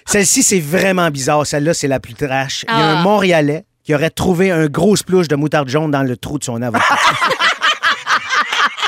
Celle-ci, 0.05 0.43
c'est 0.43 0.59
vraiment 0.59 1.09
bizarre. 1.09 1.45
Celle-là, 1.45 1.73
c'est 1.73 1.87
la 1.87 1.99
plus 1.99 2.13
trash. 2.13 2.65
Il 2.67 2.77
y 2.77 2.81
a 2.81 2.89
Ah. 2.89 2.99
un 2.99 3.01
Montréalais 3.01 3.65
qui 3.83 3.93
aurait 3.95 4.09
trouvé 4.09 4.51
un 4.51 4.67
gros 4.67 4.95
splouche 4.95 5.27
de 5.27 5.35
moutarde 5.35 5.69
jaune 5.69 5.91
dans 5.91 6.03
le 6.03 6.17
trou 6.17 6.39
de 6.39 6.43
son 6.43 6.61
avocat. 6.61 6.83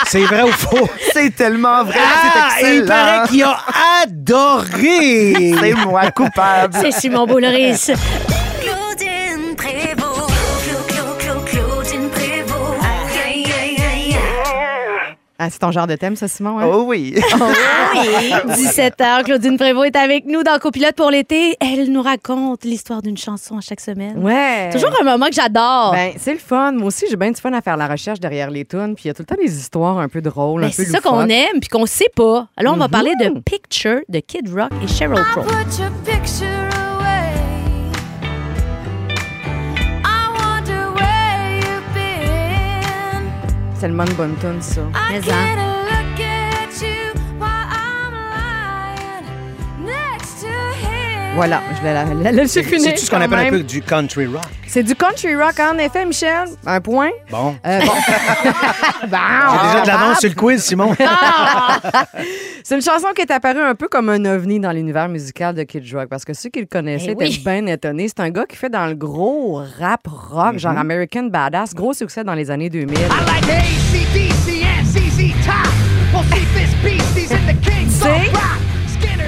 c'est 0.08 0.22
vrai 0.24 0.44
ou 0.44 0.52
faux? 0.52 0.90
c'est 1.14 1.36
tellement 1.36 1.84
vrai. 1.84 2.00
Ah, 2.00 2.50
c'est 2.60 2.78
il 2.78 2.86
paraît 2.86 3.28
qu'il 3.28 3.44
a 3.44 3.58
adoré. 4.04 5.56
C'est 5.60 5.74
moi 5.74 6.12
coupable. 6.12 6.78
C'est 6.82 6.92
Simon 6.92 7.26
Boulris. 7.26 7.92
Ah, 15.40 15.50
c'est 15.52 15.60
ton 15.60 15.72
genre 15.72 15.86
de 15.86 15.96
thème, 15.96 16.16
ça, 16.16 16.28
Simon? 16.28 16.58
hein? 16.60 16.68
Oh 16.72 16.84
oui. 16.88 17.14
Oui. 17.94 18.32
17h, 18.56 19.24
Claudine 19.24 19.58
Prévost 19.58 19.86
est 19.88 19.96
avec 19.98 20.26
nous 20.26 20.44
dans 20.44 20.58
Copilote 20.60 20.96
pour 20.96 21.10
l'été. 21.12 21.56
Elle 21.62 21.92
nous 21.92 22.02
raconte 22.02 22.64
l'histoire 22.64 23.02
d'une 23.02 23.18
chanson 23.18 23.58
à 23.58 23.62
chaque 23.62 23.80
semaine. 23.80 24.18
Ouais. 24.18 24.70
Toujours 24.72 24.90
un 25.00 25.04
moment 25.04 25.28
que 25.28 25.34
j'adore. 25.36 25.92
Ben, 25.94 26.14
c'est 26.18 26.34
le 26.34 26.40
fun. 26.40 26.72
Moi 26.74 26.88
aussi, 26.88 27.06
j'ai 27.10 27.16
bien 27.16 27.32
du 27.32 27.40
fun 27.40 27.54
à 27.54 27.62
faire 27.62 27.78
la 27.78 27.88
recherche 27.88 28.20
derrière 28.20 28.50
les 28.50 28.66
tunes. 28.66 28.94
Puis 28.96 29.06
il 29.06 29.08
y 29.08 29.12
a 29.12 29.14
tout 29.14 29.22
le 29.22 29.26
temps 29.28 29.42
des 29.42 29.56
histoires 29.58 30.00
un 30.00 30.08
peu 30.10 30.22
drôles, 30.22 30.62
Ben, 30.62 30.68
un 30.68 30.70
peu 30.72 30.76
c'est 30.76 30.86
ça 30.86 31.00
qu'on 31.02 31.28
aime 31.28 31.60
puis 31.60 31.70
qu'on 31.70 31.86
sait 31.86 32.12
pas. 32.16 32.48
Alors, 32.58 32.74
on 32.74 32.78
va 32.78 32.86
Mhm. 32.86 32.92
parler 32.92 33.12
de 33.20 33.40
Picture 33.40 34.00
de 34.10 34.20
Kid 34.20 34.50
Rock 34.54 34.72
et 34.84 34.88
Sheryl 34.88 35.22
Crow. 35.32 35.44
Tellement 43.88 44.06
une 44.06 44.14
bonne 44.16 44.36
tune, 44.42 44.62
ça. 44.62 44.82
Mais 45.10 45.22
get 45.22 45.32
hein. 45.32 45.56
a 45.58 45.68
look 45.86 46.20
at 46.20 46.82
you 46.82 47.14
while 47.40 47.70
I'm 47.72 48.14
lying 48.34 49.86
next 49.86 50.42
to 50.42 50.48
him. 50.48 51.36
Voilà, 51.36 51.62
je 51.78 51.82
vais 51.82 51.94
la, 51.94 52.04
la 52.04 52.32
laisser 52.34 52.64
C'est 52.64 52.94
tout 52.96 53.06
ce 53.06 53.10
qu'on 53.10 53.22
appelle 53.22 53.48
un 53.48 53.50
peu 53.50 53.64
du 53.64 53.82
country 53.82 54.26
rock. 54.26 54.44
C'est 54.68 54.84
du 54.84 54.94
country 54.94 55.36
rock, 55.36 55.58
en 55.62 55.78
effet, 55.78 56.06
Michel. 56.06 56.50
Un 56.66 56.82
point. 56.82 57.12
Bon. 57.32 57.56
Euh, 57.66 57.80
bon. 57.80 57.86
Bon, 59.08 59.18
J'ai 59.54 59.68
déjà 59.68 59.82
de 59.82 59.88
l'avance 59.88 60.20
sur 60.20 60.30
le 60.30 60.36
quiz, 60.36 60.62
Simon. 60.62 60.94
C'est 62.70 62.76
une 62.76 62.82
chanson 62.82 63.08
qui 63.16 63.22
est 63.22 63.32
apparue 63.32 63.62
un 63.62 63.76
peu 63.76 63.88
comme 63.88 64.10
un 64.10 64.26
ovni 64.26 64.60
dans 64.60 64.74
l'univers 64.74 65.08
musical 65.08 65.56
de 65.56 65.64
Kid 65.64 65.86
Rock 65.94 66.10
parce 66.10 66.26
que 66.26 66.34
ceux 66.34 66.50
qui 66.50 66.60
le 66.60 66.66
connaissaient 66.66 67.12
Eh 67.12 67.16
oui. 67.18 67.28
étaient 67.40 67.50
bien 67.62 67.66
étonnés. 67.66 68.10
C'est 68.10 68.20
un 68.20 68.30
gars 68.30 68.44
qui 68.46 68.58
fait 68.58 68.70
dans 68.70 68.88
le 68.88 68.94
gros 68.94 69.62
rap 69.80 70.06
rock, 70.06 70.52
Mhm. 70.56 70.60
genre 70.60 70.78
American 70.78 71.24
Badass, 71.28 71.74
gros 71.74 71.94
succès 71.94 72.26
dans 72.26 72.34
les 72.34 72.52
années 72.52 72.70
2000. 72.70 72.98
C'est- 77.90 78.32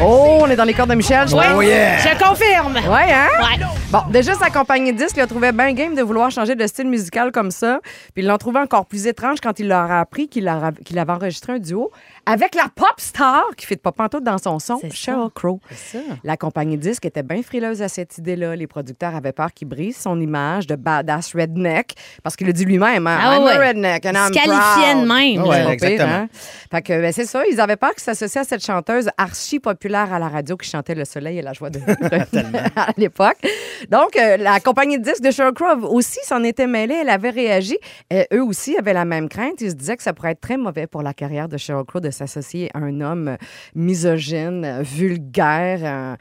Oh, 0.02 0.40
on 0.42 0.48
est 0.50 0.56
dans 0.56 0.64
les 0.64 0.74
cordes 0.74 0.90
de 0.90 0.96
Michel, 0.96 1.28
je. 1.28 1.36
Oh 1.36 1.62
yeah! 1.62 1.98
Je 1.98 2.18
confirme. 2.18 2.74
Ouais, 2.76 3.12
hein? 3.14 3.28
Ouais. 3.42 3.66
Bon, 3.92 4.00
déjà, 4.10 4.34
sa 4.34 4.50
compagnie 4.50 4.94
de 4.94 4.98
disques 4.98 5.18
le 5.18 5.28
trouvait 5.28 5.52
bien 5.52 5.74
game 5.74 5.94
de 5.94 6.02
vouloir 6.02 6.32
changer 6.32 6.56
de 6.56 6.66
style 6.68 6.88
musical 6.88 7.34
comme 7.34 7.52
ça. 7.52 7.80
Puis 8.14 8.24
ils 8.24 8.26
l'ont 8.28 8.38
trouvé 8.38 8.60
encore 8.60 8.86
plus 8.86 9.08
étrange 9.08 9.40
quand 9.44 9.60
il 9.60 9.68
leur 9.68 9.92
a 9.92 10.00
appris 10.00 10.30
qu'il 10.30 10.48
avait 10.48 11.12
enregistré 11.12 11.54
un 11.54 11.60
duo 11.60 11.92
avec 12.32 12.56
la 12.56 12.68
pop 12.74 12.94
star 12.98 13.44
qui 13.58 13.66
fait 13.66 13.76
de 13.76 13.82
pop 13.82 13.96
pantoute 13.96 14.24
dans 14.24 14.38
son 14.38 14.60
son. 14.60 14.80
Sheryl 14.92 15.30
Crow. 15.34 15.60
C'est 15.72 15.98
ça. 15.98 16.04
La 16.24 16.38
compagnie 16.38 16.78
de 16.78 16.82
disques 16.82 17.06
était 17.06 17.24
bien 17.24 17.42
frileuse 17.42 17.82
à 17.82 17.90
cette 17.90 18.18
idée-là. 18.18 18.56
Les 18.56 18.68
producteurs 18.68 19.16
avaient 19.16 19.32
peur 19.32 19.52
qu'il 19.54 19.68
brise 19.68 19.98
son 19.98 20.20
image 20.20 20.68
de 20.68 20.76
badass 20.76 21.34
redneck 21.34 21.94
parce 22.24 22.36
qu'il 22.36 22.48
le 22.48 22.54
dit 22.54 22.66
lui-même. 22.66 23.08
Hein, 23.08 23.18
Ah 23.22 23.36
I'm 23.38 23.44
ouais. 23.44 23.52
a 23.54 23.68
redneck 23.70 24.06
and 24.06 24.12
Il 24.12 24.16
se 24.16 24.20
I'm 24.28 24.32
qualifiait 24.32 24.92
proud. 24.94 25.02
de 25.04 25.08
même, 25.08 25.46
Ah 25.68 25.74
exactement. 25.74 25.98
pire, 25.98 26.08
hein? 26.08 26.30
Fait 26.72 26.82
que 26.82 27.02
ben, 27.02 27.12
c'est 27.12 27.26
ça, 27.26 27.42
ils 27.52 27.60
avaient 27.60 27.76
peur 27.78 27.92
qu'il 27.92 28.04
s'associe 28.04 28.46
à 28.46 28.48
cette 28.48 28.64
chanteuse 28.64 29.10
archi 29.18 29.60
populaire 29.60 30.14
à 30.14 30.20
la 30.20 30.28
radio 30.30 30.56
qui 30.58 30.70
chantait 30.70 30.96
Le 30.96 31.06
soleil 31.06 31.40
et 31.40 31.42
la 31.42 31.54
joie 31.54 31.70
de 31.70 31.80
à 32.76 32.90
l'époque. 32.98 33.38
Donc, 33.90 34.16
euh, 34.18 34.38
la 34.38 34.60
compagnie 34.60 35.00
de 35.00 35.04
disques 35.04 35.24
de 35.24 35.32
Sheryl 35.32 35.54
Crow 35.54 35.88
aussi 35.88 36.20
s'en 36.24 36.44
était 36.44 36.68
mêlée. 36.68 36.98
Elle 37.02 37.10
avait 37.10 37.30
réagi. 37.30 37.78
Eux 38.34 38.44
aussi 38.44 38.78
avaient 38.78 38.94
la 38.94 39.06
même 39.06 39.30
crainte. 39.30 39.62
Ils 39.62 39.72
se 39.72 39.76
disaient 39.76 39.98
que 39.98 40.04
ça 40.04 40.14
pourrait 40.14 40.32
être 40.32 40.42
très 40.42 40.58
mauvais 40.58 40.88
pour 40.88 41.02
la 41.02 41.14
carrière 41.14 41.48
de 41.48 41.58
Sheryl 41.58 41.86
Crow 41.86 42.00
de 42.00 42.12
s'associer 42.28 42.70
à 42.74 42.80
un 42.80 43.02
homme 43.02 43.38
misogyne, 43.76 44.82
vulgaire, 44.82 45.80
euh, 45.84 46.16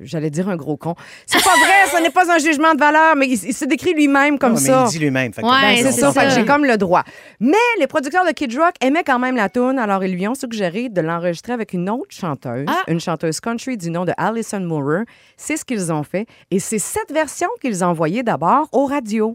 j'allais 0.00 0.30
dire 0.30 0.48
un 0.48 0.56
gros 0.56 0.76
con. 0.76 0.94
C'est 1.26 1.42
pas 1.42 1.54
vrai, 1.56 1.96
ce 1.96 2.02
n'est 2.02 2.10
pas 2.10 2.30
un 2.32 2.38
jugement 2.38 2.74
de 2.74 2.78
valeur, 2.80 3.16
mais 3.16 3.26
il, 3.26 3.32
il 3.44 3.54
se 3.54 3.64
décrit 3.64 3.94
lui-même 3.94 4.38
comme 4.38 4.54
mais 4.54 4.58
ça. 4.60 4.84
il 4.88 4.90
dit 4.92 4.98
lui-même. 4.98 5.32
Ouais, 5.38 5.42
Ben, 5.42 5.76
c'est 5.82 5.92
ça, 5.92 6.12
ça. 6.12 6.28
j'ai 6.30 6.44
comme 6.44 6.64
le 6.64 6.76
droit. 6.76 7.04
Mais 7.40 7.56
les 7.78 7.86
producteurs 7.86 8.24
de 8.26 8.32
Kid 8.32 8.56
Rock 8.58 8.74
aimaient 8.80 9.04
quand 9.04 9.18
même 9.18 9.36
la 9.36 9.48
tune, 9.48 9.78
alors 9.78 10.02
ils 10.04 10.12
lui 10.14 10.26
ont 10.28 10.34
suggéré 10.34 10.88
de 10.88 11.00
l'enregistrer 11.00 11.52
avec 11.52 11.72
une 11.72 11.88
autre 11.88 12.10
chanteuse, 12.10 12.66
Ah. 12.68 12.82
une 12.88 13.00
chanteuse 13.00 13.40
country 13.40 13.76
du 13.76 13.90
nom 13.90 14.04
de 14.04 14.12
Alison 14.16 14.60
Moorer. 14.60 15.04
C'est 15.36 15.56
ce 15.56 15.64
qu'ils 15.64 15.92
ont 15.92 16.02
fait 16.02 16.26
et 16.50 16.58
c'est 16.58 16.78
cette 16.78 17.12
version 17.12 17.48
qu'ils 17.60 17.84
ont 17.84 17.88
envoyée 17.88 18.22
d'abord 18.22 18.68
aux 18.72 18.86
radios. 18.86 19.34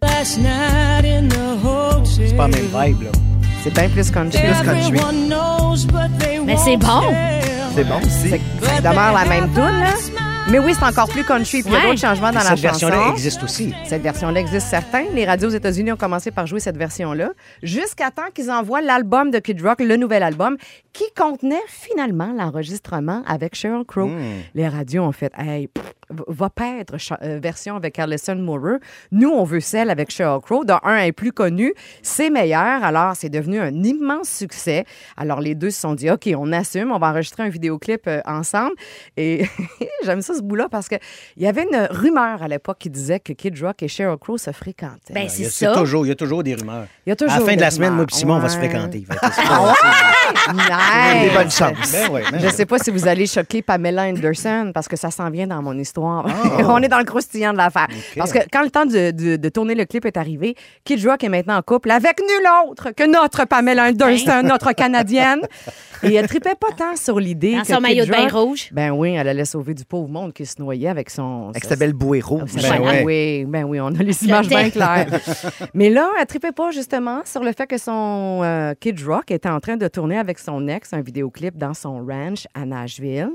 C'est 2.05 2.36
pas 2.36 2.47
la 2.47 2.58
même 2.58 2.65
vibe, 2.65 3.03
là. 3.03 3.12
C'est 3.63 3.73
bien 3.73 3.89
plus 3.89 4.09
country. 4.11 4.39
Plus 4.41 4.65
country. 4.65 4.91
Mais 6.45 6.57
c'est 6.57 6.77
bon. 6.77 7.01
C'est 7.75 7.83
bon 7.83 7.97
aussi. 7.99 8.29
C'est 8.29 8.41
ça 8.65 8.81
demeure 8.81 9.13
la 9.13 9.25
même 9.25 9.51
tune, 9.53 9.63
là. 9.63 9.93
Mais 10.49 10.57
oui, 10.57 10.73
c'est 10.77 10.85
encore 10.85 11.07
plus 11.09 11.23
country. 11.23 11.61
Puis 11.61 11.71
il 11.71 11.73
y 11.73 11.75
a 11.75 11.81
d'autres 11.87 11.99
changements 11.99 12.31
dans 12.31 12.39
la 12.39 12.55
Cette 12.55 12.57
chanson. 12.57 12.87
version-là 12.87 13.11
existe 13.11 13.43
aussi. 13.43 13.71
Cette 13.85 14.01
version-là 14.01 14.39
existe 14.39 14.67
certains. 14.67 15.03
Les 15.13 15.23
radios 15.25 15.49
aux 15.49 15.53
États-Unis 15.53 15.91
ont 15.91 15.95
commencé 15.97 16.31
par 16.31 16.47
jouer 16.47 16.59
cette 16.59 16.77
version-là 16.77 17.29
jusqu'à 17.61 18.09
temps 18.09 18.31
qu'ils 18.33 18.49
envoient 18.49 18.81
l'album 18.81 19.29
de 19.29 19.37
Kid 19.37 19.61
Rock, 19.61 19.79
le 19.81 19.95
nouvel 19.95 20.23
album, 20.23 20.57
qui 20.91 21.03
contenait 21.15 21.61
finalement 21.67 22.33
l'enregistrement 22.35 23.21
avec 23.27 23.53
Sheryl 23.53 23.83
Crow. 23.85 24.07
Hmm. 24.07 24.39
Les 24.55 24.67
radios 24.67 25.03
ont 25.03 25.11
fait 25.11 25.31
Hey, 25.37 25.67
pff, 25.67 25.85
va 26.27 26.49
cha- 26.97 27.19
euh, 27.23 27.39
version 27.41 27.75
avec 27.75 27.97
Alison 27.99 28.35
Moorer. 28.35 28.77
Nous, 29.11 29.29
on 29.29 29.43
veut 29.43 29.59
celle 29.59 29.89
avec 29.89 30.11
Sheryl 30.11 30.39
Crow. 30.41 30.63
Dans 30.65 30.79
un, 30.83 30.95
elle 30.97 31.07
est 31.07 31.11
plus 31.11 31.31
connue, 31.31 31.73
c'est 32.01 32.29
meilleur. 32.29 32.83
Alors, 32.83 33.15
c'est 33.15 33.29
devenu 33.29 33.59
un 33.59 33.73
immense 33.83 34.29
succès. 34.29 34.85
Alors, 35.17 35.39
les 35.39 35.55
deux 35.55 35.69
se 35.69 35.79
sont 35.81 35.93
dit 35.93 36.09
OK, 36.09 36.29
on 36.37 36.51
assume, 36.51 36.91
on 36.91 36.97
va 36.99 37.09
enregistrer 37.11 37.43
un 37.43 37.49
vidéoclip 37.49 38.07
euh, 38.07 38.21
ensemble. 38.25 38.73
Et 39.17 39.45
j'aime 40.03 40.21
ça, 40.21 40.33
ce 40.35 40.41
bout-là, 40.41 40.67
parce 40.69 40.87
qu'il 40.87 40.99
y 41.37 41.47
avait 41.47 41.63
une 41.63 41.87
rumeur 41.91 42.41
à 42.41 42.47
l'époque 42.47 42.77
qui 42.79 42.89
disait 42.89 43.19
que 43.19 43.33
Kid 43.33 43.59
Rock 43.61 43.83
et 43.83 43.87
Sheryl 43.87 44.17
Crow 44.17 44.37
se 44.37 44.51
fréquentaient. 44.51 45.13
Ben, 45.13 45.21
Il 45.37 45.45
y 45.45 45.45
c'est 45.49 45.65
a- 45.67 45.73
ça. 45.73 45.79
toujours, 45.79 46.05
il 46.05 46.09
y 46.09 46.11
a 46.11 46.15
toujours 46.15 46.43
des 46.43 46.55
rumeurs. 46.55 46.85
Il 47.05 47.09
y 47.09 47.13
a 47.13 47.15
toujours 47.15 47.35
à 47.35 47.39
la 47.39 47.45
fin 47.45 47.55
de 47.55 47.61
la 47.61 47.71
semaine, 47.71 47.93
moi 47.93 48.05
et 48.09 48.13
Simon, 48.15 48.35
on 48.35 48.39
va 48.39 48.49
se 48.49 48.57
Ouais? 48.59 48.67
fréquenter. 48.69 49.05
Nice. 50.53 51.21
Des 51.23 51.29
bonnes 51.35 51.51
chances. 51.51 51.91
Ben 51.91 52.09
ouais, 52.11 52.23
ben 52.31 52.39
Je 52.39 52.45
ouais. 52.45 52.51
sais 52.51 52.65
pas 52.65 52.79
si 52.79 52.91
vous 52.91 53.07
allez 53.07 53.25
choquer 53.25 53.61
Pamela 53.61 54.03
Anderson 54.03 54.71
parce 54.73 54.87
que 54.87 54.95
ça 54.95 55.11
s'en 55.11 55.29
vient 55.29 55.47
dans 55.47 55.61
mon 55.61 55.77
histoire. 55.77 55.98
L'histoire. 55.99 56.25
Ah. 56.27 56.63
On 56.69 56.81
est 56.81 56.88
dans 56.88 56.97
le 56.99 57.03
croustillant 57.05 57.51
de 57.53 57.57
l'affaire. 57.57 57.88
Parce 58.17 58.31
que 58.31 58.39
quand 58.51 58.63
le 58.63 58.69
temps 58.69 58.85
de, 58.85 59.12
de- 59.12 59.35
de 59.35 59.49
tourner 59.49 59.75
le 59.75 59.85
clip 59.85 60.05
est 60.05 60.17
arrivé, 60.17 60.55
Kid 60.83 61.05
Rock 61.05 61.23
est 61.23 61.29
maintenant 61.29 61.57
en 61.57 61.62
couple 61.62 61.91
avec 61.91 62.19
nul 62.19 62.47
autre 62.69 62.91
que 62.91 63.05
notre 63.09 63.45
Pamela 63.45 63.85
Anderson, 63.89 64.41
notre 64.45 64.71
Canadienne. 64.73 65.41
Et 66.03 66.13
elle 66.13 66.27
tripait 66.27 66.55
pas 66.59 66.71
tant 66.77 66.95
sur 66.95 67.19
l'idée 67.19 67.55
Dans 67.55 67.62
que 67.62 67.67
son 67.67 67.73
Kid 67.75 67.81
maillot 67.81 68.05
de 68.05 68.12
bain 68.12 68.27
rouge. 68.29 68.69
Ben 68.71 68.91
oui, 68.91 69.12
elle 69.15 69.27
allait 69.27 69.43
sauver 69.45 69.73
du 69.73 69.83
pauvre 69.83 70.07
monde 70.07 70.31
qui 70.33 70.45
se 70.45 70.62
noyait 70.62 70.88
avec 70.88 71.09
son... 71.09 71.49
Avec 71.49 71.65
sa- 71.65 71.75
belle 71.75 71.93
bouée 71.93 72.21
rouge. 72.21 72.51
Ben 72.55 72.62
ben 72.69 72.81
ouais. 72.81 73.03
oui, 73.05 73.45
ben 73.45 73.63
oui, 73.65 73.79
on 73.81 73.88
a 73.88 74.03
les 74.03 74.23
images 74.25 74.47
bien 74.47 74.69
claires. 74.69 75.07
Mais 75.73 75.89
là, 75.89 76.09
elle 76.19 76.25
tripait 76.25 76.51
pas 76.53 76.71
justement 76.71 77.21
sur 77.25 77.43
le 77.43 77.51
fait 77.51 77.67
que 77.67 77.77
son 77.77 78.41
euh, 78.43 78.73
Kid 78.79 79.01
Rock 79.05 79.31
était 79.31 79.49
en 79.49 79.59
train 79.59 79.75
de 79.77 79.88
tourner 79.88 80.17
avec 80.17 80.39
son 80.39 80.67
ex 80.67 80.93
un 80.93 81.01
vidéoclip 81.01 81.57
dans 81.57 81.73
son 81.73 82.05
ranch 82.05 82.47
à 82.53 82.65
Nashville. 82.65 83.29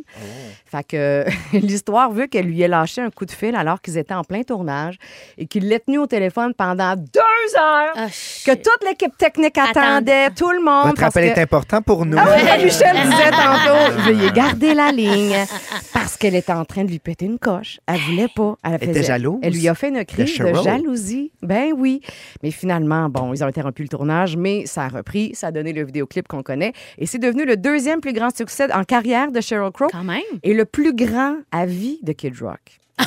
Fait 0.64 0.85
que 0.87 1.24
l'histoire 1.53 2.11
veut 2.11 2.27
qu'elle 2.27 2.46
lui 2.46 2.54
ait 2.62 2.69
lâché 2.69 3.01
un 3.01 3.11
coup 3.11 3.27
de 3.27 3.31
fil 3.31 3.55
alors 3.55 3.81
qu'ils 3.81 3.99
étaient 3.99 4.14
en 4.14 4.25
plein 4.25 4.43
tournage 4.43 4.99
et 5.38 5.47
qu'il 5.47 5.69
l'ait 5.69 5.81
tenu 5.81 5.99
au 5.99 6.07
téléphone 6.07 6.55
pendant 6.55 6.95
deux 6.97 7.21
heures. 7.59 7.92
Ah, 7.96 8.07
que 8.44 8.54
toute 8.54 8.85
l'équipe 8.88 9.16
technique 9.16 9.57
attendait, 9.59 10.30
tout 10.30 10.50
le 10.50 10.61
monde. 10.62 10.87
Votre 10.88 11.00
parce 11.00 11.16
appel 11.16 11.33
que- 11.33 11.38
est 11.38 11.42
important 11.42 11.83
pour 11.83 12.04
nous. 12.07 12.16
ah 12.18 12.26
ouais, 12.28 12.64
Michel 12.64 12.94
disait 13.04 13.30
tantôt, 13.30 14.00
veuillez 14.02 14.30
garder 14.33 14.74
la 14.74 14.90
ligne 14.92 15.37
parce 15.92 16.16
qu'elle 16.16 16.35
était 16.35 16.52
en 16.52 16.64
train 16.64 16.85
de 16.85 16.90
lui 16.90 16.98
péter 16.98 17.26
une 17.26 17.38
coche. 17.38 17.78
Elle 17.87 18.00
voulait 18.00 18.28
pas. 18.35 18.57
Elle, 18.64 18.78
Elle 18.80 18.90
était 18.90 19.02
jalouse 19.02 19.38
Elle 19.42 19.52
lui 19.54 19.68
a 19.68 19.74
fait 19.74 19.88
une 19.88 20.04
crise 20.04 20.38
de, 20.38 20.54
jalousie. 20.54 21.33
Ben 21.42 21.72
oui. 21.76 22.00
Mais 22.42 22.50
finalement, 22.50 23.09
bon, 23.09 23.33
ils 23.35 23.42
ont 23.42 23.46
interrompu 23.46 23.83
le 23.83 23.88
tournage, 23.88 24.37
mais 24.37 24.66
ça 24.66 24.85
a 24.85 24.88
repris. 24.88 25.35
Ça 25.35 25.48
a 25.48 25.50
donné 25.52 25.72
le 25.72 25.85
vidéoclip 25.85 26.26
qu'on 26.28 26.42
connaît. 26.42 26.72
Et 26.98 27.07
c'est 27.07 27.18
devenu 27.18 27.44
le 27.44 27.57
deuxième 27.57 28.00
plus 28.00 28.12
grand 28.12 28.35
succès 28.35 28.72
en 28.72 28.85
carrière 28.85 29.30
de 29.33 29.40
Sheryl 29.40 29.70
Crow 29.72 29.88
Quand 29.90 30.04
même. 30.04 30.20
et 30.42 30.54
le 30.54 30.64
plus 30.64 30.94
grand 30.94 31.37
à 31.52 31.66
vie 31.66 31.98
de 32.02 32.12
Kid 32.12 32.35
Rock. 32.40 32.80
Ah 32.98 33.02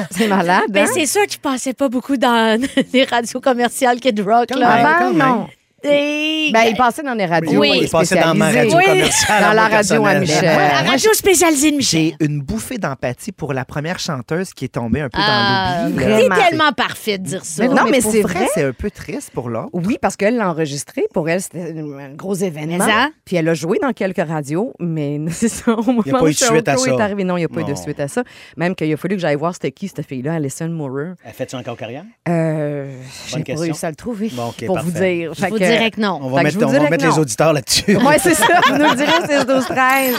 ouais. 0.00 0.06
C'est 0.10 0.26
malade, 0.28 0.64
Ben, 0.70 0.84
hein? 0.86 0.90
c'est 0.92 1.06
sûr 1.06 1.24
que 1.26 1.32
je 1.32 1.38
passais 1.38 1.72
pas 1.72 1.88
beaucoup 1.88 2.16
dans 2.16 2.60
les 2.92 3.04
radios 3.04 3.40
commerciales 3.40 4.00
Kid 4.00 4.20
Rock. 4.20 4.48
Quand 4.52 4.58
Là. 4.58 4.76
même. 4.76 4.86
Avant, 4.86 4.98
quand 4.98 5.12
même. 5.14 5.46
Et- 5.84 6.50
Ben, 6.52 6.64
il 6.68 6.76
passait 6.76 7.02
dans 7.02 7.14
les 7.14 7.26
radios 7.26 7.58
Oui. 7.60 7.80
Il 7.82 7.88
passait 7.88 8.20
dans 8.20 8.34
ma 8.34 8.50
radio 8.50 8.76
Oui. 8.76 8.84
commerciale. 8.84 9.42
Dans 9.42 9.52
la 9.52 9.68
radio 9.68 10.04
à. 10.06 10.14
Michel. 10.20 10.44
la 10.44 10.90
radio 10.90 11.12
spécialisée 11.12 11.70
de 11.72 11.76
Michel. 11.76 12.00
J'ai 12.20 12.26
une 12.26 12.40
bouffée 12.40 12.78
d'empathie 12.78 13.32
pour 13.32 13.52
la 13.54 13.64
première 13.64 13.98
chanteuse 13.98 14.52
qui 14.54 14.66
est 14.66 14.68
tombée 14.74 15.00
un 15.00 15.08
peu 15.08 15.18
Ah, 15.20 15.84
dans 15.84 15.88
l'oubli. 15.88 16.04
T'es 16.04 16.08
là. 16.10 16.16
Vraiment. 16.16 16.34
tellement 16.48 16.72
parfait 16.72 17.18
de 17.18 17.24
dire 17.24 17.44
ça. 17.44 17.62
Mais 17.66 17.74
non, 17.74 17.84
mais 17.90 18.00
c'est 18.00 18.20
vrai, 18.22 18.34
vrai. 18.34 18.48
c'est 18.54 18.64
un 18.64 18.72
peu 18.72 18.90
triste 18.90 19.30
pour 19.32 19.48
l'autre. 19.48 19.70
Oui, 19.72 19.98
parce 20.00 20.16
qu'elle 20.16 20.36
l'a 20.36 20.48
enregistré. 20.50 21.04
Pour 21.12 21.28
elle, 21.28 21.40
c'était 21.40 21.74
un 21.78 22.14
gros 22.14 22.34
événement. 22.34 22.84
Ça? 22.86 23.08
Puis 23.24 23.36
elle 23.36 23.48
a 23.48 23.54
joué 23.54 23.78
dans 23.80 23.92
quelques 23.92 24.26
radios, 24.26 24.72
mais 24.80 25.20
c'est 25.30 25.48
ça. 25.48 25.72
Au 25.72 25.82
moment 25.82 26.02
Il 26.04 26.12
y 26.12 26.14
a 26.14 26.18
pas 26.18 26.26
eu 26.26 26.32
de 26.32 26.36
suite 26.36 26.68
à 26.68 26.76
ça. 26.76 26.90
est 26.90 27.00
arrivé, 27.00 27.24
non, 27.24 27.36
il 27.36 27.40
n'y 27.40 27.44
a 27.46 27.48
pas 27.48 27.60
eu 27.60 27.64
de 27.64 27.74
suite 27.74 28.00
à 28.00 28.08
ça. 28.08 28.22
Même 28.56 28.74
qu'il 28.74 28.92
a 28.92 28.96
fallu 28.96 29.16
que 29.16 29.20
j'aille 29.22 29.36
voir 29.36 29.54
c'était 29.54 29.72
qui 29.72 29.88
cette 29.88 30.06
fille-là, 30.06 30.34
Alison 30.34 30.68
Moorer. 30.68 31.12
Elle 31.24 31.32
fait-tu 31.32 31.56
encore 31.56 31.76
carrière? 31.76 32.04
Euh, 32.28 32.94
j'ai 33.28 33.42
pas 33.42 33.60
réussi 33.60 33.86
à 33.86 33.90
le 33.90 33.96
trouver. 33.96 34.30
Pour 34.66 34.78
vous 34.78 34.90
dire. 34.90 35.32
Dirais 35.76 35.90
que 35.90 36.00
non. 36.00 36.18
On 36.22 36.28
Fait 36.30 36.36
va 36.36 36.42
mettre, 36.42 36.54
je 36.54 36.58
vous 36.58 36.64
on 36.64 36.66
va 36.68 36.78
dirais 36.78 36.90
mettre 36.90 37.04
que 37.04 37.10
les 37.10 37.18
auditeurs 37.18 37.52
là-dessus. 37.52 37.96
Ouais, 38.04 38.18
c'est 38.18 38.34
ça. 38.34 38.60
Vous 38.68 38.78
nous 38.78 38.90
le 38.90 38.96
direz, 38.96 39.12
c'est 39.26 39.44
12 39.46 39.64
13 39.66 40.14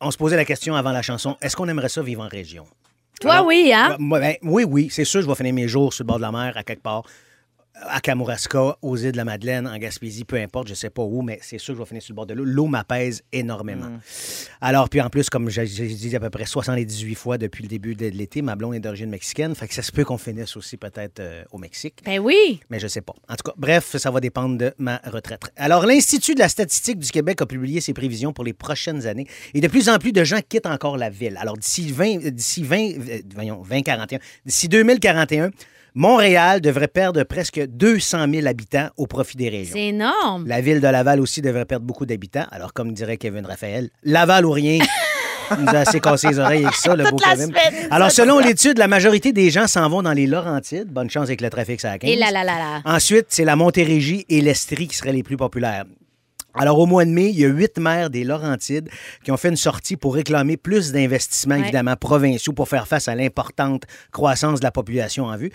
On 0.00 0.10
se 0.10 0.16
posait 0.16 0.36
la 0.36 0.44
question 0.44 0.74
avant 0.74 0.92
la 0.92 1.02
chanson 1.02 1.36
est-ce 1.40 1.56
qu'on 1.56 1.68
aimerait 1.68 1.88
ça 1.88 2.02
vivre 2.02 2.22
en 2.24 2.28
région? 2.28 2.64
Toi, 3.20 3.42
oui, 3.46 3.72
hein? 3.74 3.96
moi, 3.98 4.20
ben, 4.20 4.34
Oui, 4.42 4.64
oui, 4.68 4.88
c'est 4.90 5.04
sûr, 5.04 5.22
je 5.22 5.26
vais 5.26 5.34
finir 5.34 5.54
mes 5.54 5.68
jours 5.68 5.92
sur 5.92 6.04
le 6.04 6.08
bord 6.08 6.16
de 6.18 6.22
la 6.22 6.30
mer, 6.32 6.52
à 6.56 6.62
quelque 6.62 6.82
part, 6.82 7.02
à 7.82 8.00
Kamouraska, 8.00 8.76
aux 8.80 8.96
îles 8.96 9.12
de 9.12 9.16
la 9.16 9.24
Madeleine, 9.24 9.66
en 9.66 9.76
Gaspésie, 9.78 10.24
peu 10.24 10.36
importe, 10.36 10.68
je 10.68 10.74
sais 10.74 10.90
pas 10.90 11.02
où, 11.02 11.22
mais 11.22 11.38
c'est 11.42 11.58
sûr 11.58 11.74
que 11.74 11.78
je 11.78 11.82
vais 11.82 11.88
finir 11.88 12.02
sur 12.02 12.12
le 12.12 12.16
bord 12.16 12.26
de 12.26 12.34
l'eau. 12.34 12.44
L'eau 12.44 12.66
m'apaise 12.66 13.22
énormément. 13.32 13.90
Alors, 14.60 14.88
puis 14.88 15.00
en 15.00 15.10
plus, 15.10 15.28
comme 15.28 15.50
j'ai 15.50 15.64
dit 15.66 16.16
à 16.16 16.20
peu 16.20 16.30
près 16.30 16.46
78 16.46 17.14
fois 17.14 17.38
depuis 17.38 17.62
le 17.62 17.68
début 17.68 17.94
de 17.94 18.06
l'été, 18.06 18.42
ma 18.42 18.56
blonde 18.56 18.74
est 18.74 18.80
d'origine 18.80 19.10
mexicaine, 19.10 19.54
fait 19.54 19.68
que 19.68 19.74
ça 19.74 19.82
se 19.82 19.92
peut 19.92 20.04
qu'on 20.04 20.18
finisse 20.18 20.56
aussi 20.56 20.76
peut-être 20.76 21.20
euh, 21.20 21.44
au 21.52 21.58
Mexique. 21.58 22.02
Ben 22.04 22.18
oui. 22.18 22.60
Mais 22.70 22.78
je 22.78 22.86
sais 22.86 23.02
pas. 23.02 23.14
En 23.28 23.34
tout 23.36 23.50
cas, 23.50 23.54
bref, 23.56 23.96
ça 23.96 24.10
va 24.10 24.20
dépendre 24.20 24.56
de 24.56 24.74
ma 24.78 25.00
retraite. 25.04 25.40
Alors, 25.56 25.86
l'Institut 25.86 26.34
de 26.34 26.40
la 26.40 26.48
statistique 26.48 26.98
du 26.98 27.10
Québec 27.10 27.42
a 27.42 27.46
publié 27.46 27.80
ses 27.80 27.92
prévisions 27.92 28.32
pour 28.32 28.44
les 28.44 28.52
prochaines 28.52 29.06
années 29.06 29.26
et 29.54 29.60
de 29.60 29.68
plus 29.68 29.88
en 29.88 29.98
plus 29.98 30.12
de 30.12 30.24
gens 30.24 30.40
quittent 30.46 30.66
encore 30.66 30.96
la 30.96 31.10
ville. 31.10 31.36
Alors, 31.40 31.56
d'ici 31.56 31.92
20, 31.92 32.26
euh, 32.26 32.30
d'ici 32.30 32.62
20, 32.62 32.76
euh, 32.76 33.20
voyons, 33.34 33.62
2041, 33.62 34.18
d'ici 34.44 34.68
2041, 34.68 35.50
Montréal 35.98 36.60
devrait 36.60 36.88
perdre 36.88 37.22
presque 37.24 37.58
200 37.58 38.26
000 38.30 38.46
habitants 38.46 38.88
au 38.98 39.06
profit 39.06 39.38
des 39.38 39.48
régions. 39.48 39.72
C'est 39.72 39.86
énorme. 39.86 40.46
La 40.46 40.60
ville 40.60 40.82
de 40.82 40.88
Laval 40.88 41.22
aussi 41.22 41.40
devrait 41.40 41.64
perdre 41.64 41.86
beaucoup 41.86 42.04
d'habitants. 42.04 42.44
Alors, 42.50 42.74
comme 42.74 42.92
dirait 42.92 43.16
Kevin 43.16 43.46
Raphaël, 43.46 43.88
Laval 44.04 44.44
ou 44.44 44.50
rien. 44.50 44.78
Il 45.58 45.64
nous 45.64 45.68
a 45.74 45.78
assez 45.78 46.00
cassé 46.00 46.28
les 46.28 46.38
oreilles 46.38 46.64
avec 46.64 46.74
ça, 46.76 46.94
le 46.94 47.04
beau 47.10 47.16
Kevin. 47.16 47.46
semaine, 47.46 47.88
Alors, 47.90 48.10
selon 48.10 48.40
l'étude, 48.40 48.76
la 48.76 48.88
majorité 48.88 49.32
des 49.32 49.48
gens 49.48 49.66
s'en 49.66 49.88
vont 49.88 50.02
dans 50.02 50.12
les 50.12 50.26
Laurentides. 50.26 50.88
Bonne 50.88 51.08
chance 51.08 51.28
avec 51.28 51.40
le 51.40 51.48
trafic, 51.48 51.80
ça 51.80 51.92
a 51.92 51.98
15. 51.98 52.10
Et 52.10 52.16
là, 52.16 52.30
là, 52.30 52.44
là, 52.44 52.58
là. 52.58 52.82
Ensuite, 52.84 53.28
c'est 53.30 53.44
la 53.46 53.56
Montérégie 53.56 54.26
et 54.28 54.42
l'Estrie 54.42 54.88
qui 54.88 54.96
seraient 54.96 55.12
les 55.12 55.22
plus 55.22 55.38
populaires. 55.38 55.86
Alors, 56.58 56.78
au 56.78 56.86
mois 56.86 57.04
de 57.04 57.10
mai, 57.10 57.28
il 57.30 57.38
y 57.38 57.44
a 57.44 57.48
huit 57.48 57.78
maires 57.78 58.08
des 58.08 58.24
Laurentides 58.24 58.88
qui 59.24 59.30
ont 59.30 59.36
fait 59.36 59.50
une 59.50 59.56
sortie 59.56 59.96
pour 59.96 60.14
réclamer 60.14 60.56
plus 60.56 60.90
d'investissements, 60.90 61.54
Ouais. 61.56 61.60
évidemment, 61.60 61.96
provinciaux 61.96 62.52
pour 62.54 62.68
faire 62.68 62.88
face 62.88 63.08
à 63.08 63.14
l'importante 63.14 63.82
croissance 64.10 64.60
de 64.60 64.64
la 64.64 64.70
population 64.70 65.26
en 65.26 65.36
vue. 65.36 65.50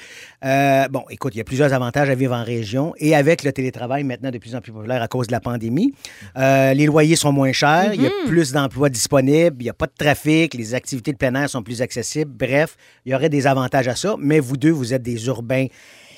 Euh, 0.45 0.87
bon, 0.89 1.03
écoute, 1.09 1.33
il 1.33 1.39
y 1.39 1.41
a 1.41 1.43
plusieurs 1.43 1.73
avantages 1.73 2.09
à 2.09 2.15
vivre 2.15 2.35
en 2.35 2.43
région 2.43 2.93
et 2.97 3.15
avec 3.15 3.43
le 3.43 3.51
télétravail 3.51 4.03
maintenant 4.03 4.29
de 4.29 4.37
plus 4.37 4.55
en 4.55 4.61
plus 4.61 4.71
populaire 4.71 5.01
à 5.01 5.07
cause 5.07 5.27
de 5.27 5.31
la 5.31 5.39
pandémie. 5.39 5.93
Euh, 6.37 6.73
les 6.75 6.85
loyers 6.85 7.15
sont 7.15 7.31
moins 7.31 7.51
chers, 7.51 7.93
il 7.95 8.01
y 8.03 8.05
a 8.07 8.11
plus 8.27 8.51
d'emplois 8.51 8.89
disponibles, 8.89 9.57
il 9.59 9.63
n'y 9.63 9.69
a 9.69 9.73
pas 9.73 9.87
de 9.87 9.93
trafic, 9.97 10.53
les 10.53 10.73
activités 10.75 11.13
de 11.13 11.17
plein 11.17 11.33
air 11.35 11.49
sont 11.49 11.63
plus 11.63 11.81
accessibles. 11.81 12.31
Bref, 12.31 12.77
il 13.05 13.11
y 13.11 13.15
aurait 13.15 13.29
des 13.29 13.47
avantages 13.47 13.87
à 13.87 13.95
ça, 13.95 14.15
mais 14.19 14.39
vous 14.39 14.55
deux, 14.57 14.69
vous 14.71 14.93
êtes 14.93 15.01
des 15.03 15.25
urbains 15.25 15.65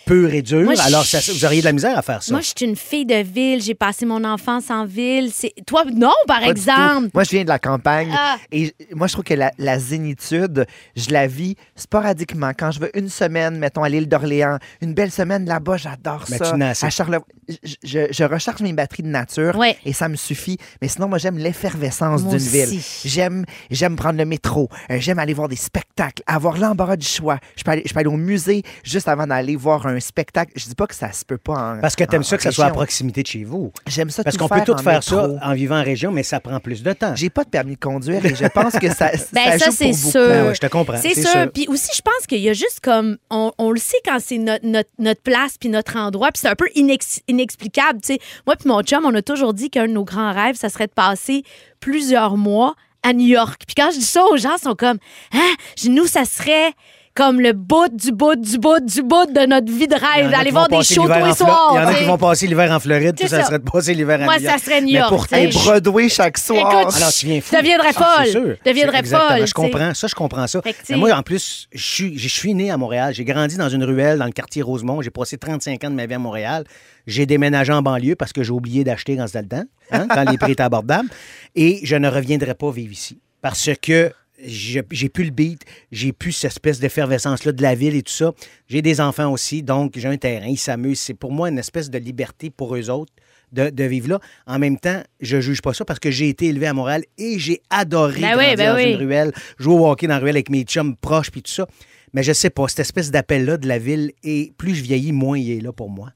purs 0.06 0.34
et 0.34 0.42
durs, 0.42 0.64
Moi, 0.66 0.76
je- 0.76 0.82
alors 0.82 1.06
ça- 1.06 1.20
vous 1.32 1.46
auriez 1.46 1.62
de 1.62 1.66
la 1.66 1.72
misère 1.74 1.98
à 1.98 2.02
faire 2.02 2.22
ça. 2.24 2.32
Moi, 2.34 2.42
je 2.42 2.48
suis 2.56 2.66
une 2.66 2.76
fille 2.76 3.06
de 3.06 3.16
ville. 3.24 3.62
J'ai 3.62 3.74
passé 3.76 4.06
mon 4.06 4.24
enfance 4.24 4.70
en 4.70 4.86
ville. 4.86 5.32
C'est 5.34 5.54
Toi, 5.66 5.86
non, 5.94 6.12
par 6.28 6.42
Pas 6.42 6.48
exemple. 6.48 7.10
Moi, 7.14 7.24
je 7.24 7.30
viens 7.30 7.44
de 7.44 7.50
la 7.50 7.60
campagne 7.60 8.10
Ah. 8.18 8.38
et 8.52 8.74
moi, 8.94 9.08
je 9.08 9.14
trouve 9.14 9.24
que 9.26 9.34
la, 9.34 9.52
la 9.58 9.80
zénitude, 9.80 10.66
je 10.96 11.10
la 11.12 11.28
vis 11.28 11.56
sporadiquement. 11.76 12.52
Quand 12.58 12.72
je 12.72 12.80
veux 12.80 12.98
une 12.98 13.10
semaine, 13.10 13.58
mettons, 13.58 13.84
à 13.84 13.90
l'île 13.90 14.08
d'Orléans, 14.08 14.58
une 14.82 14.94
belle 14.94 15.12
semaine 15.12 15.46
là-bas, 15.46 15.78
j'adore 15.78 16.26
Mais 16.30 16.38
ça. 16.38 16.52
tu. 16.56 16.62
À 16.86 16.90
Charlevoix, 16.90 17.26
je, 17.48 17.56
je- 17.84 18.08
je 18.12 18.24
recharge 18.24 18.62
mes 18.62 18.74
batteries 18.74 19.04
de 19.04 19.08
nature 19.10 19.56
Ouais. 19.58 19.78
et 19.86 19.94
ça 19.94 20.10
me 20.10 20.16
suffit. 20.16 20.58
Mais 20.82 20.88
sinon, 20.88 21.08
moi, 21.08 21.18
j'aime 21.18 21.38
l'effervescence 21.38 22.26
d'une 22.28 22.38
ville. 22.38 22.80
J'aime, 23.06 23.46
j'aime 23.72 23.96
prendre 23.96 24.18
le 24.18 24.26
métro. 24.26 24.70
Euh, 24.90 24.98
j'aime 25.00 25.20
aller 25.20 25.34
voir 25.34 25.48
des 25.48 25.56
spectacles, 25.56 26.24
avoir 26.28 26.58
l'embarras 26.58 26.96
du 26.98 27.08
choix. 27.08 27.40
Je 27.56 27.64
peux, 27.64 27.72
aller, 27.72 27.84
je 27.86 27.94
peux 27.94 28.00
aller 28.00 28.10
au 28.10 28.18
musée 28.18 28.64
juste 28.84 29.08
avant 29.08 29.28
d'aller 29.28 29.56
voir 29.56 29.86
un 29.86 29.93
spectacle. 30.00 30.52
Je 30.56 30.66
dis 30.66 30.76
pas 30.76 30.88
que 30.88 30.96
ça 30.96 31.12
se 31.12 31.24
peut 31.26 31.38
pas 31.38 31.54
en 31.54 31.80
Parce 31.82 31.96
que 31.96 32.04
tu 32.04 32.16
aimes 32.16 32.22
en- 32.22 32.24
ça 32.24 32.36
en 32.36 32.38
que 32.38 32.44
ça 32.44 32.52
soit 32.52 32.66
à 32.66 32.72
proximité 32.72 33.24
de 33.24 33.28
chez 33.28 33.44
vous. 33.44 33.72
J'aime 33.88 34.10
ça 34.10 34.24
Parce 34.24 34.38
qu'on 34.38 34.48
peut 34.48 34.62
tout 34.66 34.74
en 34.74 34.78
faire 34.78 35.04
ça 35.04 35.28
en 35.42 35.54
vivant 35.54 35.80
en 35.80 35.84
région, 35.84 36.12
mais 36.12 36.24
ça 36.24 36.40
prend 36.40 36.60
plus 36.60 36.84
de 36.84 36.94
temps. 36.94 37.16
J'ai 37.16 37.30
pas 37.30 37.44
de 37.44 37.50
permis 37.50 37.76
de 37.76 37.80
conduire 37.80 38.26
et 38.26 38.36
je 38.36 38.46
pense 38.48 38.74
que 38.74 38.90
ça, 38.94 39.12
Ben, 39.34 39.58
ça, 39.60 39.72
c'est 39.72 39.94
sûr. 39.94 40.28
Ben 40.28 40.48
ouais, 40.48 40.56
je 40.56 40.60
te 40.60 40.68
comprends. 40.68 40.98
C'est 41.02 41.20
sûr. 41.20 41.52
Puis 41.54 41.68
aussi, 41.68 41.90
je 41.96 42.02
pense 42.02 42.26
qu'il 42.28 42.40
y 42.40 42.50
a 42.50 42.54
juste 42.54 42.80
comme. 42.82 43.18
On, 43.30 43.52
on 43.58 43.72
le 43.72 43.80
sait 43.80 43.98
quand 44.06 44.18
c'est 44.20 44.38
notre, 44.38 44.66
notre, 44.66 44.90
notre 45.00 45.22
place 45.22 45.58
puis 45.60 45.70
notre 45.70 45.96
endroit. 45.98 46.32
Puis 46.32 46.42
c'est 46.42 46.50
un 46.50 46.56
peu 46.56 46.68
inex- 46.76 47.22
inexplicable. 47.28 48.00
Tu 48.02 48.14
sais, 48.14 48.20
moi 48.46 48.56
puis 48.56 48.68
mon 48.70 48.82
chum, 48.82 49.06
on 49.06 49.14
a 49.16 49.22
toujours 49.22 49.54
dit 49.54 49.70
qu'un 49.70 49.88
de 49.88 49.94
nos 49.94 50.04
grands 50.04 50.32
rêves, 50.34 50.56
ça 50.56 50.70
serait 50.70 50.88
de 50.88 50.94
passer 50.94 51.44
plusieurs 51.80 52.38
mois 52.38 52.76
à 53.04 53.14
New 53.14 53.28
York. 53.28 53.64
Puis 53.68 53.76
quand 53.76 53.92
je 53.92 54.00
dis 54.00 54.06
ça 54.06 54.24
aux 54.26 54.38
gens, 54.38 54.56
ils 54.58 54.64
sont 54.64 54.76
comme 54.76 54.98
Hein? 55.34 55.54
Nous, 55.90 56.06
ça 56.08 56.24
serait 56.26 56.72
comme 57.16 57.40
le 57.40 57.54
bout 57.54 57.90
du 57.92 58.12
bout 58.12 58.36
du 58.36 58.58
bout 58.58 58.80
du 58.80 59.04
bout 59.04 59.26
de 59.32 59.46
notre 59.46 59.72
vie 59.72 59.88
de 59.88 59.94
rêve. 59.94 60.32
D'aller 60.32 60.50
voir 60.50 60.68
des 60.68 60.82
shows 60.82 61.08
tous 61.08 61.26
les 61.26 61.34
soirs. 61.34 61.70
Il 61.74 61.76
y 61.76 61.80
en 61.80 61.88
a 61.88 61.94
qui 61.94 62.06
vont 62.06 62.18
passer 62.18 62.48
l'hiver 62.48 62.72
en 62.72 62.80
Floride, 62.80 63.20
ça, 63.20 63.28
ça. 63.28 63.44
serait 63.44 63.60
de 63.60 63.64
passer 63.70 63.94
l'hiver 63.94 64.20
en 64.22 64.26
Moi, 64.26 64.38
New 64.38 64.44
York. 64.44 64.58
ça 64.60 64.66
serait 64.66 64.82
New 64.82 64.88
Mais 64.88 65.00
York. 65.00 65.10
pour 65.10 65.28
tu 65.28 65.36
sais. 65.36 65.44
Et 65.44 65.48
Broadway 65.50 66.10
chaque 66.10 66.38
soir. 66.40 66.82
Écoute, 66.82 66.96
Alors, 66.96 67.12
tu 67.14 67.26
viens 67.28 67.40
fou. 67.42 67.56
Deviendrais 67.56 67.92
Ah, 67.96 68.16
folle. 68.24 68.28
sûr. 68.28 68.56
Deviendrais 68.66 68.98
C'est- 68.98 69.00
exactement. 69.06 69.38
folle, 69.38 69.48
Je 69.48 69.54
comprends 69.54 69.94
ça, 69.94 70.08
je 70.08 70.16
comprends 70.16 70.48
ça. 70.48 70.62
Mais 70.90 70.96
moi, 70.98 71.14
en 71.14 71.22
plus, 71.22 71.68
je 71.72 72.28
suis, 72.28 72.54
né 72.56 72.72
à 72.72 72.78
Montréal. 72.78 73.14
J'ai 73.14 73.26
grandi 73.26 73.58
dans 73.58 73.70
une 73.70 73.84
ruelle 73.84 74.18
dans 74.18 74.26
le 74.26 74.32
quartier 74.32 74.62
Rosemont. 74.64 75.02
J'ai 75.04 75.12
passé 75.12 75.38
35 75.38 75.84
ans 75.84 75.90
de 75.92 75.96
ma 75.96 76.06
vie 76.08 76.16
à 76.16 76.20
Montréal. 76.20 76.64
J'ai 77.06 77.26
déménagé 77.28 77.72
en 77.74 77.82
banlieue 77.84 78.16
parce 78.16 78.34
que 78.34 78.42
j'ai 78.44 78.52
oublié 78.52 78.84
d'acheter 78.84 79.18
quand 79.18 79.28
c'était 79.28 79.42
le 79.42 79.48
temps, 79.50 79.64
hein, 79.92 80.08
quand 80.10 80.30
les 80.32 80.38
prix 80.40 80.54
étaient 80.54 80.64
abordables. 80.64 81.10
Et 81.56 81.80
je 81.84 81.96
ne 81.96 82.08
reviendrai 82.10 82.56
pas 82.56 82.72
vivre 82.72 82.92
ici 82.94 83.20
parce 83.42 83.70
que 83.82 84.12
j'ai 84.46 84.84
plus 84.84 85.24
le 85.26 85.32
beat, 85.32 85.62
j'ai 85.92 86.12
plus 86.12 86.32
cette 86.32 86.52
espèce 86.52 86.80
d'effervescence-là 86.80 87.52
de 87.52 87.62
la 87.62 87.76
ville 87.76 87.96
et 87.96 88.04
tout 88.04 88.14
ça. 88.14 88.34
J'ai 88.68 88.82
des 88.82 89.02
enfants 89.02 89.32
aussi, 89.32 89.64
donc 89.64 89.94
j'ai 89.96 90.08
un 90.08 90.18
terrain, 90.18 90.48
ils 90.48 90.58
s'amusent. 90.58 91.00
C'est 91.00 91.14
pour 91.14 91.32
moi 91.32 91.50
une 91.50 91.60
espèce 91.60 91.90
de 91.90 91.98
liberté 91.98 92.50
pour 92.50 92.76
eux 92.76 92.90
autres 92.90 93.14
de, 93.52 93.70
de 93.70 93.84
vivre 93.84 94.10
là. 94.10 94.20
En 94.48 94.60
même 94.60 94.78
temps, 94.78 95.02
je 95.22 95.40
juge 95.40 95.62
pas 95.62 95.74
ça 95.74 95.86
parce 95.86 96.00
que 96.00 96.12
j'ai 96.12 96.30
été 96.30 96.48
élevé 96.48 96.68
à 96.68 96.74
Montréal 96.74 97.04
et 97.18 97.40
j'ai 97.40 97.62
adoré 97.70 98.22
Ben 98.22 98.38
oui, 98.38 98.56
ben 98.56 98.70
dans 98.70 98.76
oui. 98.76 98.92
une 98.92 98.98
ruelle, 98.98 99.32
jouer 99.58 99.76
au 99.76 99.88
hockey 99.88 100.08
dans 100.08 100.16
la 100.16 100.20
ruelle 100.20 100.36
avec 100.36 100.50
mes 100.50 100.64
chums 100.64 100.96
proches 100.96 101.32
puis 101.32 101.42
tout 101.42 101.52
ça. 101.52 101.68
Mais 102.14 102.22
je 102.22 102.32
sais 102.32 102.52
pas, 102.52 102.68
cette 102.68 102.82
espèce 102.82 103.10
d'appel-là 103.10 103.58
de 103.58 103.68
la 103.68 103.80
ville, 103.80 104.12
et 104.24 104.54
plus 104.58 104.76
je 104.76 104.84
vieillis, 104.84 105.12
moins 105.12 105.38
il 105.38 105.52
est 105.52 105.62
là 105.62 105.72
pour 105.74 105.90
moi. 105.90 106.12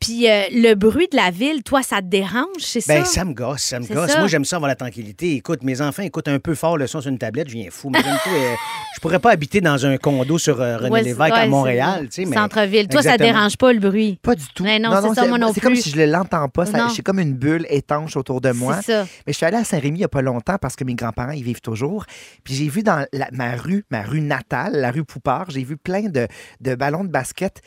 Puis 0.00 0.28
euh, 0.28 0.42
le 0.52 0.74
bruit 0.74 1.08
de 1.10 1.16
la 1.16 1.30
ville, 1.30 1.62
toi, 1.62 1.82
ça 1.82 1.96
te 2.00 2.06
dérange, 2.06 2.46
c'est 2.58 2.86
Ben, 2.88 3.04
ça? 3.04 3.12
ça 3.12 3.24
me 3.24 3.32
gosse, 3.34 3.62
ça 3.62 3.78
me 3.80 3.84
C'est 3.84 3.94
gosse. 3.94 4.10
ça. 4.10 4.18
Moi, 4.18 4.28
j'aime 4.28 4.44
ça 4.44 4.56
avoir 4.56 4.68
la 4.68 4.74
tranquillité. 4.76 5.34
Écoute, 5.34 5.62
mes 5.62 5.80
enfants 5.80 6.02
écoutent 6.02 6.28
un 6.28 6.38
peu 6.38 6.54
fort 6.54 6.76
le 6.76 6.86
son 6.86 7.00
sur 7.00 7.10
une 7.10 7.18
tablette, 7.18 7.48
je 7.48 7.54
viens 7.54 7.70
fou. 7.70 7.90
Mais 7.90 8.00
tout, 8.02 8.08
euh, 8.08 8.54
je 8.94 9.00
pourrais 9.00 9.18
pas 9.18 9.30
habiter 9.30 9.60
dans 9.60 9.84
un 9.86 9.96
condo 9.96 10.38
sur 10.38 10.60
euh, 10.60 10.76
René 10.78 10.90
Ouais, 10.90 11.02
Lévesque 11.02 11.20
ouais, 11.20 11.38
à 11.38 11.42
c'est- 11.42 11.48
Montréal, 11.48 12.08
tu 12.08 12.22
sais, 12.22 12.24
mais 12.28 12.36
Centre-ville. 12.36 12.88
Toi, 12.88 13.02
ça 13.02 13.16
dérange 13.16 13.56
pas 13.56 13.72
le 13.72 13.78
bruit? 13.78 14.18
Pas 14.22 14.34
du 14.34 14.44
tout. 14.54 14.64
Mais 14.64 14.78
non, 14.78 14.90
c'est 15.02 15.14
ça, 15.14 15.22
c'est- 15.22 15.28
moi 15.28 15.38
non 15.38 15.52
C'est 15.54 15.60
comme 15.60 15.76
si 15.76 15.90
je 15.90 15.96
ne 16.00 16.06
l'entends 16.06 16.48
pas. 16.48 16.64
J'ai 16.94 17.02
comme 17.02 17.20
une 17.20 17.34
bulle 17.34 17.66
étanche 17.70 18.16
autour 18.16 18.40
de 18.40 18.50
moi. 18.52 18.80
C'est 18.82 18.92
ça. 18.92 19.06
Mais 19.26 19.32
je 19.32 19.36
suis 19.36 19.46
allée 19.46 19.56
à 19.58 19.64
Saint-Rémy 19.64 19.98
il 19.98 20.00
n'y 20.00 20.04
a 20.04 20.08
pas 20.08 20.22
longtemps 20.22 20.56
parce 20.60 20.76
que 20.76 20.84
mes 20.84 20.94
grands-parents 20.94 21.32
y 21.32 21.42
vivent 21.42 21.60
toujours. 21.60 22.04
Puis 22.44 22.54
j'ai 22.54 22.68
vu 22.68 22.82
dans 22.82 23.04
la- 23.12 23.28
ma 23.32 23.56
rue, 23.56 23.84
ma 23.90 24.02
rue 24.02 24.20
natale, 24.20 24.72
la 24.76 24.90
rue 24.90 25.04
Poupard, 25.04 25.50
j'ai 25.50 25.64
vu 25.64 25.76
plein 25.76 26.02
de, 26.08 26.26
de 26.60 26.74
ballons 26.74 27.04
de 27.04 27.08
basket 27.10 27.60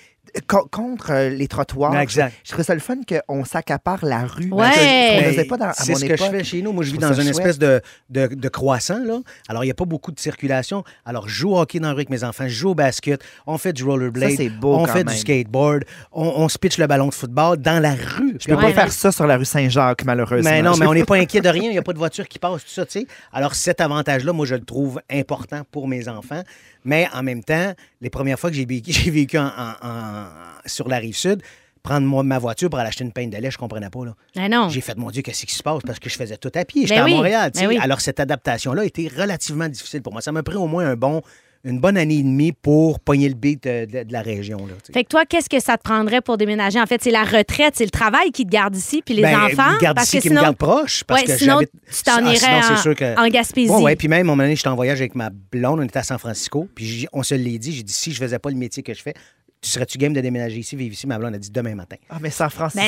co- 0.47 0.67
contre 0.71 1.11
euh, 1.11 1.29
les 1.29 1.47
trottoirs. 1.47 1.95
Exact. 1.97 2.33
Je 2.43 2.49
trouvais 2.49 2.63
ça 2.63 2.73
le 2.73 2.79
fun 2.79 2.95
qu'on 3.27 3.45
s'accapare 3.45 4.03
la 4.03 4.25
rue. 4.25 4.49
Ouais. 4.51 4.69
Ben, 4.69 5.45
C'est 5.75 5.91
mon 5.93 5.97
ce 5.97 6.05
que 6.05 6.17
je 6.17 6.23
fais 6.23 6.43
chez 6.43 6.61
nous. 6.61 6.71
Moi, 6.71 6.83
je 6.83 6.91
vis 6.91 6.97
dans 6.97 7.09
trouve 7.11 7.21
une 7.21 7.29
espèce 7.29 7.59
de, 7.59 7.81
de, 8.09 8.27
de 8.27 8.49
croissant. 8.49 8.99
Là. 9.03 9.19
Alors, 9.47 9.63
il 9.63 9.67
n'y 9.67 9.71
a 9.71 9.75
pas 9.75 9.85
beaucoup 9.85 10.11
de 10.11 10.19
circulation. 10.19 10.83
Alors, 11.05 11.27
je 11.27 11.33
joue 11.35 11.51
au 11.51 11.59
hockey 11.59 11.79
dans 11.79 11.87
la 11.89 11.93
rue 11.93 11.99
avec 11.99 12.09
mes 12.09 12.23
enfants, 12.23 12.45
je 12.47 12.53
joue 12.53 12.69
au 12.69 12.75
basket, 12.75 13.21
on 13.47 13.57
fait 13.57 13.73
du 13.73 13.83
rollerblade, 13.83 14.31
Ça, 14.31 14.37
c'est 14.37 14.49
beau 14.49 14.75
on 14.75 14.85
quand 14.85 14.93
fait 14.93 15.03
même. 15.03 15.13
du 15.13 15.19
skateboard, 15.19 15.83
on, 16.11 16.23
on 16.37 16.49
se 16.49 16.57
pitch 16.57 16.77
le 16.77 16.87
ballon 16.87 17.07
de 17.09 17.13
football 17.13 17.57
dans 17.57 17.81
la 17.81 17.91
rue. 17.93 18.37
Je 18.39 18.47
peux 18.47 18.55
Ouais. 18.55 18.73
pas 18.73 18.81
faire 18.83 18.91
ça 18.91 19.11
sur 19.11 19.27
la 19.27 19.37
rue 19.37 19.45
Saint-Jacques, 19.45 20.03
malheureusement. 20.05 20.49
Mais 20.49 20.61
non, 20.61 20.77
mais 20.77 20.85
on 20.85 20.93
n'est 20.93 21.05
pas 21.05 21.15
inquiet 21.17 21.41
de 21.41 21.49
rien. 21.49 21.69
Il 21.69 21.71
n'y 21.73 21.77
a 21.77 21.81
pas 21.83 21.93
de 21.93 21.97
voiture 21.97 22.27
qui 22.27 22.39
passe, 22.39 22.63
tout 22.63 22.69
ça, 22.71 22.85
tu 22.85 22.99
sais. 23.01 23.07
Alors, 23.31 23.55
cet 23.55 23.81
avantage-là, 23.81 24.33
moi, 24.33 24.45
je 24.45 24.55
le 24.55 24.63
trouve 24.63 25.01
important 25.11 25.61
pour 25.71 25.87
mes 25.87 26.07
enfants. 26.07 26.43
Mais 26.85 27.07
en 27.13 27.23
même 27.23 27.43
temps, 27.43 27.73
les 28.01 28.09
premières 28.09 28.37
fois 28.37 28.49
que 28.49 28.55
j'ai 28.57 28.65
vécu, 28.65 28.91
j'ai 28.93 29.09
vécu 29.11 29.37
en- 29.37 29.45
en- 29.45 29.87
en- 29.87 30.12
sur 30.65 30.87
la 30.89 30.97
rive 30.97 31.15
sud, 31.15 31.41
prendre 31.81 32.07
moi, 32.07 32.23
ma 32.23 32.39
voiture 32.39 32.69
pour 32.69 32.79
aller 32.79 32.87
acheter 32.87 33.03
une 33.03 33.11
peine 33.11 33.29
de 33.29 33.37
lait, 33.37 33.51
je 33.51 33.57
comprenais 33.57 33.89
pas. 33.89 34.05
Là. 34.05 34.15
Ben 34.35 34.49
non. 34.49 34.69
J'ai 34.69 34.79
fait, 34.81 34.97
mon 34.97 35.11
Dieu, 35.11 35.21
qu'est-ce 35.21 35.45
qui 35.45 35.53
se 35.53 35.63
passe? 35.63 35.81
Parce 35.85 35.99
que 35.99 36.09
je 36.09 36.15
faisais 36.15 36.37
tout 36.37 36.51
à 36.55 36.63
pied. 36.63 36.83
J'étais 36.83 36.95
Ben 36.95 37.01
à 37.01 37.05
oui, 37.05 37.13
Montréal. 37.15 37.51
ben 37.53 37.67
oui. 37.67 37.77
Alors, 37.81 37.99
cette 38.01 38.19
adaptation-là 38.21 38.83
a 38.83 38.85
été 38.85 39.09
relativement 39.09 39.67
difficile 39.67 40.01
pour 40.01 40.13
moi. 40.13 40.21
Ça 40.21 40.31
m'a 40.31 40.43
pris 40.43 40.55
au 40.55 40.67
moins 40.67 40.85
un 40.87 40.95
bon, 40.95 41.21
une 41.65 41.79
bonne 41.79 41.97
année 41.97 42.15
et 42.19 42.23
demie 42.23 42.51
pour 42.53 42.99
pogner 43.01 43.27
le 43.29 43.35
beat 43.35 43.65
euh, 43.67 43.85
de, 43.85 44.03
de 44.03 44.11
la 44.13 44.21
région. 44.21 44.57
Là. 44.65 44.73
Fait 44.93 45.03
que 45.03 45.09
toi, 45.09 45.25
qu'est-ce 45.25 45.49
que 45.49 45.59
ça 45.61 45.77
te 45.77 45.83
prendrait 45.83 46.19
pour 46.21 46.37
déménager? 46.37 46.79
En 46.79 46.85
fait, 46.85 47.01
c'est 47.03 47.11
la 47.11 47.23
retraite, 47.23 47.73
c'est 47.77 47.85
le 47.85 47.89
travail 47.89 48.31
qui 48.31 48.45
te 48.45 48.49
garde 48.51 48.75
ici, 48.75 49.01
puis 49.05 49.13
les 49.15 49.21
Ben, 49.21 49.37
enfants? 49.45 49.71
parce 49.95 50.07
ici, 50.07 50.17
que 50.17 50.21
qui 50.23 50.27
sinon, 50.29 50.39
me 50.41 50.45
gardent 50.45 50.57
proche. 50.57 51.03
Parce 51.05 51.21
Ouais, 51.21 51.27
que 51.27 51.37
sinon, 51.37 51.55
j'habite- 51.55 51.71
tu 51.89 52.03
t'en 52.03 52.25
Ah, 52.25 52.33
irais 52.33 52.73
en- 52.73 52.77
sûr 52.77 52.95
que- 52.95 53.17
en 53.19 53.27
Gaspésie. 53.29 53.69
Ouais, 53.69 53.81
ouais. 53.81 53.95
Puis 53.97 54.07
même, 54.09 54.27
mon 54.27 54.39
année, 54.39 54.55
j'étais 54.55 54.67
en 54.69 54.75
voyage 54.75 54.99
avec 54.99 55.15
ma 55.15 55.29
blonde, 55.29 55.79
on 55.79 55.83
était 55.83 55.99
à 55.99 56.03
San 56.03 56.17
Francisco. 56.17 56.67
Puis 56.75 57.07
on 57.13 57.23
se 57.23 57.35
l'est 57.35 57.59
dit, 57.59 57.71
j'ai 57.73 57.83
dit, 57.83 57.93
si 57.93 58.11
je 58.13 58.19
faisais 58.19 58.39
pas 58.39 58.49
le 58.49 58.55
métier 58.57 58.83
que 58.83 58.93
je 58.93 59.01
fais, 59.01 59.13
tu 59.63 59.69
serais-tu 59.71 59.97
game 59.97 60.13
de 60.13 60.21
déménager 60.21 60.57
ici, 60.57 60.75
vivre 60.75 60.93
ici? 60.93 61.07
Ma 61.07 61.17
blonde 61.17 61.33
a 61.35 61.37
dit 61.39 61.49
demain 61.49 61.73
matin. 61.73 61.95
Ah, 62.09 62.17
mais 62.21 62.29
San 62.29 62.49
Francisco. 62.49 62.85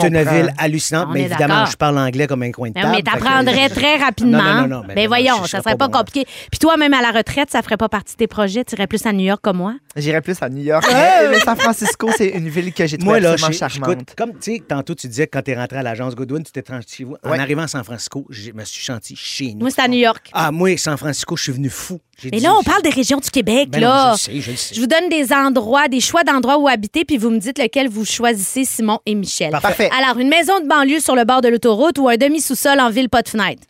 C'est 0.00 0.06
une 0.08 0.22
ville 0.22 0.52
hallucinante, 0.58 1.06
On 1.10 1.12
mais 1.12 1.22
évidemment, 1.22 1.64
je 1.66 1.76
parle 1.76 1.98
anglais 1.98 2.26
comme 2.26 2.42
un 2.42 2.50
coin 2.52 2.68
de 2.70 2.74
Non, 2.76 2.82
table. 2.82 2.94
mais 2.96 3.02
que- 3.02 3.10
t'apprendrais 3.10 3.68
très 3.68 3.96
rapidement. 3.96 4.38
Non, 4.42 4.44
non, 4.54 4.60
non, 4.62 4.68
non, 4.68 4.82
mais 4.88 4.94
Ben 4.94 5.06
voyons, 5.08 5.36
je- 5.38 5.44
je 5.44 5.50
ça 5.52 5.62
serait 5.62 5.76
pas 5.76 5.88
compliqué. 5.88 6.24
Puis 6.50 6.58
toi, 6.58 6.76
même 6.76 6.92
à 6.94 7.00
la 7.00 7.12
retraite, 7.12 7.50
ça 7.50 7.62
ferait 7.62 7.76
pas 7.76 7.88
partie 7.88 8.14
de 8.14 8.18
tes 8.18 8.26
projets? 8.26 8.64
Tu 8.64 8.74
irais 8.74 8.86
plus 8.86 9.04
à 9.06 9.12
New 9.12 9.24
York 9.24 9.40
comme 9.42 9.58
moi? 9.58 9.74
J'irais 9.94 10.20
plus 10.20 10.36
à 10.42 10.48
New 10.48 10.62
York. 10.62 10.84
mais, 10.92 11.28
mais 11.30 11.40
San 11.40 11.56
Francisco, 11.56 12.10
c'est 12.16 12.28
une 12.28 12.48
ville 12.48 12.72
que 12.74 12.86
j'ai 12.86 12.98
Moi, 12.98 13.14
trouvée 13.14 13.20
là, 13.20 13.30
absolument 13.32 13.52
je- 13.52 13.58
charmante. 13.74 13.92
écoute, 13.92 14.14
comme 14.16 14.32
tu 14.32 14.54
sais, 14.56 14.62
tantôt, 14.68 14.94
tu 14.94 15.06
disais 15.08 15.26
que 15.26 15.36
quand 15.38 15.42
tu 15.42 15.52
es 15.52 15.56
rentré 15.56 15.78
à 15.78 15.82
l'agence 15.82 16.14
Goodwin, 16.14 16.42
tu 16.42 16.52
t'es 16.52 16.62
tranché 16.62 16.86
chez 16.88 17.04
vous. 17.04 17.16
En 17.24 17.30
Ouais. 17.30 17.38
arrivant 17.38 17.62
à 17.62 17.68
San 17.68 17.84
Francisco, 17.84 18.26
je 18.30 18.50
me 18.52 18.64
suis 18.64 18.84
senti 18.84 19.14
chez 19.16 19.52
nous. 19.54 19.60
Moi, 19.60 19.70
c'est 19.70 19.80
à 19.82 19.88
New 19.88 19.98
York. 19.98 20.28
Ah, 20.32 20.50
moi, 20.50 20.76
San 20.76 20.96
Francisco, 20.96 21.36
je 21.36 21.42
suis 21.44 21.52
venu 21.52 21.70
fou. 21.70 22.00
Mais 22.32 22.40
là, 22.40 22.54
on 22.58 22.62
parle 22.62 22.80
des 22.80 22.88
régions 22.90 23.18
du 23.18 23.28
Québec, 23.30 23.68
Ben 23.68 23.80
là. 23.82 24.14
je 24.18 24.30
le 24.30 24.36
sais, 24.36 24.40
je 24.40 24.50
le 24.52 24.56
sais. 24.56 24.74
Je 24.74 24.80
vous 24.80 24.86
donne 24.86 25.10
des 25.10 25.34
endroits, 25.34 25.86
des 25.88 26.00
choix 26.00 26.15
d'endroits 26.24 26.58
où 26.58 26.68
habiter, 26.68 27.04
puis 27.04 27.16
vous 27.18 27.30
me 27.30 27.38
dites 27.38 27.58
lequel 27.58 27.88
vous 27.88 28.04
choisissez, 28.04 28.64
Simon 28.64 28.98
et 29.06 29.14
Michel. 29.14 29.50
Parfait. 29.50 29.90
Alors, 29.98 30.18
une 30.18 30.28
maison 30.28 30.60
de 30.60 30.66
banlieue 30.68 31.00
sur 31.00 31.14
le 31.16 31.24
bord 31.24 31.40
de 31.40 31.48
l'autoroute 31.48 31.98
ou 31.98 32.08
un 32.08 32.16
demi-sous-sol 32.16 32.78
en 32.80 32.90
ville, 32.90 33.08
pas 33.08 33.22
de 33.22 33.28
fenêtre? 33.28 33.62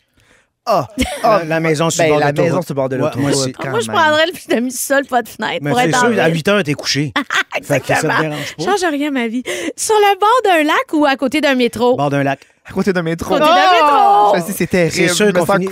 Ah, 0.69 0.85
La, 1.23 1.43
la 1.45 1.59
maison 1.61 1.89
sur 1.89 2.03
ben, 2.03 2.07
le 2.07 2.11
bord 2.11 2.19
la 2.19 2.31
de 2.33 2.41
l'autoroute. 2.41 2.51
maison 2.55 2.61
sur 2.61 2.73
le 2.73 2.75
bord 2.75 2.89
de 2.89 2.95
Ouais, 2.97 3.01
l'autoroute. 3.01 3.55
moi 3.63 3.69
moi, 3.71 3.79
je 3.79 3.87
prendrais 3.89 4.25
le 4.25 4.55
demi-sous-sol, 4.55 5.05
pas 5.05 5.21
de 5.21 5.29
fenêtre, 5.29 5.59
Mais 5.61 5.71
pour 5.71 5.79
c'est 5.79 5.87
être 5.89 6.03
en 6.03 6.11
sûr, 6.11 6.21
à 6.21 6.27
8 6.27 6.47
heures, 6.49 6.63
t'es 6.63 6.73
couché. 6.73 7.13
ça 7.63 7.77
Exactement. 7.77 8.13
pas. 8.13 8.63
Change 8.65 8.83
rien 8.91 9.11
ma 9.11 9.27
vie. 9.29 9.43
Sur 9.77 9.95
le 9.95 10.19
bord 10.19 10.41
d'un 10.43 10.63
lac 10.63 10.91
ou 10.93 11.05
à 11.05 11.15
côté 11.15 11.39
d'un 11.39 11.55
métro? 11.55 11.95
Bord 11.95 12.09
d'un 12.09 12.23
lac. 12.23 12.41
À 12.69 12.73
côté 12.73 12.91
d'un 12.91 13.01
métro. 13.01 13.29
Côté 13.29 13.45
d'un 13.45 13.71
métro! 13.71 14.06
C'est 14.47 14.67
terrible. 14.67 15.09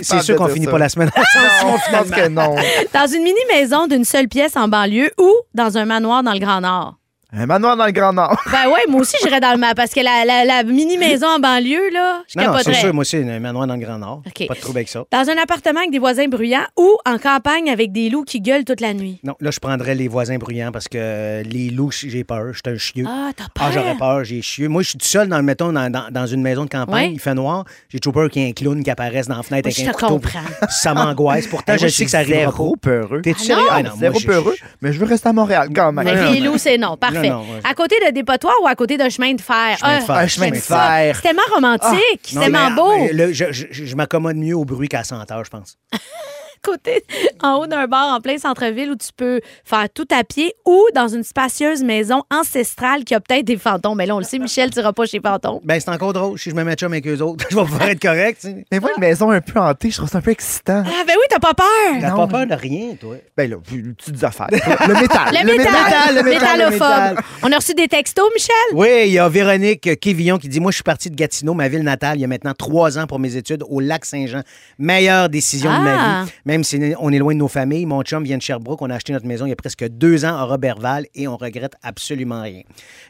C'est 0.02 0.22
sûr 0.22 0.36
qu'on 0.36 0.48
finit, 0.48 0.66
pas 0.66 0.78
la 0.78 0.88
semaine 0.88 1.10
ensemble, 1.16 1.72
Non, 1.72 1.78
je 1.78 1.96
pense 1.96 2.10
que 2.10 2.28
non. 2.28 2.56
Dans 2.92 3.06
une 3.06 3.22
mini-maison 3.22 3.86
d'une 3.86 4.04
seule 4.04 4.28
pièce 4.28 4.56
en 4.56 4.68
banlieue 4.68 5.10
ou 5.18 5.32
dans 5.54 5.78
un 5.78 5.84
manoir 5.84 6.22
dans 6.22 6.32
le 6.32 6.38
Grand 6.38 6.60
Nord? 6.60 6.94
Un 7.38 7.44
manoir 7.46 7.76
dans 7.76 7.84
le 7.86 7.92
Grand 7.92 8.12
Nord. 8.14 8.40
Ben 8.50 8.68
ouais, 8.70 8.80
moi 8.88 9.02
aussi, 9.02 9.16
j'irais 9.22 9.40
dans 9.40 9.50
le 9.52 9.58
manoir 9.58 9.74
parce 9.74 9.90
que 9.92 10.00
la, 10.00 10.24
la- 10.24 10.44
la 10.46 10.62
mini-maison 10.62 11.26
en 11.26 11.38
banlieue, 11.38 11.90
là, 11.92 12.22
je 12.26 12.38
Non, 12.38 12.46
non, 12.46 12.52
c'est 12.56 12.64
capoterais. 12.64 12.74
sûr, 12.80 12.94
moi 12.94 13.02
aussi, 13.02 13.16
un 13.16 13.40
manoir 13.40 13.66
dans 13.66 13.74
le 13.74 13.80
Grand 13.84 13.98
Nord. 13.98 14.22
OK. 14.26 14.46
Pas 14.48 14.54
de 14.54 14.60
trouble 14.60 14.78
avec 14.78 14.88
ça. 14.88 15.04
Dans 15.10 15.28
un 15.30 15.36
appartement 15.42 15.80
avec 15.80 15.90
des 15.90 15.98
voisins 15.98 16.28
bruyants 16.28 16.64
ou 16.78 16.96
en 17.04 17.18
campagne 17.18 17.68
avec 17.68 17.92
des 17.92 18.08
loups 18.08 18.24
qui 18.24 18.40
gueulent 18.40 18.64
toute 18.64 18.80
la 18.80 18.94
nuit? 18.94 19.20
Non, 19.22 19.34
là, 19.40 19.50
je 19.50 19.58
prendrais 19.60 19.94
les 19.94 20.08
voisins 20.08 20.38
bruyants 20.38 20.72
parce 20.72 20.88
que 20.88 21.42
les 21.44 21.68
loups, 21.70 21.90
j'ai 21.92 22.24
peur. 22.24 22.52
Je 22.52 22.60
suis 22.64 22.74
un 22.74 22.78
chieux. 22.78 23.04
Ah, 23.06 23.30
t'as 23.36 23.44
peur? 23.52 23.66
Ah, 23.68 23.70
j'aurais 23.72 23.94
peur, 23.96 24.24
j'ai 24.24 24.40
chieux. 24.40 24.68
Moi, 24.68 24.82
je 24.82 24.88
suis 24.90 24.98
tout 24.98 25.06
seul 25.06 25.28
dans, 25.28 25.36
le 25.36 25.42
mettons, 25.42 25.72
dans, 25.72 25.90
dans- 25.90 26.08
dans 26.10 26.26
une 26.26 26.40
maison 26.42 26.64
de 26.64 26.70
campagne, 26.70 27.08
Ouais. 27.08 27.12
il 27.12 27.20
fait 27.20 27.34
noir. 27.34 27.64
J'ai 27.90 27.98
toujours 27.98 28.14
peur 28.14 28.30
qu'il 28.30 28.42
y 28.42 28.46
ait 28.46 28.48
un 28.48 28.52
clown 28.52 28.82
qui 28.82 28.90
apparaisse 28.90 29.28
dans 29.28 29.36
la 29.36 29.42
fenêtre 29.42 29.68
Moi, 29.68 29.74
avec 29.76 29.84
je 29.84 29.90
un 29.90 29.92
te 29.92 29.96
couteau. 29.98 30.14
comprends. 30.14 30.68
Ça 30.70 30.94
m'angoisse. 30.94 31.46
Pourtant, 31.48 31.72
Moi, 31.72 31.76
je 31.78 31.88
je 31.88 31.92
sais 31.92 32.04
que 32.06 32.10
ça 32.10 32.18
arrivera 32.18 32.38
zéro 32.50 32.76
pas. 32.76 32.90
peureux. 32.90 33.20
T'es-tu 33.20 33.40
Ah 33.42 33.44
sérieux? 33.44 33.62
non? 33.64 33.68
Ah 33.72 33.82
non, 33.82 33.88
moi, 33.90 33.98
Zéro 33.98 34.18
je- 34.20 34.26
peureux, 34.26 34.54
mais 34.80 34.92
je 34.92 34.98
veux 34.98 35.06
rester 35.06 35.28
à 35.28 35.32
Montréal 35.34 35.68
quand 35.74 35.92
même. 35.92 36.04
Mais 36.06 36.14
non, 36.24 36.30
les 36.32 36.40
loups, 36.40 36.56
c'est 36.58 36.78
non. 36.78 36.96
Parfait. 36.96 37.25
Non, 37.28 37.44
non, 37.44 37.54
ouais. 37.54 37.60
À 37.64 37.74
côté 37.74 37.96
de 38.06 38.10
dépotoir 38.12 38.54
ou 38.62 38.66
à 38.66 38.74
côté 38.74 38.96
d'un 38.96 39.08
chemin 39.08 39.34
de 39.34 39.40
fer? 39.40 39.76
Chemin 39.78 39.96
de 39.98 40.02
Ah, 40.02 40.06
fer. 40.06 40.14
Un 40.16 40.26
chemin 40.26 40.50
de 40.50 40.54
fer. 40.56 41.16
C'est 41.16 41.22
tellement 41.22 41.42
romantique. 41.54 42.20
c'est 42.22 42.38
tellement 42.40 42.70
beau. 42.72 42.92
mais 42.96 43.32
je 43.32 43.52
je- 43.52 43.66
je 43.70 43.94
m'accommode 43.96 44.36
mieux 44.36 44.54
au 44.56 44.64
bruit 44.64 44.88
qu'à 44.88 45.04
100 45.04 45.30
heures, 45.30 45.44
je 45.44 45.50
pense. 45.50 45.76
côté, 46.66 47.04
en 47.42 47.54
haut 47.58 47.66
d'un 47.66 47.86
bar 47.86 48.14
en 48.14 48.20
plein 48.20 48.38
centre-ville 48.38 48.90
où 48.90 48.96
tu 48.96 49.08
peux 49.16 49.40
faire 49.64 49.86
tout 49.94 50.06
à 50.10 50.24
pied 50.24 50.52
ou 50.64 50.84
dans 50.94 51.08
une 51.08 51.22
spacieuse 51.22 51.82
maison 51.82 52.22
ancestrale 52.30 53.04
qui 53.04 53.14
a 53.14 53.20
peut-être 53.20 53.44
des 53.44 53.56
fantômes. 53.56 53.96
Mais 53.96 54.06
là, 54.06 54.16
on 54.16 54.18
le 54.18 54.24
sait, 54.24 54.38
Michel, 54.38 54.70
tu 54.70 54.78
iras 54.80 54.92
pas 54.92 55.06
chez 55.06 55.20
fantômes. 55.20 55.60
Ben, 55.64 55.78
c'est 55.80 55.90
encore 55.90 56.12
drôle. 56.12 56.38
Si 56.38 56.50
je 56.50 56.54
me 56.54 56.64
mets 56.64 56.74
chum 56.74 56.92
avec 56.92 57.06
eux 57.06 57.20
autres, 57.20 57.46
je 57.50 57.56
vais 57.56 57.64
pouvoir 57.64 57.88
être 57.88 58.00
correct. 58.02 58.38
tu 58.40 58.48
sais. 58.48 58.66
Mais 58.72 58.80
moi, 58.80 58.90
une 58.96 59.00
maison 59.00 59.30
un 59.30 59.40
peu 59.40 59.58
hantée, 59.60 59.90
je 59.90 59.96
trouve 59.98 60.08
ça 60.08 60.18
un 60.18 60.22
peu 60.22 60.30
excitant. 60.32 60.82
Ah, 60.86 61.04
ben 61.06 61.14
oui, 61.16 61.24
t'as 61.30 61.38
pas 61.38 61.54
peur. 61.54 61.66
T'as 62.00 62.10
pas 62.14 62.26
peur 62.26 62.46
de 62.46 62.54
rien, 62.54 62.94
toi? 63.00 63.16
Ben 63.36 63.48
là, 63.50 63.56
petites 63.96 64.24
affaires. 64.24 64.48
Le 64.52 64.94
métal. 65.00 65.28
Le, 65.32 65.46
métal, 65.46 65.46
le 65.46 65.56
métal, 65.56 66.14
le 66.16 66.22
métallophobe. 66.22 66.72
métal. 66.80 67.16
On 67.42 67.52
a 67.52 67.56
reçu 67.56 67.74
des 67.74 67.88
textos, 67.88 68.24
Michel? 68.34 68.54
Oui, 68.74 69.04
il 69.06 69.12
y 69.12 69.18
a 69.18 69.28
Véronique 69.28 69.98
Kévillon 70.00 70.38
qui 70.38 70.48
dit 70.48 70.60
Moi, 70.60 70.70
je 70.72 70.76
suis 70.76 70.82
partie 70.82 71.10
de 71.10 71.14
Gatineau, 71.16 71.54
ma 71.54 71.68
ville 71.68 71.82
natale, 71.82 72.16
il 72.18 72.20
y 72.20 72.24
a 72.24 72.28
maintenant 72.28 72.54
trois 72.56 72.98
ans 72.98 73.06
pour 73.06 73.18
mes 73.18 73.36
études 73.36 73.62
au 73.68 73.80
lac 73.80 74.04
Saint-Jean. 74.04 74.42
Meilleure 74.78 75.28
décision 75.28 75.70
de 75.70 75.76
Ah. 75.76 75.80
ma 75.80 76.24
vie. 76.24 76.30
Même 76.56 76.64
si 76.64 76.80
on 77.00 77.12
est 77.12 77.18
loin 77.18 77.34
de 77.34 77.38
nos 77.38 77.48
familles. 77.48 77.84
Mon 77.84 78.00
chum 78.00 78.24
vient 78.24 78.38
de 78.38 78.42
Sherbrooke. 78.42 78.80
On 78.80 78.88
a 78.88 78.94
acheté 78.94 79.12
notre 79.12 79.26
maison 79.26 79.44
il 79.44 79.50
y 79.50 79.52
a 79.52 79.56
presque 79.56 79.86
deux 79.88 80.24
ans 80.24 80.36
à 80.36 80.44
Robertval 80.44 81.04
et 81.14 81.28
on 81.28 81.36
regrette 81.36 81.74
absolument 81.82 82.40
rien. 82.40 82.62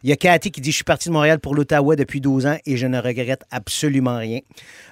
Il 0.02 0.10
y 0.10 0.12
a 0.12 0.16
Cathy 0.16 0.50
qui 0.50 0.60
dit 0.60 0.72
Je 0.72 0.74
suis 0.74 0.84
partie 0.84 1.10
de 1.10 1.14
Montréal 1.14 1.38
pour 1.38 1.54
l'Ottawa 1.54 1.94
depuis 1.94 2.20
12 2.20 2.46
ans 2.46 2.56
et 2.66 2.76
je 2.76 2.88
ne 2.88 2.98
regrette 2.98 3.44
absolument 3.52 4.16
rien. 4.16 4.40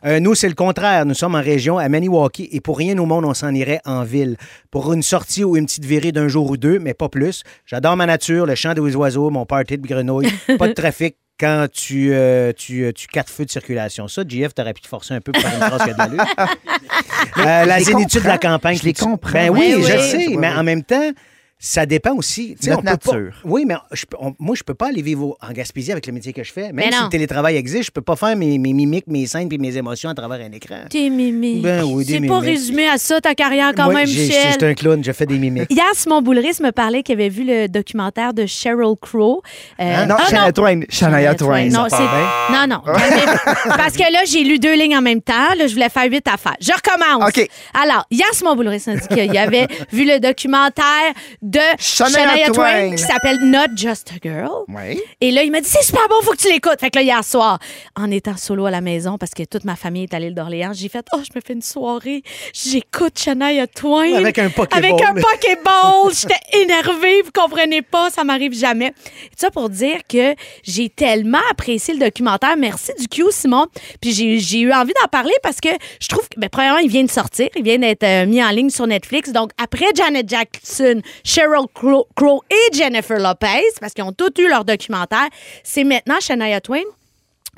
Euh, 0.05 0.21
nous, 0.21 0.37
c'est 0.37 0.49
le 0.49 0.55
contraire. 0.55 1.05
Nous 1.05 1.15
sommes 1.15 1.35
en 1.35 1.43
région 1.43 1.79
à 1.79 1.89
Maniwaki 1.89 2.49
et 2.53 2.61
pour 2.61 2.79
rien 2.79 2.97
au 2.99 3.07
monde, 3.07 3.25
on 3.25 3.35
s'en 3.35 3.53
irait 3.53 3.81
en 3.87 4.05
ville. 4.05 4.37
Pour 4.71 4.93
une 4.93 5.03
sortie 5.03 5.43
ou 5.43 5.57
une 5.57 5.67
petite 5.67 5.85
virée 5.85 6.13
d'un 6.13 6.29
jour 6.29 6.49
ou 6.49 6.57
deux, 6.57 6.79
mais 6.79 6.95
pas 6.95 7.09
plus. 7.09 7.43
J'adore 7.67 7.97
ma 7.97 8.07
nature, 8.07 8.47
le 8.47 8.55
chant 8.55 8.75
des 8.75 8.95
oiseaux, 8.95 9.31
mon 9.31 9.47
party 9.47 9.79
de 9.79 9.87
grenouilles. 9.89 10.33
Pas 10.59 10.69
de 10.69 10.75
trafic 10.75 11.17
quand 11.39 11.67
tu, 11.73 12.13
euh, 12.13 12.53
tu, 12.53 12.85
euh, 12.85 12.93
tu 12.93 13.07
quatre 13.07 13.31
feux 13.31 13.45
de 13.45 13.51
circulation. 13.51 14.09
Ça, 14.09 14.23
JF, 14.27 14.55
t'aurais 14.55 14.75
pu 14.75 14.83
te 14.83 14.89
forcer 14.89 15.15
un 15.15 15.21
peu 15.21 15.33
pour 15.33 15.43
faire 15.43 15.55
une 15.55 15.67
phrase 15.67 15.83
qui 15.83 15.91
a 15.91 15.93
de 15.95 15.99
l'allure. 15.99 16.27
Euh, 17.39 17.65
la 17.65 17.79
les 17.79 17.85
zénitude 17.85 18.23
de 18.23 18.29
la 18.29 18.39
campagne. 18.39 18.77
Je 18.77 18.85
les 18.85 18.93
comprends. 18.93 19.33
Ben 19.33 19.51
oui, 19.51 19.75
je 19.81 19.93
oui. 19.93 20.11
sais, 20.11 20.37
mais 20.37 20.49
en 20.49 20.63
même 20.63 20.85
temps, 20.85 21.11
ça 21.67 21.87
dépend 21.87 22.13
aussi. 22.15 22.57
Notre 22.67 22.79
on 22.79 22.83
peut 22.83 22.97
pas- 22.99 23.13
nature. 23.17 23.33
oui, 23.45 23.65
mais 23.67 23.75
je 23.93 24.05
on- 24.21 24.35
moi, 24.39 24.55
je 24.55 24.63
peux 24.63 24.75
pas 24.75 24.89
aller 24.89 25.01
vivre 25.01 25.35
en 25.41 25.53
Gaspésie 25.53 25.93
avec 25.93 26.07
le 26.07 26.13
métier 26.13 26.35
que 26.35 26.45
je 26.45 26.53
fais. 26.53 26.65
Même 26.73 26.77
Mais 26.77 26.91
si 26.93 26.99
non. 26.99 27.05
le 27.05 27.09
télétravail 27.09 27.57
existe, 27.57 27.85
je 27.85 27.91
peux 27.91 28.03
pas 28.03 28.17
faire 28.17 28.37
mes, 28.37 28.59
mes 28.59 28.75
mimiques, 28.75 29.07
mes 29.07 29.27
scènes 29.27 29.49
puis 29.49 29.57
mes 29.57 29.75
émotions 29.79 30.11
à 30.11 30.15
travers 30.15 30.41
un 30.47 30.53
écran. 30.53 30.81
T'es 30.91 31.09
mimi. 31.09 31.61
Ben 31.61 31.83
oui, 31.85 32.05
des 32.05 32.13
C'est 32.15 32.21
pas 32.21 32.35
mimiques. 32.41 32.45
résumé 32.45 32.87
à 32.87 32.99
ça, 32.99 33.19
ta 33.21 33.35
carrière, 33.35 33.73
quand 33.75 33.85
Moi, 33.85 33.95
même, 33.95 34.09
Michel. 34.09 34.53
C'est 34.53 34.63
un 34.63 34.75
clown, 34.75 35.03
je 35.03 35.13
fais 35.13 35.25
des 35.25 35.39
mimiques. 35.39 35.67
Hier, 35.71 35.87
Simon 35.95 36.21
Boulris 36.21 36.59
me 36.63 36.71
parlait 36.71 37.03
qu'il 37.03 37.15
avait 37.15 37.31
vu 37.31 37.45
le 37.45 37.67
documentaire 37.69 38.35
de 38.35 38.45
Sheryl 38.45 38.95
Crow. 39.01 39.43
Euh, 39.81 40.05
Non, 40.05 40.17
ah, 40.19 40.25
Shania 40.29 40.53
Twain. 40.53 40.81
Shania 40.91 41.35
Twain. 41.35 41.71
Non, 41.71 41.87
non, 42.69 42.83
Parce 43.77 43.95
que 43.97 44.13
là, 44.13 44.21
j'ai 44.27 44.45
lu 44.45 44.59
deux 44.59 44.75
lignes 44.75 44.97
en 44.97 45.03
même 45.03 45.23
temps. 45.23 45.55
Là, 45.57 45.67
je 45.67 45.73
voulais 45.73 45.89
faire 45.89 46.05
huit 46.11 46.27
affaires. 46.29 46.57
Je 46.61 46.73
recommence. 46.73 47.29
OK. 47.29 47.49
Alors, 47.83 48.05
hier, 48.11 48.27
Simon 48.33 48.55
Boulris 48.55 48.83
a 48.87 48.97
dit 48.97 49.09
qu'il 49.09 49.39
avait 49.39 49.67
vu 49.93 50.05
le 50.05 50.19
documentaire 50.21 50.85
de 51.43 51.54
Shania 51.79 52.11
Shania 52.13 52.47
Twain, 52.47 52.53
Twain. 52.53 52.97
qui 52.97 53.03
s'appelle 53.03 53.39
Not 53.43 53.77
Just 53.77 54.13
a 54.13 54.19
Girl. 54.23 54.65
Oui. 54.69 55.01
Et 55.21 55.31
là, 55.31 55.43
il 55.43 55.51
m'a 55.51 55.61
dit, 55.61 55.69
c'est 55.69 55.83
super 55.85 56.09
bon, 56.09 56.17
faut 56.23 56.33
que 56.33 56.39
tu 56.39 56.49
l'écoutes. 56.49 56.81
Fait 56.81 56.91
que 56.91 56.99
là, 56.99 57.03
hier 57.03 57.25
soir, 57.25 57.59
en 57.97 58.11
étant 58.11 58.37
solo 58.37 58.67
à 58.67 58.71
la 58.71 58.81
maison, 58.81 59.19
parce 59.19 59.33
que 59.33 59.45
toute 59.45 59.65
ma 59.65 59.77
famille 59.77 60.05
est 60.05 60.15
à 60.15 60.19
l'île 60.19 60.35
d'Orléans, 60.35 60.73
j'ai 60.75 60.89
fait, 60.89 61.07
oh, 61.15 61.19
je 61.19 61.31
me 61.35 61.41
fais 61.45 61.53
une 61.53 61.63
soirée, 61.63 62.23
j'écoute 62.53 63.19
Shania 63.19 63.67
Twain. 63.67 64.15
Avec 64.15 64.39
un 64.39 64.51
Pokéball. 64.51 64.85
Avec 64.85 65.03
un 65.03 65.15
Pokéball. 65.15 66.15
J'étais 66.15 66.59
énervée, 66.63 67.23
vous 67.23 67.33
comprenez 67.33 67.83
pas, 67.83 68.11
ça 68.11 68.25
m'arrive 68.25 68.53
jamais. 68.53 68.91
Tout 68.91 69.37
ça 69.39 69.51
pour 69.51 69.69
dire 69.69 70.01
que 70.09 70.35
j'ai 70.63 70.89
tellement 70.89 71.39
apprécié 71.51 71.95
le 71.95 72.01
documentaire. 72.01 72.57
Merci 72.57 72.93
du 72.99 73.09
Q, 73.09 73.25
Simon. 73.31 73.67
Puis 74.01 74.13
j'ai 74.13 74.61
eu 74.61 74.73
envie 74.73 74.93
d'en 75.01 75.09
parler 75.09 75.35
parce 75.43 75.61
que 75.61 75.71
je 76.01 76.09
trouve 76.09 76.29
que, 76.29 76.39
ben, 76.39 76.49
premièrement, 76.49 76.79
il 76.79 76.91
vient 76.91 77.05
de 77.05 77.11
sortir, 77.11 77.49
il 77.57 77.63
vient 77.63 77.79
d'être 77.79 78.05
euh, 78.05 78.27
mis 78.27 78.43
en 78.43 78.51
ligne 78.51 78.71
sur 78.71 78.87
Netflix. 78.87 79.33
Donc, 79.33 79.51
après 79.63 79.87
Janet 79.95 80.29
Jackson, 80.29 81.01
Sheryl 81.45 81.67
Crow, 81.75 82.07
Crow 82.15 82.43
et 82.51 82.75
Jennifer 82.77 83.19
Lopez, 83.19 83.63
parce 83.81 83.93
qu'ils 83.93 84.05
ont 84.05 84.13
tous 84.13 84.33
eu 84.41 84.49
leur 84.49 84.65
documentaire, 84.65 85.29
c'est 85.63 85.85
maintenant 85.85 86.17
Shania 86.21 86.61
Twain 86.61 86.83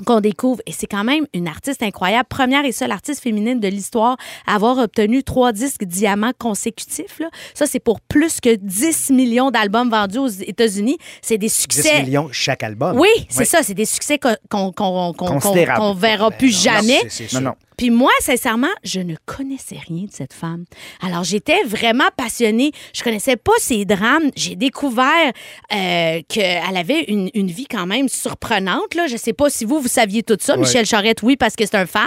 qu'on 0.05 0.20
découvre. 0.20 0.61
Et 0.66 0.72
c'est 0.72 0.87
quand 0.87 1.05
même 1.05 1.26
une 1.32 1.49
artiste 1.49 1.82
incroyable. 1.82 2.26
Première 2.28 2.64
et 2.66 2.72
seule 2.72 2.93
artiste 2.93 3.22
féminine 3.22 3.61
de 3.61 3.68
l'histoire 3.68 4.16
à 4.47 4.57
avoir 4.57 4.76
obtenu 4.76 5.22
trois 5.22 5.53
disques 5.53 5.84
diamants 5.84 6.32
consécutifs. 6.39 7.18
Là. 7.18 7.28
Ça, 7.55 7.66
c'est 7.66 7.80
pour 7.80 8.01
plus 8.03 8.41
que 8.41 8.57
10 8.57 9.11
millions 9.11 9.51
d'albums 9.51 9.89
vendus 9.89 10.18
aux 10.18 10.26
États-Unis. 10.28 10.99
C'est 11.22 11.39
des 11.39 11.47
10 11.47 11.55
succès. 11.55 12.03
millions 12.03 12.28
chaque 12.30 12.62
album. 12.62 12.99
Oui, 12.99 13.09
c'est 13.30 13.47
ça. 13.47 13.62
C'est 13.62 13.72
des 13.74 13.87
succès 13.87 14.18
qu'on 14.18 14.37
qu'on- 14.72 15.12
Considérable. 15.14 15.80
qu'on 15.80 15.95
verra 15.95 16.30
plus 16.30 16.53
non, 16.55 16.72
jamais. 16.72 17.09
sûr. 17.09 17.26
Non, 17.34 17.41
non. 17.41 17.55
Puis 17.77 17.91
moi, 17.91 18.11
sincèrement, 18.20 18.66
je 18.85 19.01
ne 19.01 19.14
connaissais 19.27 19.77
rien 19.87 20.05
de 20.05 20.12
cette 20.12 20.33
femme. 20.33 20.64
Alors, 21.03 21.24
j'étais 21.24 21.62
vraiment 21.64 22.09
passionnée. 22.16 22.72
Je 22.95 23.03
connaissais 23.03 23.37
pas 23.37 23.53
ses 23.59 23.85
drames. 23.85 24.31
J'ai 24.35 24.57
découvert 24.57 25.33
euh, 25.74 26.20
qu'elle 26.29 26.77
avait 26.77 27.05
une, 27.09 27.31
une 27.35 27.49
vie 27.49 27.66
quand 27.66 27.87
même 27.87 28.09
surprenante. 28.09 28.95
Là. 28.95 29.07
Je 29.09 29.16
sais 29.16 29.33
pas 29.33 29.51
si 29.51 29.64
vous, 29.64 29.81
vous 29.81 29.89
saviez 29.89 30.22
tout 30.22 30.37
ça. 30.41 30.55
Ouais. 30.55 30.61
Michel 30.61 30.87
Charette, 30.87 31.22
oui, 31.22 31.37
parce 31.37 31.55
que 31.55 31.64
c'est 31.66 31.77
un 31.77 31.87
fan. 31.87 32.07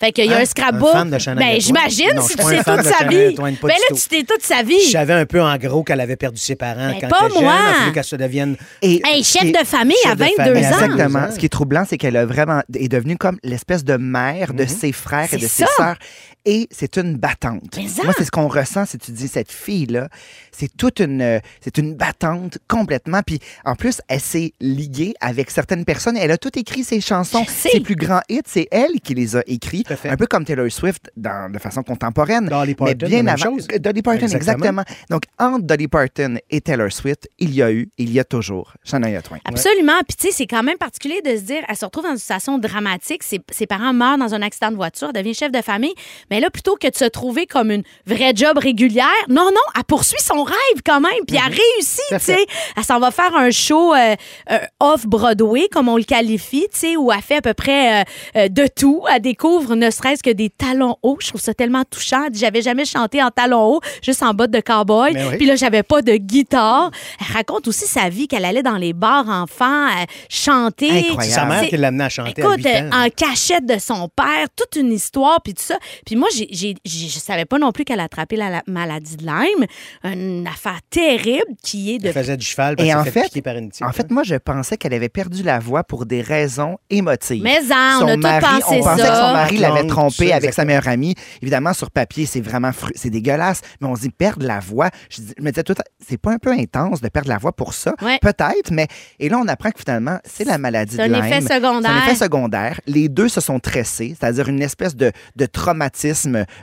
Fait 0.00 0.12
qu'il 0.12 0.26
y 0.26 0.32
a 0.32 0.36
Hein? 0.38 0.42
un 0.42 0.44
scrapbook. 0.44 0.88
Un 0.94 0.98
fan 0.98 1.10
de 1.10 1.18
Shania 1.18 1.40
ben, 1.40 1.60
j'imagine, 1.60 2.10
Non, 2.14 2.22
si 2.22 2.36
fan 2.36 2.62
toute 2.64 2.76
de 2.78 2.82
sa 2.82 3.04
vie. 3.06 3.34
Pas 3.34 3.42
Ben 3.50 3.68
là, 3.68 3.74
tout. 3.88 3.94
tu 3.94 4.00
sais 4.00 4.22
toute 4.22 4.42
sa 4.42 4.62
vie. 4.62 4.80
Je 4.86 4.90
savais 4.92 5.14
un 5.14 5.26
peu 5.26 5.42
en 5.42 5.56
gros 5.56 5.82
qu'elle 5.82 6.00
avait 6.00 6.16
perdu 6.16 6.38
ses 6.40 6.54
parents 6.54 6.88
Mais 6.94 7.00
quand 7.00 7.08
pas 7.08 7.18
elle 7.22 7.26
était 7.26 7.34
jeune. 7.34 7.44
moi. 7.44 7.54
Fallu 7.80 7.92
qu'elle 7.92 8.04
se 8.04 8.16
devienne 8.16 8.56
Et 8.82 9.02
Hey, 9.04 9.24
chef 9.24 9.50
de 9.50 9.64
famille 9.66 9.96
à 10.04 10.10
chef 10.10 10.18
de 10.18 10.24
22 10.24 10.36
famille. 10.36 10.66
ans. 10.66 10.68
Exactement. 10.84 11.30
Ce 11.32 11.38
qui 11.38 11.46
est 11.46 11.50
troublant, 11.50 11.84
c'est 11.88 11.98
qu'elle 11.98 12.16
a 12.16 12.24
vraiment 12.24 12.62
est 12.74 12.88
devenue 12.88 13.16
comme 13.16 13.38
l'espèce 13.42 13.82
de 13.84 13.96
mère 13.96 14.54
de 14.54 14.64
ses 14.64 14.92
frères 14.92 15.07
et 15.12 15.28
C'est 15.28 15.38
de 15.38 15.46
ça. 15.46 15.66
ses 15.66 15.72
sœurs. 15.76 15.96
Et 16.44 16.68
c'est 16.70 16.96
une 16.96 17.16
battante. 17.16 17.76
Mais 17.76 17.88
ça. 17.88 18.04
Moi, 18.04 18.12
c'est 18.16 18.24
ce 18.24 18.30
qu'on 18.30 18.48
ressent 18.48 18.86
si 18.86 18.98
tu 18.98 19.12
dis 19.12 19.28
cette 19.28 19.50
fille-là. 19.52 20.08
C'est 20.52 20.74
toute 20.76 21.00
une, 21.00 21.20
euh, 21.20 21.40
c'est 21.60 21.78
une 21.78 21.94
battante 21.94 22.58
complètement. 22.68 23.20
Puis 23.26 23.38
en 23.64 23.74
plus, 23.74 24.00
elle 24.08 24.20
s'est 24.20 24.52
liée 24.60 25.14
avec 25.20 25.50
certaines 25.50 25.84
personnes. 25.84 26.16
Elle 26.16 26.30
a 26.30 26.38
tout 26.38 26.56
écrit 26.58 26.84
ses 26.84 27.00
chansons. 27.00 27.44
Ses 27.48 27.80
plus 27.80 27.96
grands 27.96 28.22
hits, 28.28 28.40
c'est 28.46 28.68
elle 28.70 29.00
qui 29.02 29.14
les 29.14 29.36
a 29.36 29.42
écrits. 29.46 29.82
Tout 29.84 29.92
à 29.92 29.96
fait. 29.96 30.08
Un 30.08 30.16
peu 30.16 30.26
comme 30.26 30.44
Taylor 30.44 30.70
Swift 30.70 31.10
dans, 31.16 31.50
de 31.52 31.58
façon 31.58 31.82
contemporaine. 31.82 32.46
Dolly 32.46 32.68
mais 32.68 32.74
Parton, 32.74 33.06
bien 33.06 33.08
la 33.18 33.22
même 33.22 33.28
avant. 33.28 33.56
chose. 33.56 33.66
Dolly 33.78 34.02
Parton, 34.02 34.26
Exactement. 34.26 34.54
exactement. 34.82 34.84
Donc 35.10 35.22
entre 35.38 35.64
Dolly 35.66 35.88
Parton 35.88 36.38
et 36.50 36.60
Taylor 36.60 36.90
Swift, 36.92 37.28
il 37.38 37.54
y 37.54 37.62
a 37.62 37.70
eu, 37.70 37.90
il 37.98 38.10
y 38.12 38.18
a 38.20 38.24
toujours 38.24 38.74
Shania 38.84 39.20
Twain. 39.22 39.38
Absolument. 39.44 39.98
Puis, 40.08 40.16
tu 40.16 40.28
sais, 40.28 40.32
c'est 40.32 40.46
quand 40.46 40.62
même 40.62 40.78
particulier 40.78 41.20
de 41.22 41.36
se 41.36 41.42
dire, 41.42 41.62
elle 41.68 41.76
se 41.76 41.84
retrouve 41.84 42.04
dans 42.04 42.10
une 42.12 42.18
situation 42.18 42.58
dramatique. 42.58 43.22
Ses, 43.22 43.40
ses 43.50 43.66
parents 43.66 43.92
meurent 43.92 44.18
dans 44.18 44.34
un 44.34 44.42
accident 44.42 44.70
de 44.70 44.76
voiture, 44.76 45.12
devient 45.12 45.34
chef 45.34 45.52
de 45.52 45.60
famille. 45.62 45.94
Mais 46.30 46.40
là, 46.40 46.50
plutôt 46.50 46.76
que 46.76 46.88
de 46.88 46.96
se 46.96 47.04
trouver 47.04 47.46
comme 47.46 47.70
une 47.70 47.82
vraie 48.06 48.32
job 48.34 48.58
régulière, 48.58 49.06
non, 49.28 49.46
non, 49.46 49.60
elle 49.76 49.84
poursuit 49.84 50.20
son 50.20 50.42
rêve 50.42 50.82
quand 50.84 51.00
même. 51.00 51.24
Puis, 51.26 51.36
elle 51.36 51.52
réussit, 51.52 52.00
Tout 52.08 52.14
à 52.14 52.18
tu 52.18 52.24
sais. 52.26 52.46
Elle 52.76 52.84
s'en 52.84 52.98
va 53.00 53.10
faire 53.10 53.34
un 53.34 53.50
show 53.50 53.94
euh, 53.94 54.14
euh, 54.50 54.58
off-Broadway, 54.80 55.68
comme 55.70 55.88
on 55.88 55.96
le 55.96 56.04
qualifie, 56.04 56.66
tu 56.72 56.78
sais, 56.78 56.96
où 56.96 57.10
elle 57.12 57.20
fait 57.22 57.36
à 57.36 57.40
peu 57.42 57.54
près 57.54 58.00
euh, 58.00 58.04
euh, 58.36 58.48
de 58.48 58.66
tout. 58.66 59.04
Elle 59.12 59.22
découvre 59.22 59.74
ne 59.74 59.90
serait-ce 59.90 60.22
que 60.22 60.30
des 60.30 60.50
talons 60.50 60.96
hauts. 61.02 61.16
Je 61.20 61.28
trouve 61.28 61.40
ça 61.40 61.54
tellement 61.54 61.84
touchant. 61.84 62.24
Elle 62.26 62.32
dit, 62.32 62.40
J'avais 62.40 62.62
jamais 62.62 62.84
chanté 62.84 63.22
en 63.22 63.30
talons 63.30 63.64
hauts, 63.74 63.80
juste 64.02 64.22
en 64.22 64.34
bottes 64.34 64.50
de 64.50 64.60
cowboy. 64.60 65.12
Oui. 65.14 65.36
Puis 65.36 65.46
là, 65.46 65.56
j'avais 65.56 65.82
pas 65.82 66.02
de 66.02 66.16
guitare. 66.16 66.90
Elle 67.20 67.36
raconte 67.36 67.68
aussi 67.68 67.86
sa 67.86 68.08
vie, 68.08 68.28
qu'elle 68.28 68.44
allait 68.44 68.62
dans 68.62 68.76
les 68.76 68.92
bars 68.92 69.28
enfants, 69.28 69.86
chanter. 70.28 70.90
Incroyable. 71.10 71.34
Sa 71.34 71.44
mère 71.44 71.68
qui 71.68 71.76
l'a 71.76 71.88
amenée 71.88 72.04
à 72.04 72.08
chanter 72.08 72.40
Écoute, 72.40 72.66
à 72.66 72.82
8 72.82 72.94
ans. 72.94 73.04
en 73.04 73.08
cachette 73.10 73.66
de 73.66 73.78
son 73.78 74.08
père, 74.08 74.46
toute 74.56 74.76
une 74.76 74.92
histoire, 74.92 75.40
puis 75.42 75.54
tout 75.54 75.62
ça. 75.62 75.78
Puis 76.04 76.16
moi, 76.18 76.28
j'ai, 76.36 76.48
j'ai, 76.50 76.74
j'ai- 76.84 77.08
je 77.08 77.18
savais 77.18 77.44
pas 77.44 77.58
non 77.58 77.72
plus 77.72 77.84
qu'elle 77.84 78.00
a 78.00 78.04
attrapé 78.04 78.36
la, 78.36 78.50
la 78.50 78.62
maladie 78.66 79.16
de 79.16 79.24
Lyme, 79.24 79.66
une 80.04 80.46
affaire 80.46 80.80
terrible 80.90 81.46
qui 81.62 81.94
est 81.94 81.98
de 81.98 82.08
Elle 82.08 82.12
faisait 82.12 82.36
du 82.36 82.44
cheval 82.44 82.76
parce 82.76 82.86
Et 82.86 82.90
qu'elle 82.90 82.98
en 83.00 83.04
fait, 83.04 83.22
piquer 83.24 83.42
par 83.42 83.56
une. 83.56 83.70
En 83.82 83.92
fait, 83.92 84.10
moi, 84.10 84.22
je 84.24 84.34
pensais 84.34 84.76
qu'elle 84.76 84.94
avait 84.94 85.08
perdu 85.08 85.42
la 85.42 85.58
voix 85.58 85.84
pour 85.84 86.06
des 86.06 86.20
raisons 86.22 86.78
émotives. 86.90 87.42
Mais 87.42 87.58
en, 87.72 87.96
on 87.96 88.00
Son 88.00 88.08
a 88.08 88.16
mari, 88.16 88.44
pensé 88.60 88.78
on 88.80 88.82
pensait 88.84 89.02
ça. 89.02 89.08
que 89.10 89.16
son 89.16 89.32
mari 89.32 89.56
l'avait 89.58 89.80
tout 89.82 89.86
trompé 89.88 90.28
ça, 90.28 90.36
avec 90.36 90.52
sa 90.54 90.64
meilleure 90.64 90.88
amie. 90.88 91.14
Évidemment, 91.42 91.72
sur 91.72 91.90
papier, 91.90 92.26
c'est 92.26 92.40
vraiment 92.40 92.72
fru- 92.72 92.92
c'est 92.94 93.10
dégueulasse. 93.10 93.60
Mais 93.80 93.86
on 93.88 93.94
se 93.96 94.02
dit 94.02 94.10
perdre 94.10 94.46
la 94.46 94.60
voix. 94.60 94.90
Je, 95.10 95.20
dis- 95.20 95.34
je 95.38 95.42
me 95.42 95.50
disais 95.50 95.62
tout, 95.62 95.74
c'est 96.06 96.18
pas 96.18 96.32
un 96.32 96.38
peu 96.38 96.50
intense 96.52 97.00
de 97.00 97.08
perdre 97.08 97.28
la 97.28 97.38
voix 97.38 97.52
pour 97.52 97.74
ça? 97.74 97.94
Ouais. 98.02 98.18
Peut-être, 98.20 98.70
mais 98.70 98.86
et 99.18 99.28
là, 99.28 99.38
on 99.38 99.48
apprend 99.48 99.70
que 99.70 99.78
finalement, 99.80 100.18
c'est 100.24 100.44
la 100.44 100.58
maladie 100.58 100.96
C'est 100.96 101.08
de 101.08 101.14
un 101.14 101.20
Lyme. 101.20 101.24
effet 101.32 101.40
secondaire. 101.54 101.90
C'est 101.92 101.98
un 101.98 102.06
effet 102.06 102.24
secondaire. 102.24 102.80
Les 102.86 103.08
deux 103.08 103.28
se 103.28 103.40
sont 103.40 103.58
tressés, 103.60 104.16
c'est-à-dire 104.18 104.48
une 104.48 104.62
espèce 104.62 104.96
de, 104.96 105.12
de 105.36 105.46
traumatisme 105.46 106.07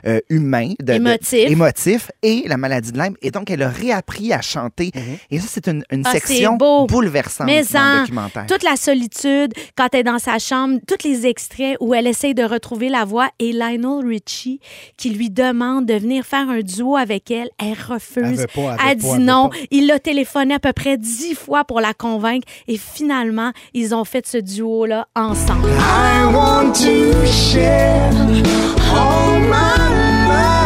euh, 0.06 0.20
humain, 0.28 0.72
de, 0.80 0.84
de- 0.86 0.92
Émotif. 0.92 1.50
émotif, 1.50 2.10
et 2.22 2.44
la 2.46 2.56
maladie 2.56 2.92
de 2.92 2.98
Lyme. 2.98 3.14
Et 3.22 3.30
donc, 3.30 3.50
elle 3.50 3.62
a 3.62 3.68
réappris 3.68 4.32
à 4.32 4.40
chanter. 4.40 4.90
Et 5.30 5.38
ça, 5.40 5.46
c'est 5.50 5.68
une, 5.68 5.84
une 5.90 6.02
Ah, 6.04 6.12
section 6.12 6.56
bouleversante 6.56 7.46
Mais 7.46 7.62
dans 7.72 7.78
en, 7.80 7.92
le 7.94 8.00
documentaire. 8.00 8.46
toute 8.46 8.62
la 8.62 8.76
solitude, 8.76 9.52
quand 9.76 9.88
elle 9.92 10.00
est 10.00 10.04
dans 10.04 10.18
sa 10.18 10.38
chambre, 10.38 10.78
tous 10.86 11.06
les 11.06 11.26
extraits 11.26 11.76
où 11.80 11.94
elle 11.94 12.06
essaye 12.06 12.34
de 12.34 12.42
retrouver 12.44 12.88
la 12.88 13.04
voix 13.04 13.28
et 13.38 13.52
Lionel 13.52 14.06
Richie 14.06 14.60
qui 14.96 15.10
lui 15.10 15.30
demande 15.30 15.86
de 15.86 15.94
venir 15.94 16.24
faire 16.24 16.48
un 16.48 16.60
duo 16.60 16.96
avec 16.96 17.30
elle, 17.30 17.48
elle 17.58 17.76
refuse. 17.88 18.40
Elle 18.40 18.46
pas, 18.48 18.60
elle 18.60 18.66
veut 18.66 18.70
Elle 18.70 18.76
pas, 18.78 18.94
dit 18.94 19.06
elle 19.16 19.24
non. 19.24 19.48
pas. 19.48 19.56
Il 19.70 19.86
l'a 19.86 19.98
téléphoné 19.98 20.54
à 20.54 20.58
peu 20.58 20.72
près 20.72 20.96
dix 20.96 21.34
fois 21.34 21.64
pour 21.64 21.80
la 21.80 21.94
convaincre 21.94 22.46
et 22.68 22.76
finalement, 22.78 23.52
ils 23.74 23.94
ont 23.94 24.04
fait 24.04 24.26
ce 24.26 24.38
duo-là 24.38 25.06
ensemble. 25.14 25.68
I 25.68 26.24
want 26.34 26.72
to 26.74 27.26
share 27.26 28.10
all 28.94 29.35
my 29.38 30.28
love 30.28 30.65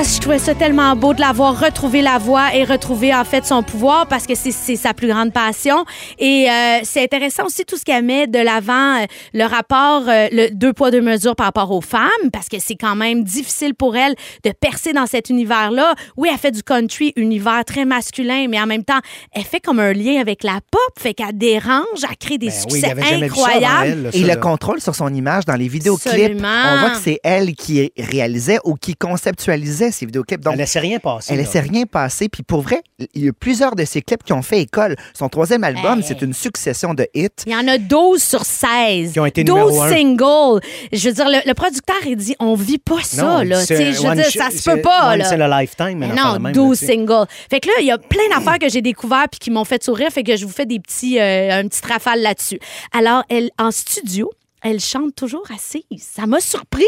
Ah, 0.00 0.02
je 0.02 0.18
trouvais 0.18 0.38
ça 0.38 0.54
tellement 0.54 0.96
beau 0.96 1.12
de 1.12 1.20
l'avoir 1.20 1.60
retrouvé 1.60 2.00
la 2.00 2.16
voix 2.16 2.54
et 2.54 2.64
retrouver 2.64 3.14
en 3.14 3.22
fait 3.24 3.44
son 3.44 3.62
pouvoir 3.62 4.06
parce 4.06 4.26
que 4.26 4.34
c'est- 4.34 4.50
sa 4.76 4.94
plus 4.94 5.08
grande 5.08 5.30
passion. 5.30 5.84
Et 6.18 6.48
euh, 6.50 6.78
c'est 6.84 7.02
intéressant 7.02 7.44
aussi 7.44 7.66
tout 7.66 7.76
ce 7.76 7.84
qu'elle 7.84 8.02
met 8.04 8.26
de 8.26 8.38
l'avant, 8.38 9.02
euh, 9.02 9.04
le 9.34 9.44
rapport, 9.44 10.04
euh, 10.08 10.28
le 10.32 10.48
deux 10.54 10.72
poids, 10.72 10.90
deux 10.90 11.02
mesures 11.02 11.36
par 11.36 11.44
rapport 11.46 11.70
aux 11.70 11.82
femmes 11.82 12.30
parce 12.32 12.48
que 12.48 12.56
c'est 12.58 12.76
quand 12.76 12.96
même 12.96 13.24
difficile 13.24 13.74
pour 13.74 13.94
elle 13.94 14.14
de 14.42 14.52
percer 14.58 14.94
dans 14.94 15.04
cet 15.04 15.28
univers-là. 15.28 15.94
Oui, 16.16 16.30
elle 16.32 16.38
fait 16.38 16.50
du 16.52 16.62
country, 16.62 17.12
univers 17.16 17.62
très 17.66 17.84
masculin, 17.84 18.46
mais 18.48 18.58
en 18.58 18.66
même 18.66 18.84
temps, 18.84 19.00
elle 19.32 19.44
fait 19.44 19.60
comme 19.60 19.80
un 19.80 19.92
lien 19.92 20.18
avec 20.18 20.44
la 20.44 20.60
pop, 20.70 20.80
fait 20.98 21.12
qu'elle 21.12 21.36
dérange, 21.36 21.84
elle 22.08 22.16
crée 22.16 22.38
des 22.38 22.46
Ben 22.46 22.54
oui, 22.70 22.80
succès 22.80 22.90
avant 22.92 23.02
incroyables. 23.22 23.84
elle, 23.84 24.02
là, 24.04 24.08
Et 24.14 24.20
ça, 24.20 24.22
le 24.22 24.26
là. 24.28 24.36
contrôle 24.36 24.80
sur 24.80 24.94
son 24.94 25.12
image 25.12 25.44
dans 25.44 25.56
les 25.56 25.68
vidéoclips, 25.68 26.10
Absolument. 26.14 26.48
on 26.48 26.80
voit 26.80 26.90
que 26.90 27.02
c'est 27.04 27.20
elle 27.22 27.54
qui 27.54 27.92
réalisait 27.98 28.60
ou 28.64 28.76
qui 28.76 28.94
conceptualisait 28.94 29.89
ces 29.90 30.06
vidéoclips. 30.06 30.40
Donc, 30.40 30.54
Elle 30.54 30.60
laissait 30.60 30.80
rien 30.80 30.98
passer. 30.98 31.32
elle 31.32 31.38
laissait 31.38 31.60
rien 31.60 31.84
passer. 31.86 32.28
Puis 32.28 32.42
pour 32.42 32.60
vrai, 32.62 32.82
il 33.14 33.24
y 33.24 33.28
a 33.28 33.32
plusieurs 33.32 33.74
de 33.76 33.84
ses 33.84 34.02
clips 34.02 34.22
qui 34.22 34.32
ont 34.32 34.42
fait 34.42 34.60
école. 34.60 34.96
Son 35.14 35.28
troisième 35.28 35.64
album, 35.64 35.98
Hey. 36.00 36.04
c'est 36.06 36.22
une 36.22 36.32
succession 36.32 36.94
de 36.94 37.06
hits. 37.14 37.28
Il 37.46 37.52
y 37.52 37.56
en 37.56 37.66
a 37.68 37.78
12 37.78 38.22
sur 38.22 38.44
16. 38.44 39.12
Qui 39.12 39.20
ont 39.20 39.26
été 39.26 39.44
12 39.44 39.56
numéro 39.58 39.82
un. 39.82 39.88
singles. 39.94 40.60
Je 40.92 41.08
veux 41.08 41.14
dire, 41.14 41.28
le, 41.28 41.38
le 41.48 41.54
producteur, 41.54 41.96
il 42.06 42.16
dit, 42.16 42.36
on 42.40 42.54
vit 42.54 42.78
pas 42.78 43.02
ça, 43.02 43.22
Non, 43.22 43.38
là. 43.42 43.64
Je 43.68 43.74
veux 43.74 44.14
dire, 44.14 44.30
ça 44.30 44.50
se 44.50 44.68
peut 44.70 44.80
pas, 44.80 45.16
C'est 45.24 45.36
là. 45.36 45.48
le 45.48 45.60
lifetime. 45.62 45.98
Mais 45.98 46.08
non, 46.08 46.38
même, 46.38 46.52
12 46.52 46.80
là, 46.82 46.86
tu 46.86 46.86
sais. 46.86 46.92
singles. 46.98 47.26
Fait 47.50 47.60
que 47.60 47.68
là, 47.68 47.74
il 47.80 47.86
y 47.86 47.90
a 47.90 47.98
plein 47.98 48.28
d'affaires 48.34 48.58
que 48.58 48.68
j'ai 48.68 48.82
découvert 48.82 49.26
puis 49.30 49.38
qui 49.38 49.50
m'ont 49.50 49.64
fait 49.64 49.82
sourire. 49.82 50.08
Fait 50.10 50.22
que 50.22 50.36
je 50.36 50.44
vous 50.44 50.52
fais 50.52 50.66
des 50.66 50.80
petits, 50.80 51.18
euh, 51.18 51.50
un 51.60 51.66
petit 51.68 51.80
rafale 51.86 52.20
là-dessus. 52.22 52.58
Alors, 52.92 53.22
elle, 53.28 53.50
en 53.58 53.70
studio, 53.70 54.30
elle 54.62 54.80
chante 54.80 55.14
toujours 55.14 55.46
assise. 55.54 55.82
Ça 55.98 56.26
m'a 56.26 56.40
surpris. 56.40 56.84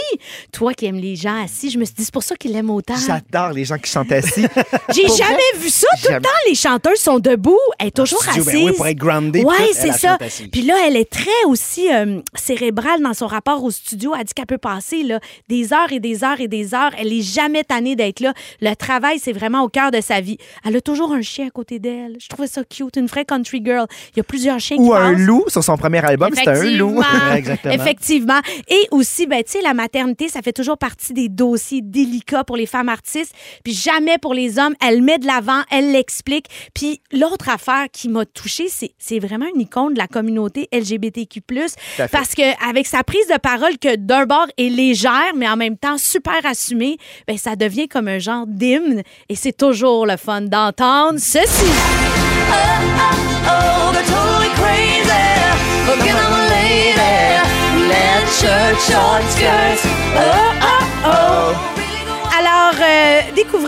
Toi 0.53 0.75
qui 0.75 0.87
aimes 0.87 0.97
les 0.99 1.17
gens 1.17 1.43
assis, 1.43 1.71
je 1.71 1.79
me 1.79 1.85
suis 1.85 1.95
dit, 1.95 2.05
c'est 2.05 2.13
pour 2.13 2.23
ça 2.23 2.37
qu'il 2.37 2.53
l'aime 2.53 2.71
autant. 2.71 2.95
J'adore 2.97 3.53
les 3.53 3.65
gens 3.65 3.79
qui 3.79 3.91
chantent 3.91 4.13
assis. 4.13 4.47
J'ai 4.95 5.09
jamais 5.09 5.33
vrai? 5.35 5.59
vu 5.61 5.69
ça. 5.71 5.87
Tout 6.03 6.13
le 6.13 6.21
temps, 6.21 6.29
les 6.49 6.55
chanteurs 6.55 6.97
sont 6.97 7.19
debout. 7.19 7.59
Elle 7.79 7.89
est 7.89 7.91
toujours 7.97 8.23
assise. 8.29 8.45
ben 8.47 8.57
oui, 8.57 8.73
pour 8.77 8.87
être 8.87 8.97
grounded, 8.99 9.45
Oui, 9.45 9.55
c'est 9.73 9.93
ça. 9.93 10.19
Puis 10.51 10.63
là, 10.63 10.75
elle 10.87 10.97
est 10.97 11.11
très 11.11 11.31
aussi 11.47 11.93
euh, 11.93 12.21
cérébrale 12.35 13.03
dans 13.03 13.15
son 13.15 13.27
rapport 13.27 13.63
au 13.65 13.71
studio. 13.71 14.13
Elle 14.19 14.25
dit 14.25 14.35
qu'elle 14.35 14.47
peut 14.47 14.59
passer 14.59 15.03
là, 15.03 15.21
des 15.49 15.73
heures 15.73 15.93
et 15.93 16.01
des 16.01 16.25
heures 16.25 16.41
et 16.41 16.49
des 16.49 16.75
heures. 16.75 16.91
Elle 16.99 17.13
est 17.13 17.23
jamais 17.23 17.65
tannée 17.65 17.97
d'être 17.97 18.21
là. 18.21 18.33
Le 18.61 18.75
travail, 18.75 19.19
c'est 19.19 19.33
vraiment 19.33 19.63
au 19.63 19.69
cœur 19.69 19.91
de 19.91 20.01
sa 20.01 20.21
vie. 20.21 20.39
Elle 20.65 20.77
a 20.77 20.81
toujours 20.81 21.13
un 21.13 21.23
chien 21.23 21.47
à 21.47 21.51
côté 21.51 21.79
d'elle. 21.79 22.17
Je 22.21 22.29
trouvais 22.29 22.49
ça 22.49 22.63
cute. 22.65 22.97
Une 22.97 23.07
vraie 23.07 23.25
country 23.25 23.63
girl. 23.65 23.87
Il 24.15 24.19
y 24.19 24.21
a 24.21 24.25
plusieurs 24.25 24.59
chiens 24.61 24.77
qui 24.77 24.83
Ou 24.83 24.95
un 24.95 25.13
passent. 25.15 25.21
loup 25.21 25.45
sur 25.49 25.63
son 25.65 25.77
premier 25.77 26.05
album, 26.05 26.31
c'était 26.35 26.51
un 26.51 26.65
loup. 26.65 27.01
Effectivement. 27.65 27.83
Exactement. 27.83 27.93
Effectivement. 27.93 28.41
Et 28.69 28.89
aussi, 28.91 29.27
ben, 29.27 29.43
tu 29.45 29.53
sais, 29.53 29.61
la 29.63 29.75
maternité, 29.75 30.29
ça 30.29 30.43
fait 30.43 30.53
toujours 30.53 30.79
partie 30.79 31.13
des 31.13 31.29
dossiers 31.29 31.83
délicats 31.83 32.45
pour 32.45 32.57
les 32.57 32.67
femmes 32.67 32.89
artistes, 32.89 33.35
puis 33.65 33.75
jamais 33.75 34.19
pour 34.19 34.35
les 34.35 34.59
hommes. 34.59 34.75
Elle 34.81 35.03
met 35.03 35.19
de 35.19 35.27
l'avant, 35.27 35.63
elle 35.71 35.93
l'explique. 35.93 36.47
Puis 36.75 37.01
l'autre 37.13 37.49
affaire 37.49 37.87
qui 37.93 38.09
m'a 38.09 38.25
touchée, 38.25 38.69
c'est, 38.69 38.93
c'est 38.99 39.19
vraiment 39.19 39.47
une 39.55 39.61
icône 39.61 39.95
de 39.95 39.99
la 39.99 40.07
communauté 40.07 40.69
LGBTQ+, 40.73 41.43
parce 42.11 42.35
que 42.35 42.69
avec 42.69 42.87
sa 42.87 43.03
prise 43.05 43.27
de 43.29 43.39
parole 43.39 43.79
que 43.79 43.97
d'un 43.97 44.25
bord 44.27 44.47
est 44.59 44.69
légère, 44.69 45.33
mais 45.37 45.49
en 45.49 45.57
même 45.57 45.77
temps 45.77 45.99
super 45.99 46.45
assumée, 46.45 46.97
ben, 47.27 47.37
ça 47.37 47.57
devient 47.57 47.89
comme 47.89 48.09
un 48.09 48.19
genre 48.19 48.47
d'hymne, 48.47 49.03
et 49.29 49.37
c'est 49.37 49.57
toujours 49.57 50.07
le 50.07 50.17
fun 50.17 50.43
d'entendre 50.43 51.19
ceci. 51.19 51.67
Alors, 62.39 62.75
euh, 62.81 63.21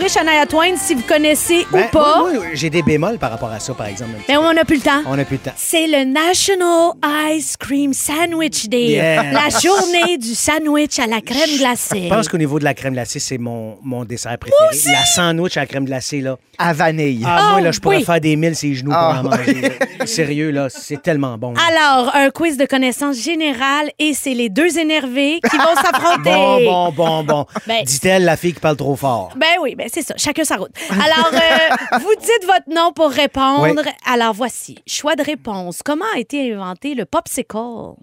Shania 0.07 0.45
Twain 0.45 0.75
si 0.77 0.93
vous 0.93 1.01
connaissez 1.03 1.65
Ben, 1.71 1.85
ou 1.85 1.87
pas. 1.89 2.19
moi, 2.19 2.33
moi, 2.33 2.43
j'ai 2.53 2.69
des 2.69 2.83
bémols 2.83 3.17
par 3.17 3.31
rapport 3.31 3.49
à 3.51 3.59
ça, 3.59 3.73
par 3.73 3.87
exemple. 3.87 4.11
Mais 4.27 4.37
on 4.37 4.53
n'a 4.53 4.63
plus 4.65 4.75
le 4.75 4.81
temps. 4.81 5.01
On 5.07 5.15
n'a 5.15 5.25
plus 5.25 5.35
le 5.37 5.41
temps. 5.41 5.55
C'est 5.55 5.87
le 5.87 6.03
National 6.03 6.91
Ice 7.33 7.57
Cream 7.57 7.93
Sandwich 7.93 8.67
Day. 8.67 8.97
La 9.31 9.49
journée 9.49 10.17
du 10.17 10.35
sandwich 10.35 10.99
à 10.99 11.07
la 11.07 11.21
crème 11.21 11.57
glacée. 11.57 12.03
Je 12.03 12.09
pense 12.09 12.27
qu'au 12.29 12.37
niveau 12.37 12.59
de 12.59 12.63
la 12.65 12.73
crème 12.73 12.93
glacée, 12.93 13.19
c'est 13.19 13.37
mon, 13.37 13.77
mon 13.83 14.05
dessert 14.05 14.37
préféré. 14.37 14.93
La 14.93 15.05
sandwich 15.05 15.57
à 15.57 15.61
la 15.61 15.65
crème 15.65 15.85
glacée, 15.85 16.21
là. 16.21 16.37
À 16.57 16.71
vanille. 16.73 17.21
Ah, 17.25 17.49
moi, 17.51 17.61
là, 17.61 17.71
je 17.71 17.79
pourrais 17.79 17.97
oui. 17.97 18.05
faire 18.05 18.21
des 18.21 18.35
milles 18.37 18.55
ses 18.55 18.73
genoux 18.75 18.91
Ah. 18.93 19.19
pour 19.21 19.31
en 19.31 19.35
manger. 19.37 19.61
là. 19.99 20.05
Sérieux, 20.05 20.51
là, 20.51 20.67
c'est 20.69 21.01
tellement 21.01 21.37
bon. 21.37 21.53
là. 21.53 21.59
Alors, 21.69 22.15
un 22.15 22.29
quiz 22.29 22.57
de 22.57 22.65
connaissances 22.65 23.17
générales 23.17 23.89
et 23.99 24.13
c'est 24.13 24.33
les 24.33 24.47
deux 24.49 24.77
énervés 24.77 25.39
qui 25.49 25.57
vont 25.57 25.75
s'affronter. 25.75 26.29
Bon, 26.31 26.61
bon, 26.63 26.91
bon, 26.91 27.23
bon. 27.23 27.45
Ben- 27.67 27.83
Dit-elle, 27.83 28.23
la 28.23 28.37
fille 28.37 28.53
qui 28.53 28.59
parle 28.61 28.77
trop 28.77 28.95
fort. 28.95 29.33
Ben 29.35 29.47
oui, 29.61 29.75
ben 29.75 29.84
c'est 29.87 30.01
ça. 30.01 30.15
Chacun 30.17 30.43
sa 30.43 30.57
route. 30.57 30.71
Alors, 30.89 31.31
euh, 31.33 31.97
vous 31.99 32.15
dites 32.19 32.45
votre 32.45 32.69
nom 32.69 32.91
pour 32.93 33.09
répondre. 33.09 33.83
Alors, 34.05 34.33
voici. 34.33 34.77
Choix 34.87 35.15
de 35.15 35.23
réponse. 35.23 35.81
Comment 35.83 36.05
a 36.15 36.19
été 36.19 36.53
inventé 36.53 36.95
le 36.95 37.05
popsicle? 37.05 37.95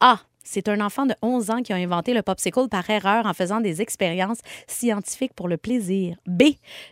A. 0.00 0.18
C'est 0.46 0.68
un 0.68 0.80
enfant 0.82 1.06
de 1.06 1.14
11 1.22 1.50
ans 1.50 1.62
qui 1.62 1.72
a 1.72 1.76
inventé 1.76 2.12
le 2.12 2.20
popsicle 2.20 2.68
par 2.68 2.88
erreur 2.90 3.24
en 3.24 3.32
faisant 3.32 3.60
des 3.60 3.80
expériences 3.80 4.38
scientifiques 4.66 5.32
pour 5.34 5.48
le 5.48 5.56
plaisir. 5.56 6.16
B. 6.26 6.42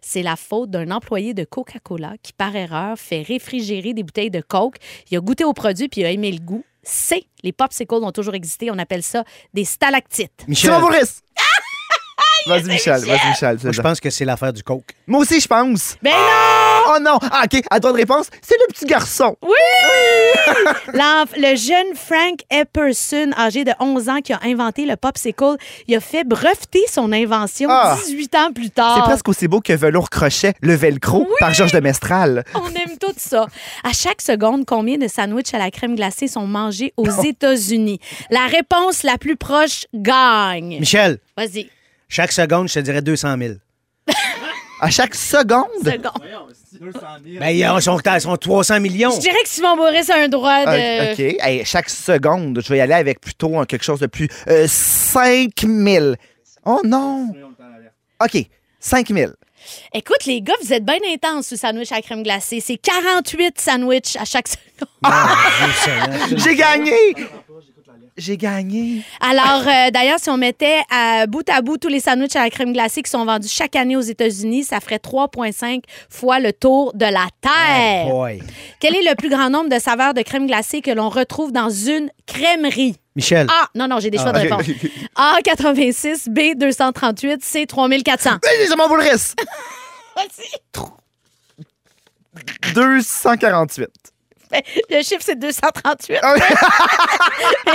C'est 0.01 0.23
la 0.23 0.37
faute 0.37 0.71
d'un 0.71 0.91
employé 0.91 1.35
de 1.35 1.45
Coca-Cola 1.45 2.15
qui, 2.23 2.33
par 2.33 2.57
erreur, 2.57 2.99
fait 2.99 3.21
réfrigérer 3.21 3.93
des 3.93 4.03
bouteilles 4.03 4.31
de 4.31 4.41
Coke. 4.41 4.79
Il 5.11 5.19
a 5.19 5.21
goûté 5.21 5.45
au 5.45 5.53
produit 5.53 5.89
puis 5.89 6.01
il 6.01 6.07
a 6.07 6.11
aimé 6.11 6.33
le 6.33 6.41
goût. 6.41 6.65
C. 6.83 7.27
Les 7.45 7.53
popsicles 7.53 7.95
ont 7.95 8.11
toujours 8.11 8.35
existé. 8.35 8.71
On 8.71 8.79
appelle 8.79 9.03
ça 9.03 9.23
des 9.53 9.65
stalactites. 9.65 10.45
Michel, 10.49 10.71
Simon 10.71 10.81
Bourris! 10.81 11.21
Vas-y, 12.47 12.65
Michel. 12.65 13.01
Vas-y, 13.05 13.29
Michel. 13.29 13.59
moi, 13.63 13.73
je 13.73 13.81
pense 13.81 14.01
que 14.01 14.11
c'est 14.11 14.25
l'affaire 14.25 14.53
du 14.53 14.63
coke. 14.63 14.91
Moi 15.07 15.21
aussi, 15.21 15.41
je 15.41 15.47
pense. 15.47 15.97
Ben 16.03 16.11
non! 16.11 16.95
Oh 16.95 16.99
non! 17.01 17.19
Ah, 17.31 17.45
OK. 17.45 17.63
À 17.71 17.79
toi 17.81 17.93
de 17.93 17.97
réponse, 17.99 18.27
c'est 18.43 18.57
le 18.61 18.73
petit 18.73 18.85
garçon. 18.87 19.37
L'enf- 20.95 21.35
le 21.37 21.57
jeune 21.57 21.95
Frank 21.95 22.41
Epperson, 22.51 23.31
âgé 23.39 23.65
de 23.65 23.73
11 23.81 24.09
ans, 24.09 24.21
qui 24.21 24.33
a 24.33 24.41
inventé 24.45 24.85
le 24.85 24.97
popsicle, 24.97 25.57
il 25.87 25.95
a 25.97 26.01
fait 26.01 26.25
breveter 26.25 26.83
son 26.91 27.13
invention 27.13 27.69
Ah. 27.71 27.97
18 28.05 28.35
ans 28.35 28.53
plus 28.53 28.71
tard. 28.71 28.97
C'est 28.97 29.03
presque 29.11 29.29
aussi 29.29 29.49
beau 29.49 29.61
que 29.61 29.73
Velours 29.73 30.11
Crochet, 30.11 30.55
le 30.61 30.75
velcro, 30.75 31.27
par 31.41 31.55
Georges 31.55 31.73
de 31.73 31.81
Mestral. 31.81 32.45
On 32.55 32.69
aime 32.69 32.99
tout 33.01 33.15
ça. 33.17 33.47
À 33.85 33.93
chaque 33.93 34.21
seconde, 34.21 34.65
combien 34.67 34.99
de 34.99 35.09
sandwichs 35.09 35.55
à 35.55 35.59
la 35.59 35.71
crème 35.71 35.95
glacée 35.97 36.29
sont 36.29 36.47
mangés 36.47 36.93
aux 36.97 37.07
États-Unis? 37.25 38.01
La 38.31 38.47
réponse 38.47 39.03
la 39.03 39.19
plus 39.19 39.37
proche 39.37 39.87
gagne. 39.95 40.79
Michel, 40.81 41.19
Vas-y. 41.37 41.69
Chaque 42.13 42.31
seconde, 42.33 42.69
je 42.69 42.75
te 42.75 42.79
dirais 42.81 43.01
200 43.03 43.37
000. 43.39 43.55
À 44.81 44.91
chaque 44.91 45.15
seconde? 45.15 45.69
Seconde. 45.85 46.53
Ben, 47.39 47.51
ils 47.51 47.83
sont, 47.83 48.01
ils 48.05 48.21
sont 48.21 48.37
300 48.37 48.81
millions. 48.81 49.13
Je 49.13 49.21
dirais 49.21 49.43
que 49.45 49.49
Simon 49.49 49.77
Boris 49.77 50.11
a 50.11 50.17
un 50.17 50.29
droit 50.29 50.65
Ah, 50.67 50.77
de... 50.77 51.13
OK. 51.13 51.37
Hey, 51.41 51.65
chaque 51.65 51.89
seconde, 51.89 52.61
je 52.61 52.69
vais 52.69 52.79
y 52.79 52.81
aller 52.81 52.95
avec 52.95 53.21
plutôt 53.21 53.57
hein, 53.61 53.65
quelque 53.65 53.85
chose 53.85 54.01
de 54.01 54.09
plus. 54.09 54.29
Euh, 54.49 54.67
5000. 54.69 56.17
Oh 56.65 56.81
non! 56.85 57.33
OK. 58.21 58.45
5000. 58.81 59.35
Écoute, 59.95 60.25
les 60.27 60.43
gars, 60.43 60.55
vous 60.61 60.73
êtes 60.73 60.85
bien 60.85 60.99
intenses 61.15 61.47
sur 61.47 61.57
sandwich 61.57 61.93
à 61.93 61.97
la 61.97 62.03
crème 62.03 62.25
glacée. 62.25 62.61
C'est 62.61 62.79
48 62.79 63.61
sandwichs 63.61 64.17
à 64.17 64.25
chaque 64.25 64.49
seconde. 64.49 64.59
J'ai 66.39 66.57
gagné! 66.57 67.15
J'ai 68.17 68.37
gagné. 68.37 69.03
Alors, 69.21 69.67
euh, 69.67 69.91
d'ailleurs, 69.91 70.19
si 70.19 70.29
on 70.29 70.37
mettait 70.37 70.83
à 70.91 71.27
bout 71.27 71.49
à 71.49 71.63
bout 71.63 71.79
tous 71.79 71.89
les 71.89 72.01
sandwichs 72.01 72.37
à 72.37 72.43
la 72.43 72.51
crème 72.51 72.73
glacée 72.75 73.03
qui 73.03 73.11
sont 73.11 73.25
vendus 73.25 73.49
chaque 73.49 73.75
année 73.75 73.97
aux 73.97 74.03
États-Unis, 74.03 74.65
ça 74.65 74.81
ferait 74.81 74.99
3,5 74.99 75.83
fois 76.11 76.39
le 76.39 76.53
tour 76.53 76.93
de 76.95 77.07
la 77.07 77.27
Terre. 77.41 78.09
Boy. 78.09 78.43
Quel 78.81 78.95
est 78.97 79.03
le 79.09 79.15
plus 79.15 79.31
grand 79.31 79.49
nombre 79.49 79.71
de 79.71 79.79
saveurs 79.79 80.13
de 80.13 80.21
crème 80.21 80.47
glacée 80.47 80.83
que 80.83 80.91
l'on 80.91 81.09
retrouve 81.09 81.53
dans 81.53 81.71
une 81.71 82.11
crèmerie? 82.27 82.97
Michel, 83.17 83.47
A. 83.49 83.69
Non, 83.75 83.89
non, 83.89 83.99
j'ai 83.99 84.11
des 84.11 84.19
choix 84.19 84.33
de 84.33 84.39
ok. 84.39 84.43
réponse. 84.43 84.67
A, 85.17 85.39
86. 85.43 86.29
B, 86.29 86.55
238. 86.57 87.43
C, 87.43 87.67
3400. 87.67 88.31
Hey, 88.45 88.67
C'est 88.69 88.77
mon 88.77 88.89
Boulris! 88.89 89.35
248. 92.75 94.12
Le 94.91 94.97
chiffre, 95.03 95.21
c'est 95.23 95.39
238. 95.39 96.19
Ah. 96.23 96.35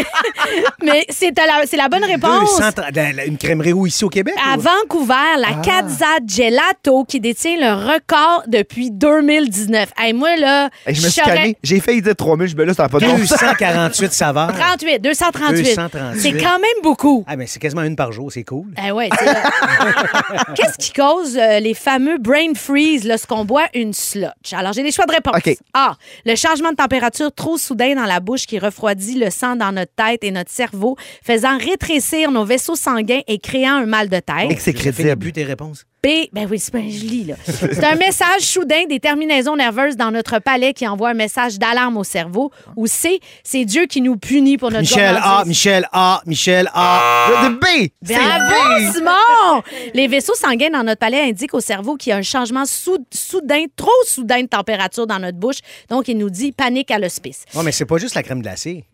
Mais 0.84 1.06
c'est 1.10 1.32
la, 1.76 1.90
bonne 1.90 2.04
réponse. 2.04 2.58
230 2.58 2.96
la- 2.96 3.14
la- 3.14 3.26
une 3.26 3.38
crèmerie 3.38 3.74
où 3.74 3.88
ici 3.88 4.04
au 4.06 4.10
Québec? 4.10 4.36
À 4.46 4.58
ou- 4.58 4.62
Vancouver, 4.62 5.14
la 5.38 5.48
Ah. 5.58 5.62
Cazza 5.64 6.06
Gelato 6.26 7.04
qui 7.06 7.20
détient 7.20 7.58
le 7.58 7.74
record 7.94 8.44
depuis 8.48 8.92
2019. 8.92 9.90
Hey, 9.98 10.14
moi, 10.14 10.36
là, 10.38 10.70
Hey, 10.86 10.96
je 10.96 11.02
me 11.04 11.10
suis 11.10 11.22
calmé. 11.22 11.58
J'ai 11.64 11.80
failli 11.80 12.02
dire 12.02 12.16
3000, 12.16 12.48
je 12.48 12.56
me 12.56 12.64
là, 12.64 12.74
ça 12.74 12.88
pas 12.90 13.00
de 13.00 13.06
bon 13.06 13.18
sens. 13.18 13.30
248 13.40 14.14
saveurs. 14.14 14.54
38, 14.54 15.00
238. 15.00 15.64
238. 15.64 16.22
C'est 16.22 16.32
quand 16.38 16.60
même 16.60 16.82
beaucoup. 16.84 17.24
Ah, 17.28 17.36
ben 17.36 17.48
c'est 17.48 17.60
quasiment 17.60 17.84
une 17.84 17.96
par 17.96 18.12
jour, 18.12 18.32
c'est 18.32 18.44
cool. 18.44 18.68
Eh 18.86 18.92
ouais. 18.92 19.10
Qu'est-ce 20.56 20.78
qui 20.78 20.94
cause 20.94 21.38
euh, 21.38 21.60
les 21.60 21.74
fameux 21.74 22.18
brain 22.18 22.54
freeze 22.56 23.06
lorsqu'on 23.06 23.46
boit 23.46 23.66
une 23.74 23.94
slotch? 23.94 24.54
Alors, 24.54 24.74
j'ai 24.74 24.84
des 24.84 24.92
choix 24.92 25.06
de 25.06 25.14
réponse. 25.14 25.36
OK. 25.36 25.58
A. 25.74 25.96
Le 26.26 26.36
changement 26.36 26.67
de 26.72 26.76
température 26.76 27.32
trop 27.32 27.58
soudain 27.58 27.96
dans 27.96 28.06
la 28.06 28.20
bouche 28.20 28.46
qui 28.46 28.60
refroidit 28.60 29.20
le 29.20 29.30
sang 29.30 29.56
dans 29.56 29.72
notre 29.72 29.94
tête 29.96 30.24
et 30.24 30.32
notre 30.32 30.52
cerveau, 30.52 30.96
faisant 31.24 31.58
rétrécir 31.58 32.32
nos 32.32 32.46
vaisseaux 32.46 32.76
sanguins 32.76 33.22
et 33.28 33.40
créant 33.40 33.76
un 33.76 33.86
mal 33.86 34.10
de 34.10 34.20
tête. 34.20 34.52
Et 34.52 34.56
c'est 34.58 34.74
crédible. 34.74 35.32
tes 35.32 35.44
réponses. 35.44 35.86
B, 36.04 36.30
ben 36.32 36.48
oui, 36.50 36.60
c'est 36.60 36.72
ben, 36.72 36.88
je 36.90 37.06
lis 37.06 37.24
là. 37.24 37.36
C'est 37.46 37.84
un 37.84 37.96
message 37.96 38.42
soudain 38.42 38.86
des 38.88 39.00
terminaisons 39.00 39.56
nerveuses 39.56 39.96
dans 39.96 40.12
notre 40.12 40.40
palais 40.40 40.74
qui 40.74 40.88
envoie 40.88 41.10
un 41.10 41.14
message 41.16 41.58
d'alarme 41.58 41.98
au 41.98 42.04
cerveau. 42.04 42.52
Ou 42.76 42.86
C, 42.86 43.20
c'est 43.44 43.66
Dieu 43.66 43.88
qui 43.88 44.02
nous 44.02 44.16
punit 44.16 44.58
pour 44.58 44.70
notre 44.70 44.82
Michel 44.82 45.20
A. 45.22 45.44
Michel 45.46 45.90
A, 45.92 46.22
Michel 46.28 46.70
A. 46.74 47.30
Le 47.44 47.50
B! 47.56 47.90
C'est 48.04 48.14
Bravo, 48.16 48.54
B! 48.80 48.94
Simon! 48.94 49.64
Les 49.96 50.08
vaisseaux 50.08 50.36
sanguins 50.36 50.70
dans 50.70 50.84
notre 50.84 51.00
palais 51.00 51.22
indiquent 51.22 51.56
au 51.56 51.62
cerveau 51.62 51.96
qu'il 51.96 52.12
y 52.12 52.14
a 52.14 52.18
un 52.18 52.22
changement 52.22 52.66
sou- 52.66 53.06
soudain, 53.12 53.66
trop 53.76 53.90
soudain 54.06 54.44
de 54.44 54.48
température 54.48 55.08
dans 55.08 55.20
notre 55.20 55.38
bouche. 55.38 55.58
Donc, 55.90 56.08
il 56.08 56.18
nous 56.18 56.30
dit 56.30 56.52
panique 56.52 56.92
à 56.92 57.00
l'hospice. 57.00 57.44
Non, 57.56 57.64
mais 57.64 57.72
c'est 57.72 57.86
pas 57.86 57.98
juste 57.98 58.14
la 58.16 58.22
crème 58.24 58.42
glacée. 58.44 58.86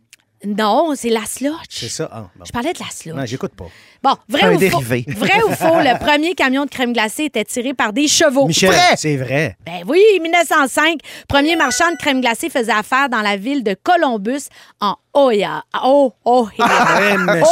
Non, 0.45 0.93
c'est 0.95 1.09
la 1.09 1.25
slotch. 1.25 1.55
C'est 1.69 1.89
ça. 1.89 2.09
Ah, 2.11 2.29
bon. 2.35 2.43
Je 2.45 2.51
parlais 2.51 2.73
de 2.73 2.79
la 2.79 2.89
slotch. 2.89 3.15
Non, 3.15 3.25
j'écoute 3.25 3.53
pas. 3.55 3.65
Bon, 4.03 4.15
vrai 4.27 4.43
un 4.43 4.49
ou, 4.49 4.53
faux, 4.53 4.59
dérivé. 4.59 5.05
vrai 5.15 5.41
ou 5.47 5.51
faux, 5.51 5.79
le 5.79 5.97
premier 5.97 6.35
camion 6.35 6.65
de 6.65 6.69
crème 6.69 6.91
glacée 6.91 7.23
était 7.25 7.45
tiré 7.45 7.73
par 7.73 7.93
des 7.93 8.07
chevaux. 8.09 8.47
Michel, 8.47 8.69
Vrai. 8.71 8.95
c'est 8.97 9.15
vrai. 9.15 9.55
Ben 9.65 9.83
oui, 9.87 10.01
1905, 10.21 10.99
premier 11.29 11.55
marchand 11.55 11.89
de 11.91 11.95
crème 11.97 12.19
glacée 12.19 12.49
faisait 12.49 12.73
affaire 12.73 13.07
dans 13.07 13.21
la 13.21 13.37
ville 13.37 13.63
de 13.63 13.75
Columbus, 13.81 14.43
en 14.81 14.95
Ohio. 15.15 15.47
Oh. 15.83 16.13
Ouais, 16.25 16.37
monsieur 16.57 17.17
le 17.17 17.25
maire, 17.25 17.45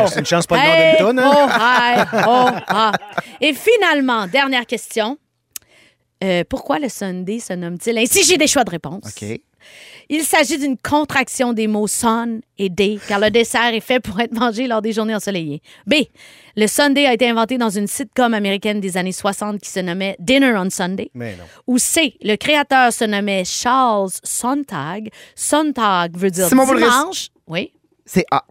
Ohio. 0.00 0.06
C'est 0.08 0.20
une 0.20 0.26
chance 0.26 0.46
pas 0.46 0.56
nom 0.56 0.62
Hey, 0.62 0.96
d'une 0.96 1.06
tonne, 1.06 1.18
hein? 1.18 2.06
Ohio, 2.14 2.28
Ohio. 2.30 2.92
Et 3.42 3.52
finalement, 3.52 4.26
dernière 4.26 4.64
question. 4.66 5.18
Euh, 6.24 6.42
pourquoi 6.48 6.78
le 6.78 6.88
Sunday 6.88 7.38
se 7.38 7.52
nomme-t-il 7.52 7.96
ainsi? 7.98 8.24
J'ai 8.24 8.38
des 8.38 8.46
choix 8.48 8.64
de 8.64 8.70
réponse. 8.70 9.02
OK. 9.06 9.40
Il 10.10 10.22
s'agit 10.22 10.58
d'une 10.58 10.78
contraction 10.78 11.52
des 11.52 11.66
mots 11.66 11.86
sun 11.86 12.40
et 12.56 12.70
day, 12.70 12.98
car 13.08 13.20
le 13.20 13.30
dessert 13.30 13.74
est 13.74 13.80
fait 13.80 14.00
pour 14.00 14.18
être 14.20 14.32
mangé 14.32 14.66
lors 14.66 14.80
des 14.80 14.92
journées 14.92 15.14
ensoleillées. 15.14 15.60
B. 15.86 15.94
Le 16.56 16.66
Sunday 16.66 17.04
a 17.06 17.12
été 17.12 17.28
inventé 17.28 17.58
dans 17.58 17.68
une 17.68 17.86
sitcom 17.86 18.32
américaine 18.32 18.80
des 18.80 18.96
années 18.96 19.12
60 19.12 19.60
qui 19.60 19.68
se 19.68 19.80
nommait 19.80 20.16
Dinner 20.18 20.54
on 20.56 20.70
Sunday. 20.70 21.10
Mais 21.14 21.36
non. 21.36 21.44
Ou 21.66 21.76
C. 21.78 22.16
Le 22.22 22.36
créateur 22.36 22.92
se 22.92 23.04
nommait 23.04 23.44
Charles 23.44 24.10
Sontag. 24.24 25.10
Sontag 25.34 26.16
veut 26.16 26.30
dire 26.30 26.48
Simon 26.48 26.64
Boulris. 26.64 26.84
dimanche. 26.84 27.28
Oui. 27.46 27.72
C'est 28.06 28.24
A. 28.30 28.44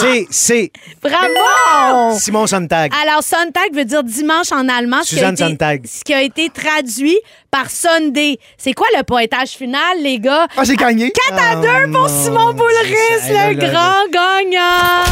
C'est, 0.00 0.26
c'est 0.30 0.72
Bravo! 1.02 2.16
Simon 2.18 2.46
Sontag. 2.46 2.92
Alors, 3.02 3.22
Sonntag 3.22 3.74
veut 3.74 3.84
dire 3.84 4.04
dimanche 4.04 4.52
en 4.52 4.68
allemand. 4.68 5.02
ce 5.02 5.10
qui 5.10 5.14
a 5.16 5.18
Suzanne 5.30 5.34
été- 5.34 5.44
Sontag. 5.44 5.86
Ce 5.86 6.04
qui 6.04 6.14
a 6.14 6.22
été 6.22 6.48
traduit 6.50 7.16
par 7.50 7.70
Sunday. 7.70 8.38
C'est 8.56 8.72
quoi 8.72 8.86
le 8.96 9.02
pointage 9.02 9.50
final, 9.50 9.98
les 10.02 10.18
gars? 10.18 10.46
Ah, 10.56 10.62
j'ai 10.64 10.76
gagné. 10.76 11.10
4 11.28 11.42
à 11.42 11.56
2 11.86 11.92
pour 11.92 12.08
Simon 12.08 12.52
Boulris, 12.54 12.94
c'est 13.20 13.32
ça. 13.32 13.46
le 13.50 13.50
Hey, 13.52 13.56
là, 13.56 13.72
là, 13.72 13.94
grand 14.10 14.44
gagnant. 14.44 15.04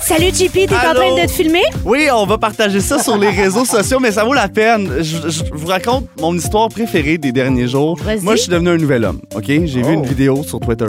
Salut, 0.00 0.34
JP, 0.34 0.52
t'es 0.68 0.74
en 0.74 0.78
Allô? 0.78 1.00
train 1.00 1.22
de 1.22 1.26
te 1.26 1.32
filmer? 1.32 1.62
Oui, 1.84 2.08
on 2.12 2.26
va 2.26 2.38
partager 2.38 2.80
ça 2.80 2.98
sur 3.02 3.16
les 3.16 3.30
réseaux 3.30 3.64
sociaux, 3.76 4.00
mais 4.00 4.12
ça 4.12 4.24
vaut 4.24 4.34
la 4.34 4.48
peine. 4.48 4.90
Je, 4.98 5.28
je 5.28 5.44
vous 5.52 5.66
raconte 5.68 6.06
mon 6.20 6.34
histoire 6.34 6.68
préférée 6.70 7.18
des 7.18 7.32
derniers 7.32 7.68
jours. 7.68 7.96
Vas-y. 8.02 8.20
Moi, 8.22 8.36
je 8.36 8.42
suis 8.42 8.50
devenu 8.50 8.70
un 8.70 8.76
nouvel 8.78 9.04
homme, 9.04 9.20
OK? 9.34 9.44
J'ai 9.46 9.82
vu 9.82 9.92
une 9.92 10.04
vidéo 10.06 10.42
sur 10.42 10.60
Twitter. 10.60 10.86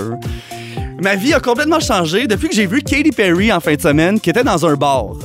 Ma 1.02 1.16
vie 1.16 1.34
a 1.34 1.40
complètement 1.40 1.80
changé 1.80 2.28
depuis 2.28 2.50
que 2.50 2.56
j'ai 2.56 2.66
vu 2.68 2.82
Katy 2.82 3.12
Perry 3.12 3.52
en 3.54 3.60
fin 3.60 3.76
de 3.76 3.82
semaine, 3.82 4.20
qui 4.20 4.30
était 4.30 4.44
dans 4.44 4.66
un 4.66 4.76
bar. 4.76 5.06
Bon, 5.06 5.20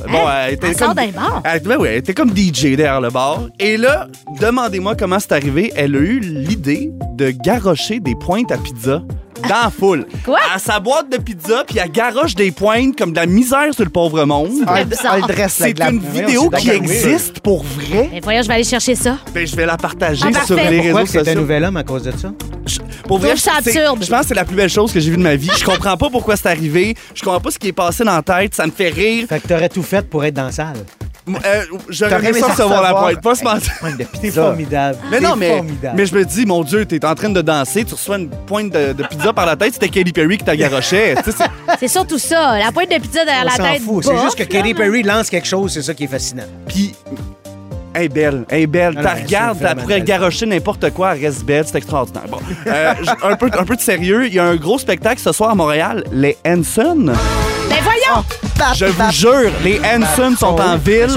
elle 0.47 0.53
était 0.53 0.67
Hein? 0.67 0.69
Elle 0.71 0.75
comme... 0.77 0.85
sort 0.85 0.95
d'un 0.95 1.07
bar? 1.09 1.41
Elle, 1.43 1.59
ben 1.61 1.77
oui, 1.79 1.87
elle 1.91 1.97
était 1.97 2.13
comme 2.13 2.29
DJ 2.35 2.61
derrière 2.75 3.01
le 3.01 3.09
bar. 3.09 3.41
Et 3.59 3.75
là, 3.77 4.07
demandez-moi 4.39 4.95
comment 4.95 5.19
c'est 5.19 5.33
arrivé. 5.33 5.71
Elle 5.75 5.95
a 5.95 5.99
eu 5.99 6.19
l'idée 6.19 6.91
de 7.15 7.31
garrocher 7.31 7.99
des 7.99 8.15
pointes 8.15 8.51
à 8.51 8.57
pizza 8.57 9.01
dans 9.43 9.63
la 9.65 9.69
foule. 9.69 10.05
Quoi? 10.23 10.39
À 10.53 10.59
sa 10.59 10.79
boîte 10.79 11.11
de 11.11 11.17
pizza, 11.17 11.63
puis 11.67 11.77
elle 11.83 11.91
garoche 11.91 12.35
des 12.35 12.51
pointes 12.51 12.97
comme 12.97 13.11
de 13.11 13.17
la 13.17 13.25
misère 13.25 13.73
sur 13.73 13.83
le 13.83 13.89
pauvre 13.89 14.23
monde. 14.25 14.51
Ah, 14.67 14.75
elle- 14.79 14.85
bizarre. 14.87 15.15
elle 15.15 15.21
dresse 15.23 15.59
la 15.59 15.65
C'est 15.67 15.73
glace. 15.73 15.91
une 15.91 15.99
vidéo 15.99 16.49
c'est 16.53 16.59
qui 16.61 16.69
existe 16.71 17.39
pour 17.41 17.63
vrai. 17.63 18.09
Mais 18.11 18.19
voyons, 18.21 18.41
je 18.41 18.47
vais 18.47 18.53
aller 18.55 18.63
chercher 18.63 18.95
ça. 18.95 19.17
Ben, 19.33 19.45
je 19.45 19.55
vais 19.55 19.65
la 19.65 19.77
partager 19.77 20.23
Ah, 20.33 20.45
sur 20.45 20.55
les 20.55 20.61
Pourquoi 20.63 21.01
réseaux 21.01 21.05
que 21.05 21.11
t'es 21.11 21.17
un 21.19 21.23
sociaux. 21.25 21.39
nouvel 21.41 21.63
homme 21.65 21.77
à 21.77 21.83
cause 21.83 22.03
de 22.03 22.11
ça? 22.11 22.31
Je- 22.65 22.79
Pour 23.07 23.19
Je 23.21 23.27
trouve 23.27 23.37
ça 23.39 23.51
c'est- 23.61 23.69
absurde. 23.77 24.03
Je 24.03 24.09
pense 24.09 24.21
que 24.21 24.27
c'est 24.29 24.33
la 24.33 24.45
plus 24.45 24.55
belle 24.55 24.69
chose 24.69 24.91
que 24.91 24.99
j'ai 24.99 25.11
vue 25.11 25.17
de 25.17 25.21
ma 25.21 25.35
vie. 25.35 25.51
Je 25.55 25.63
comprends 25.63 25.95
pas 25.97 26.09
pourquoi 26.09 26.35
c'est 26.35 26.47
arrivé. 26.49 26.95
Je 27.13 27.21
comprends 27.21 27.39
pas 27.41 27.51
ce 27.51 27.59
qui 27.59 27.67
est 27.67 27.73
passé 27.73 28.03
dans 28.03 28.15
la 28.15 28.23
tête. 28.23 28.55
Ça 28.55 28.65
me 28.65 28.71
fait 28.71 28.89
rire. 28.89 29.27
Fait 29.29 29.39
que 29.39 29.47
t'aurais 29.47 29.69
tout 29.69 29.83
fait 29.83 30.07
pour 30.09 30.25
être 30.25 30.33
dans 30.33 30.45
la 30.45 30.51
salle. 30.51 30.77
Euh, 31.27 31.63
J'aurais 31.89 32.23
aimé 32.29 32.39
ça 32.39 32.47
recevoir 32.47 32.81
la 32.83 32.93
pointe. 32.93 33.21
Pas 33.21 33.35
se 33.35 33.43
mentir. 33.43 33.73
Pointe 33.79 33.97
de 33.97 34.03
T'es 34.21 34.29
formidable. 34.29 34.97
Mais 35.09 35.19
non, 35.19 35.35
mais, 35.35 35.55
formidable. 35.55 35.95
mais 35.97 36.05
je 36.05 36.15
me 36.15 36.23
dis, 36.23 36.45
mon 36.45 36.63
Dieu, 36.63 36.85
t'es 36.85 37.03
en 37.03 37.15
train 37.15 37.29
de 37.29 37.41
danser, 37.41 37.83
tu 37.83 37.93
reçois 37.95 38.17
une 38.19 38.29
pointe 38.29 38.71
de, 38.71 38.93
de 38.93 39.03
pizza 39.03 39.33
par 39.33 39.45
la 39.47 39.55
tête, 39.55 39.73
c'était 39.73 39.89
Katy 39.89 40.11
Perry 40.13 40.37
qui 40.37 40.43
t'a 40.45 40.55
sais, 40.81 41.15
c'est- 41.79 41.87
surtout 41.87 42.19
ça. 42.19 42.59
La 42.59 42.71
pointe 42.71 42.91
de 42.91 42.99
pizza 43.01 43.25
derrière 43.25 43.45
On 43.57 43.63
la 43.63 43.71
tête. 43.71 43.81
fout. 43.81 44.03
C'est 44.05 44.17
juste 44.21 44.35
que 44.35 44.43
là. 44.43 44.49
Katy 44.49 44.73
Perry 44.75 45.01
lance 45.03 45.29
quelque 45.31 45.47
chose, 45.47 45.73
c'est 45.73 45.81
ça 45.81 45.93
qui 45.95 46.03
est 46.03 46.07
fascinant. 46.07 46.43
Puis, 46.67 46.93
elle 47.95 48.03
est 48.03 48.09
belle, 48.09 48.45
elle 48.49 48.61
est 48.61 48.67
belle. 48.67 48.93
Non, 48.93 49.01
T'as 49.01 49.15
regardes, 49.15 49.59
t'as 49.59 49.73
belle. 49.73 50.03
garocher 50.03 50.45
n'importe 50.45 50.91
quoi, 50.91 51.15
elle 51.15 51.25
reste 51.25 51.43
belle, 51.43 51.65
c'est 51.65 51.77
extraordinaire. 51.77 52.23
Bon. 52.29 52.37
Euh, 52.67 52.93
un, 53.23 53.35
peu, 53.35 53.49
un 53.57 53.63
peu 53.65 53.75
de 53.75 53.81
sérieux, 53.81 54.27
il 54.27 54.33
y 54.33 54.39
a 54.39 54.43
un 54.45 54.57
gros 54.57 54.77
spectacle 54.77 55.19
ce 55.21 55.31
soir 55.31 55.49
à 55.49 55.55
Montréal, 55.55 56.03
les 56.11 56.37
Hanson. 56.45 57.13
Voyons! 57.85 58.23
Je 58.75 58.85
vous 58.85 59.11
jure, 59.11 59.51
les 59.63 59.79
Hanson 59.79 60.35
sont 60.37 60.59
en 60.59 60.77
ville, 60.77 61.07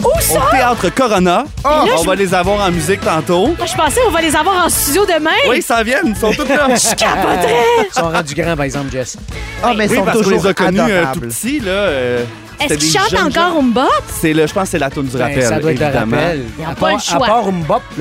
Où? 0.00 0.20
Ça? 0.20 0.38
au 0.38 0.50
théâtre 0.50 0.88
Corona. 0.94 1.44
On 1.64 2.02
va 2.02 2.14
les 2.14 2.34
avoir 2.34 2.60
en 2.66 2.70
musique 2.70 3.00
tantôt. 3.00 3.46
Moi, 3.56 3.66
je 3.66 3.74
pensais 3.74 4.00
qu'on 4.00 4.10
va 4.10 4.20
les 4.20 4.34
avoir 4.36 4.66
en 4.66 4.68
studio 4.68 5.06
demain. 5.06 5.30
Oui, 5.48 5.62
ça 5.62 5.82
vient, 5.82 5.98
ils 6.04 6.16
sont 6.16 6.32
tous 6.32 6.46
là. 6.48 6.66
Ils 6.70 7.94
sont 7.94 8.10
rendus 8.10 8.34
grands, 8.34 8.56
par 8.56 8.64
exemple, 8.64 8.90
Jess. 8.92 9.16
Ah, 9.62 9.72
mais 9.76 9.86
ils 9.86 9.90
Oui, 9.90 9.96
sont 9.96 10.04
parce 10.04 10.16
qu'on 10.18 10.22
toujours 10.24 10.42
les 10.42 10.48
a 10.48 10.54
connus 10.54 10.80
euh, 10.80 10.86
tout 10.86 10.92
adorables. 11.08 11.28
petits, 11.28 11.60
là. 11.60 11.70
euh, 11.70 12.24
Est-ce 12.60 12.74
qu'ils 12.74 12.92
chantent 12.92 13.10
jeunes 13.10 13.26
encore. 13.28 13.58
Umba? 13.60 13.86
C'est 14.20 14.32
le, 14.32 14.46
je 14.46 14.52
pense 14.52 14.64
que 14.64 14.68
c'est 14.70 14.78
la 14.78 14.90
tune 14.90 15.04
du 15.04 15.16
Ben, 15.16 15.22
rappel, 15.24 15.42
ça 15.42 15.58
doit 15.60 15.72
être 15.72 15.78
le 15.80 15.86
évidemment. 15.86 16.16
rappel. 16.16 16.44
Ils 16.58 16.64
ont 16.64 16.68
à 16.68 16.74
pas 16.74 16.80
part, 16.80 16.92
le 16.92 16.98
choix. 16.98 17.26
À 17.26 17.28
part 17.30 17.44
là, 17.46 17.50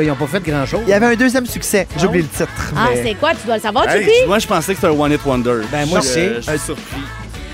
ils 0.03 0.07
n'ont 0.07 0.15
pas 0.15 0.27
fait 0.27 0.39
grand-chose. 0.51 0.79
Il 0.87 0.89
y 0.89 0.93
avait 0.93 1.05
un 1.05 1.15
deuxième 1.15 1.45
succès. 1.45 1.87
J'ai 1.97 2.07
oublié 2.07 2.23
le 2.23 2.29
titre. 2.29 2.73
Ah, 2.75 2.87
mais- 2.93 3.03
c'est 3.03 3.13
quoi? 3.15 3.31
Tu 3.39 3.45
dois 3.45 3.55
le 3.55 3.61
savoir, 3.61 3.87
Hey, 3.89 4.03
JP? 4.03 4.27
moi, 4.27 4.39
je 4.39 4.47
pensais 4.47 4.73
que 4.73 4.81
c'était 4.81 4.93
un 4.93 4.99
One 4.99 5.11
Hit 5.13 5.21
Wonder. 5.25 5.61
Ben, 5.71 5.87
moi, 5.87 5.99
Je- 6.01 6.05
c'est- 6.07 6.35
Je 6.41 6.41
suis 6.41 6.59
surpris. 6.59 6.83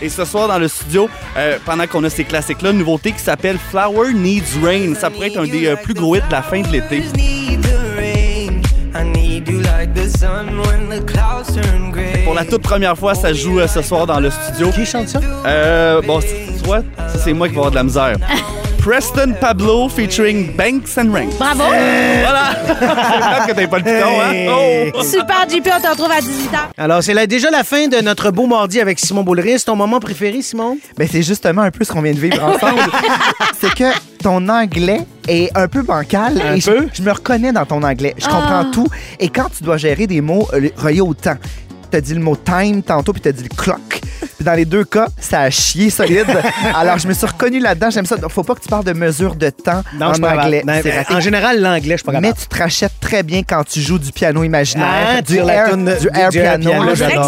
Et 0.03 0.09
ce 0.09 0.25
soir, 0.25 0.49
dans 0.49 0.59
le 0.59 0.67
studio, 0.67 1.09
euh, 1.37 1.57
pendant 1.65 1.87
qu'on 1.87 2.03
a 2.03 2.09
ces 2.09 2.25
classiques-là, 2.25 2.71
une 2.71 2.79
nouveauté 2.79 3.13
qui 3.13 3.19
s'appelle 3.19 3.57
Flower 3.71 4.13
Needs 4.13 4.59
Rain. 4.61 4.93
Ça 4.99 5.09
pourrait 5.09 5.27
être 5.27 5.39
un 5.39 5.45
des 5.47 5.65
euh, 5.67 5.75
plus 5.77 5.93
gros 5.93 6.15
hits 6.17 6.21
de 6.27 6.31
la 6.31 6.41
fin 6.41 6.61
de 6.61 6.67
l'été. 6.67 7.03
Pour 12.25 12.33
la 12.33 12.43
toute 12.45 12.61
première 12.63 12.97
fois, 12.97 13.15
ça 13.15 13.31
joue 13.31 13.59
euh, 13.59 13.67
ce 13.67 13.81
soir 13.81 14.05
dans 14.05 14.19
le 14.19 14.29
studio. 14.29 14.71
Qui 14.71 14.85
chante 14.85 15.07
ça? 15.07 15.21
Euh, 15.45 16.01
bon, 16.01 16.19
c- 16.19 16.27
tu 16.59 16.65
vois, 16.65 16.81
ça, 16.97 17.19
c'est 17.23 17.31
moi 17.33 17.47
qui 17.47 17.53
vais 17.53 17.59
avoir 17.59 17.71
de 17.71 17.75
la 17.77 17.83
misère. 17.83 18.17
Preston 18.83 19.33
Pablo 19.39 19.87
featuring 19.87 20.53
Banks 20.57 20.97
and 20.97 21.13
Ring. 21.13 21.29
Bravo! 21.39 21.63
Voilà! 21.63 22.53
c'est 23.45 23.53
que 23.53 23.55
t'aies 23.57 23.67
pas 23.67 23.77
le 23.77 23.83
piton, 23.85 24.19
hein? 24.21 24.91
Oh! 24.93 25.01
Super, 25.01 25.47
JP, 25.49 25.69
on 25.77 25.81
te 25.81 25.87
retrouve 25.87 26.11
à 26.11 26.19
18h. 26.19 26.57
Alors, 26.77 27.01
c'est 27.01 27.13
là- 27.13 27.25
déjà 27.25 27.49
la 27.49 27.63
fin 27.63 27.87
de 27.87 28.01
notre 28.01 28.29
beau 28.31 28.45
mardi 28.45 28.81
avec 28.81 28.99
Simon 28.99 29.23
Boulris. 29.23 29.63
Ton 29.65 29.77
moment 29.77 30.01
préféré, 30.01 30.41
Simon? 30.41 30.77
Ben, 30.97 31.07
c'est 31.09 31.23
justement 31.23 31.61
un 31.61 31.71
peu 31.71 31.85
ce 31.85 31.93
qu'on 31.93 32.01
vient 32.01 32.11
de 32.11 32.19
vivre 32.19 32.43
ensemble. 32.43 32.81
c'est 33.61 33.73
que 33.73 33.85
ton 34.21 34.49
anglais 34.49 34.99
est 35.29 35.49
un 35.57 35.69
peu 35.69 35.81
bancal. 35.81 36.41
Un 36.45 36.55
et 36.55 36.61
peu? 36.61 36.89
Je, 36.93 37.03
me 37.03 37.11
reconnais 37.13 37.53
dans 37.53 37.65
ton 37.65 37.83
anglais. 37.83 38.13
Je 38.17 38.25
comprends 38.25 38.65
Ah. 38.65 38.71
tout. 38.73 38.87
Et 39.17 39.29
quand 39.29 39.47
tu 39.57 39.63
dois 39.63 39.77
gérer 39.77 40.07
des 40.07 40.19
mots 40.19 40.49
euh, 40.53 40.67
reliés 40.75 40.99
au 40.99 41.13
temps, 41.13 41.37
t'as 41.89 42.01
dit 42.01 42.15
le 42.15 42.19
mot 42.19 42.35
time 42.35 42.83
tantôt, 42.83 43.13
puis 43.13 43.21
t'as 43.21 43.31
dit 43.31 43.43
le 43.43 43.55
clock. 43.55 44.01
Puis 44.43 44.51
dans 44.51 44.57
les 44.57 44.65
deux 44.65 44.83
cas, 44.83 45.07
ça 45.21 45.39
a 45.39 45.49
chié 45.49 45.89
solide. 45.89 46.25
Alors, 46.75 46.97
je 46.99 47.07
me 47.07 47.13
suis 47.13 47.25
reconnu 47.25 47.59
là-dedans. 47.59 47.89
J'aime 47.89 48.05
ça. 48.05 48.17
Faut 48.27 48.43
pas 48.43 48.55
que 48.55 48.59
tu 48.59 48.67
parles 48.67 48.83
de 48.83 48.91
mesure 48.91 49.35
de 49.35 49.49
temps 49.49 49.81
Non, 49.97 50.07
en 50.07 50.21
anglais. 50.21 50.63
Non, 50.67 50.73
en 51.15 51.19
général, 51.21 51.61
l'anglais, 51.61 51.93
je 51.97 52.03
suis 52.03 52.11
pas 52.11 52.19
Mais 52.19 52.33
tu 52.33 52.45
te 52.45 52.57
rachètes 52.57 52.91
très 52.99 53.23
bien 53.23 53.41
quand 53.47 53.63
tu 53.63 53.79
joues 53.79 53.99
du 53.99 54.11
piano 54.11 54.43
imaginaire. 54.43 54.85
Ah, 55.17 55.21
du, 55.21 55.37
air, 55.37 55.69
toune- 55.69 55.85
du 55.97 56.09
du- 56.09 56.19
air 56.19 56.29
du 56.29 56.37
air 56.39 56.59
piano. 56.59 56.71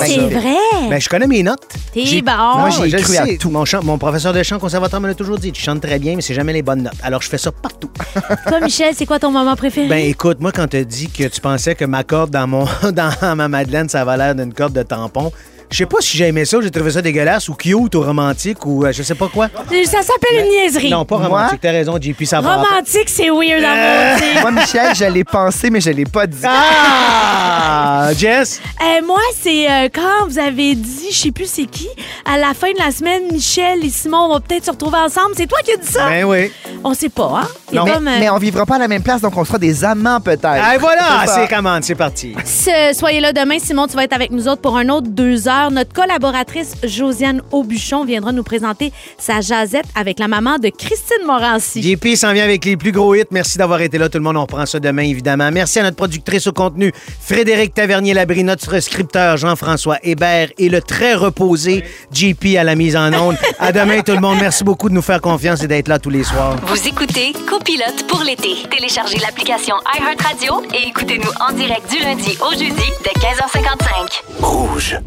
c'est 0.03 0.17
vrai. 0.17 0.55
Ben, 0.89 0.99
je 0.99 1.07
connais 1.07 1.27
mes 1.27 1.41
notes. 1.41 1.63
T'es 1.93 2.21
bon. 2.21 2.57
Moi, 2.57 2.69
j'ai 2.71 2.89
je 2.89 2.97
cru 2.97 3.15
à 3.15 3.25
tout. 3.39 3.49
Mon, 3.49 3.63
chant- 3.63 3.81
mon 3.83 3.97
professeur 3.97 4.33
de 4.33 4.43
chant 4.43 4.59
conservatoire 4.59 5.01
me 5.01 5.07
l'a 5.07 5.13
toujours 5.15 5.37
dit. 5.39 5.53
Tu 5.53 5.61
chantes 5.61 5.79
très 5.81 5.99
bien, 5.99 6.17
mais 6.17 6.21
c'est 6.21 6.33
jamais 6.33 6.51
les 6.51 6.63
bonnes 6.63 6.83
notes. 6.83 6.93
Alors, 7.01 7.21
je 7.21 7.29
fais 7.29 7.37
ça 7.37 7.51
partout. 7.53 7.89
Toi, 8.47 8.59
Michel, 8.59 8.93
c'est 8.93 9.05
quoi 9.05 9.19
ton 9.19 9.31
moment 9.31 9.55
préféré? 9.55 9.87
Ben, 9.87 10.05
écoute, 10.09 10.41
moi, 10.41 10.51
quand 10.51 10.67
t'as 10.67 10.83
dit 10.83 11.09
que 11.09 11.23
tu 11.29 11.39
pensais 11.39 11.75
que 11.75 11.85
ma 11.85 12.03
corde 12.03 12.31
dans 12.31 12.45
mon 12.47 12.65
dans 12.91 13.35
ma 13.37 13.47
Madeleine, 13.47 13.87
ça 13.87 14.01
avait 14.01 14.17
l'air 14.17 14.35
d'une 14.35 14.53
corde 14.53 14.73
de 14.73 14.83
tampon, 14.83 15.31
je 15.71 15.77
sais 15.77 15.85
pas 15.85 15.97
si 15.99 16.17
j'ai 16.17 16.27
aimé 16.27 16.45
ça, 16.45 16.57
j'ai 16.61 16.71
trouvé 16.71 16.91
ça 16.91 17.01
dégueulasse 17.01 17.49
ou 17.49 17.53
cute 17.55 17.95
ou 17.95 18.01
romantique 18.01 18.65
ou 18.65 18.85
euh, 18.85 18.91
je 18.91 19.03
sais 19.03 19.15
pas 19.15 19.27
quoi. 19.27 19.47
Ça 19.85 20.01
s'appelle 20.01 20.39
une 20.45 20.49
niaiserie. 20.49 20.89
Non, 20.89 21.05
pas 21.05 21.17
romantique. 21.17 21.59
T'as 21.61 21.71
raison, 21.71 21.97
JP, 21.99 22.23
ça 22.25 22.41
va. 22.41 22.55
Romantique, 22.57 23.07
c'est 23.09 23.29
weird 23.29 23.63
à 23.63 24.13
maudit. 24.15 24.41
Moi, 24.41 24.51
Michel, 24.51 24.95
je 24.95 25.05
l'ai 25.05 25.23
pensé, 25.23 25.69
mais 25.69 25.81
je 25.81 25.89
l'ai 25.91 26.05
pas 26.05 26.27
dit. 26.27 26.37
Ah! 26.45 28.09
Jess? 28.17 28.61
Euh, 28.81 29.05
moi, 29.05 29.19
c'est 29.41 29.69
euh, 29.69 29.89
quand 29.93 30.27
vous 30.27 30.37
avez 30.39 30.75
dit, 30.75 31.07
je 31.11 31.15
sais 31.17 31.31
plus 31.31 31.47
c'est 31.49 31.65
qui, 31.65 31.87
à 32.25 32.37
la 32.37 32.53
fin 32.53 32.71
de 32.71 32.77
la 32.77 32.91
semaine, 32.91 33.23
Michel 33.31 33.83
et 33.83 33.89
Simon 33.89 34.27
vont 34.27 34.39
peut-être 34.39 34.65
se 34.65 34.71
retrouver 34.71 34.97
ensemble. 34.97 35.31
C'est 35.35 35.47
toi 35.47 35.57
qui 35.63 35.71
as 35.71 35.77
dit 35.77 35.87
ça? 35.87 36.07
Ben 36.07 36.23
oui. 36.25 36.51
On 36.83 36.93
sait 36.93 37.09
pas, 37.09 37.41
hein? 37.43 37.47
A 37.77 37.83
mais, 37.83 37.91
comme, 37.91 38.07
euh, 38.07 38.17
mais 38.19 38.29
on 38.29 38.37
vivra 38.37 38.65
pas 38.65 38.75
à 38.75 38.79
la 38.79 38.87
même 38.87 39.01
place, 39.01 39.21
donc 39.21 39.35
on 39.37 39.43
sera 39.43 39.57
des 39.57 39.83
amants 39.83 40.21
peut-être. 40.21 40.45
Ah, 40.45 40.77
voilà, 40.79 41.21
C'est 41.21 41.27
ça. 41.27 41.35
c'est 41.47 41.55
commande, 41.55 41.83
c'est 41.83 41.95
parti. 41.95 42.35
Ce- 42.45 42.93
Soyez 42.93 43.19
là 43.19 43.33
demain. 43.33 43.57
Simon, 43.59 43.87
tu 43.87 43.95
vas 43.95 44.03
être 44.03 44.13
avec 44.13 44.31
nous 44.31 44.47
autres 44.47 44.61
pour 44.61 44.77
un 44.77 44.87
autre 44.89 45.07
deux 45.09 45.47
heures. 45.47 45.54
Notre 45.71 45.93
collaboratrice 45.93 46.75
Josiane 46.83 47.41
Aubuchon 47.51 48.03
viendra 48.03 48.31
nous 48.33 48.43
présenter 48.43 48.91
sa 49.17 49.39
jazette 49.39 49.85
avec 49.95 50.19
la 50.19 50.27
maman 50.27 50.57
de 50.57 50.69
Christine 50.69 51.25
Morancy. 51.25 51.81
JP 51.81 52.15
s'en 52.15 52.33
vient 52.33 52.43
avec 52.43 52.65
les 52.65 52.75
plus 52.75 52.91
gros 52.91 53.15
hits. 53.15 53.23
Merci 53.31 53.57
d'avoir 53.57 53.79
été 53.81 53.97
là, 53.97 54.09
tout 54.09 54.17
le 54.17 54.23
monde. 54.23 54.35
On 54.35 54.41
reprend 54.41 54.65
ça 54.65 54.79
demain, 54.79 55.03
évidemment. 55.03 55.49
Merci 55.51 55.79
à 55.79 55.83
notre 55.83 55.95
productrice 55.95 56.45
au 56.47 56.51
contenu, 56.51 56.91
Frédéric 57.21 57.73
Tavernier-Labrie, 57.73 58.43
notre 58.43 58.79
scripteur, 58.81 59.37
Jean-François 59.37 59.97
Hébert 60.03 60.49
et 60.57 60.67
le 60.67 60.81
très 60.81 61.13
reposé 61.13 61.83
JP 62.11 62.57
à 62.59 62.63
la 62.63 62.75
mise 62.75 62.95
en 62.97 63.13
onde. 63.13 63.37
À 63.57 63.71
demain, 63.71 64.01
tout 64.01 64.13
le 64.13 64.21
monde. 64.21 64.37
Merci 64.39 64.63
beaucoup 64.63 64.89
de 64.89 64.93
nous 64.93 65.01
faire 65.01 65.21
confiance 65.21 65.63
et 65.63 65.67
d'être 65.67 65.87
là 65.87 65.99
tous 65.99 66.09
les 66.09 66.23
soirs. 66.23 66.57
Vous 66.67 66.87
écoutez 66.87 67.33
Copilote 67.47 68.05
pour 68.07 68.23
l'été. 68.23 68.49
Téléchargez 68.69 69.19
l'application 69.19 69.75
iHeartRadio 69.97 70.63
et 70.73 70.89
écoutez-nous 70.89 71.31
en 71.39 71.53
direct 71.53 71.89
du 71.89 71.99
lundi 72.03 72.37
au 72.41 72.51
jeudi 72.51 72.91
dès 73.03 73.19
15h55. 73.19 74.21
Rouge. 74.41 74.99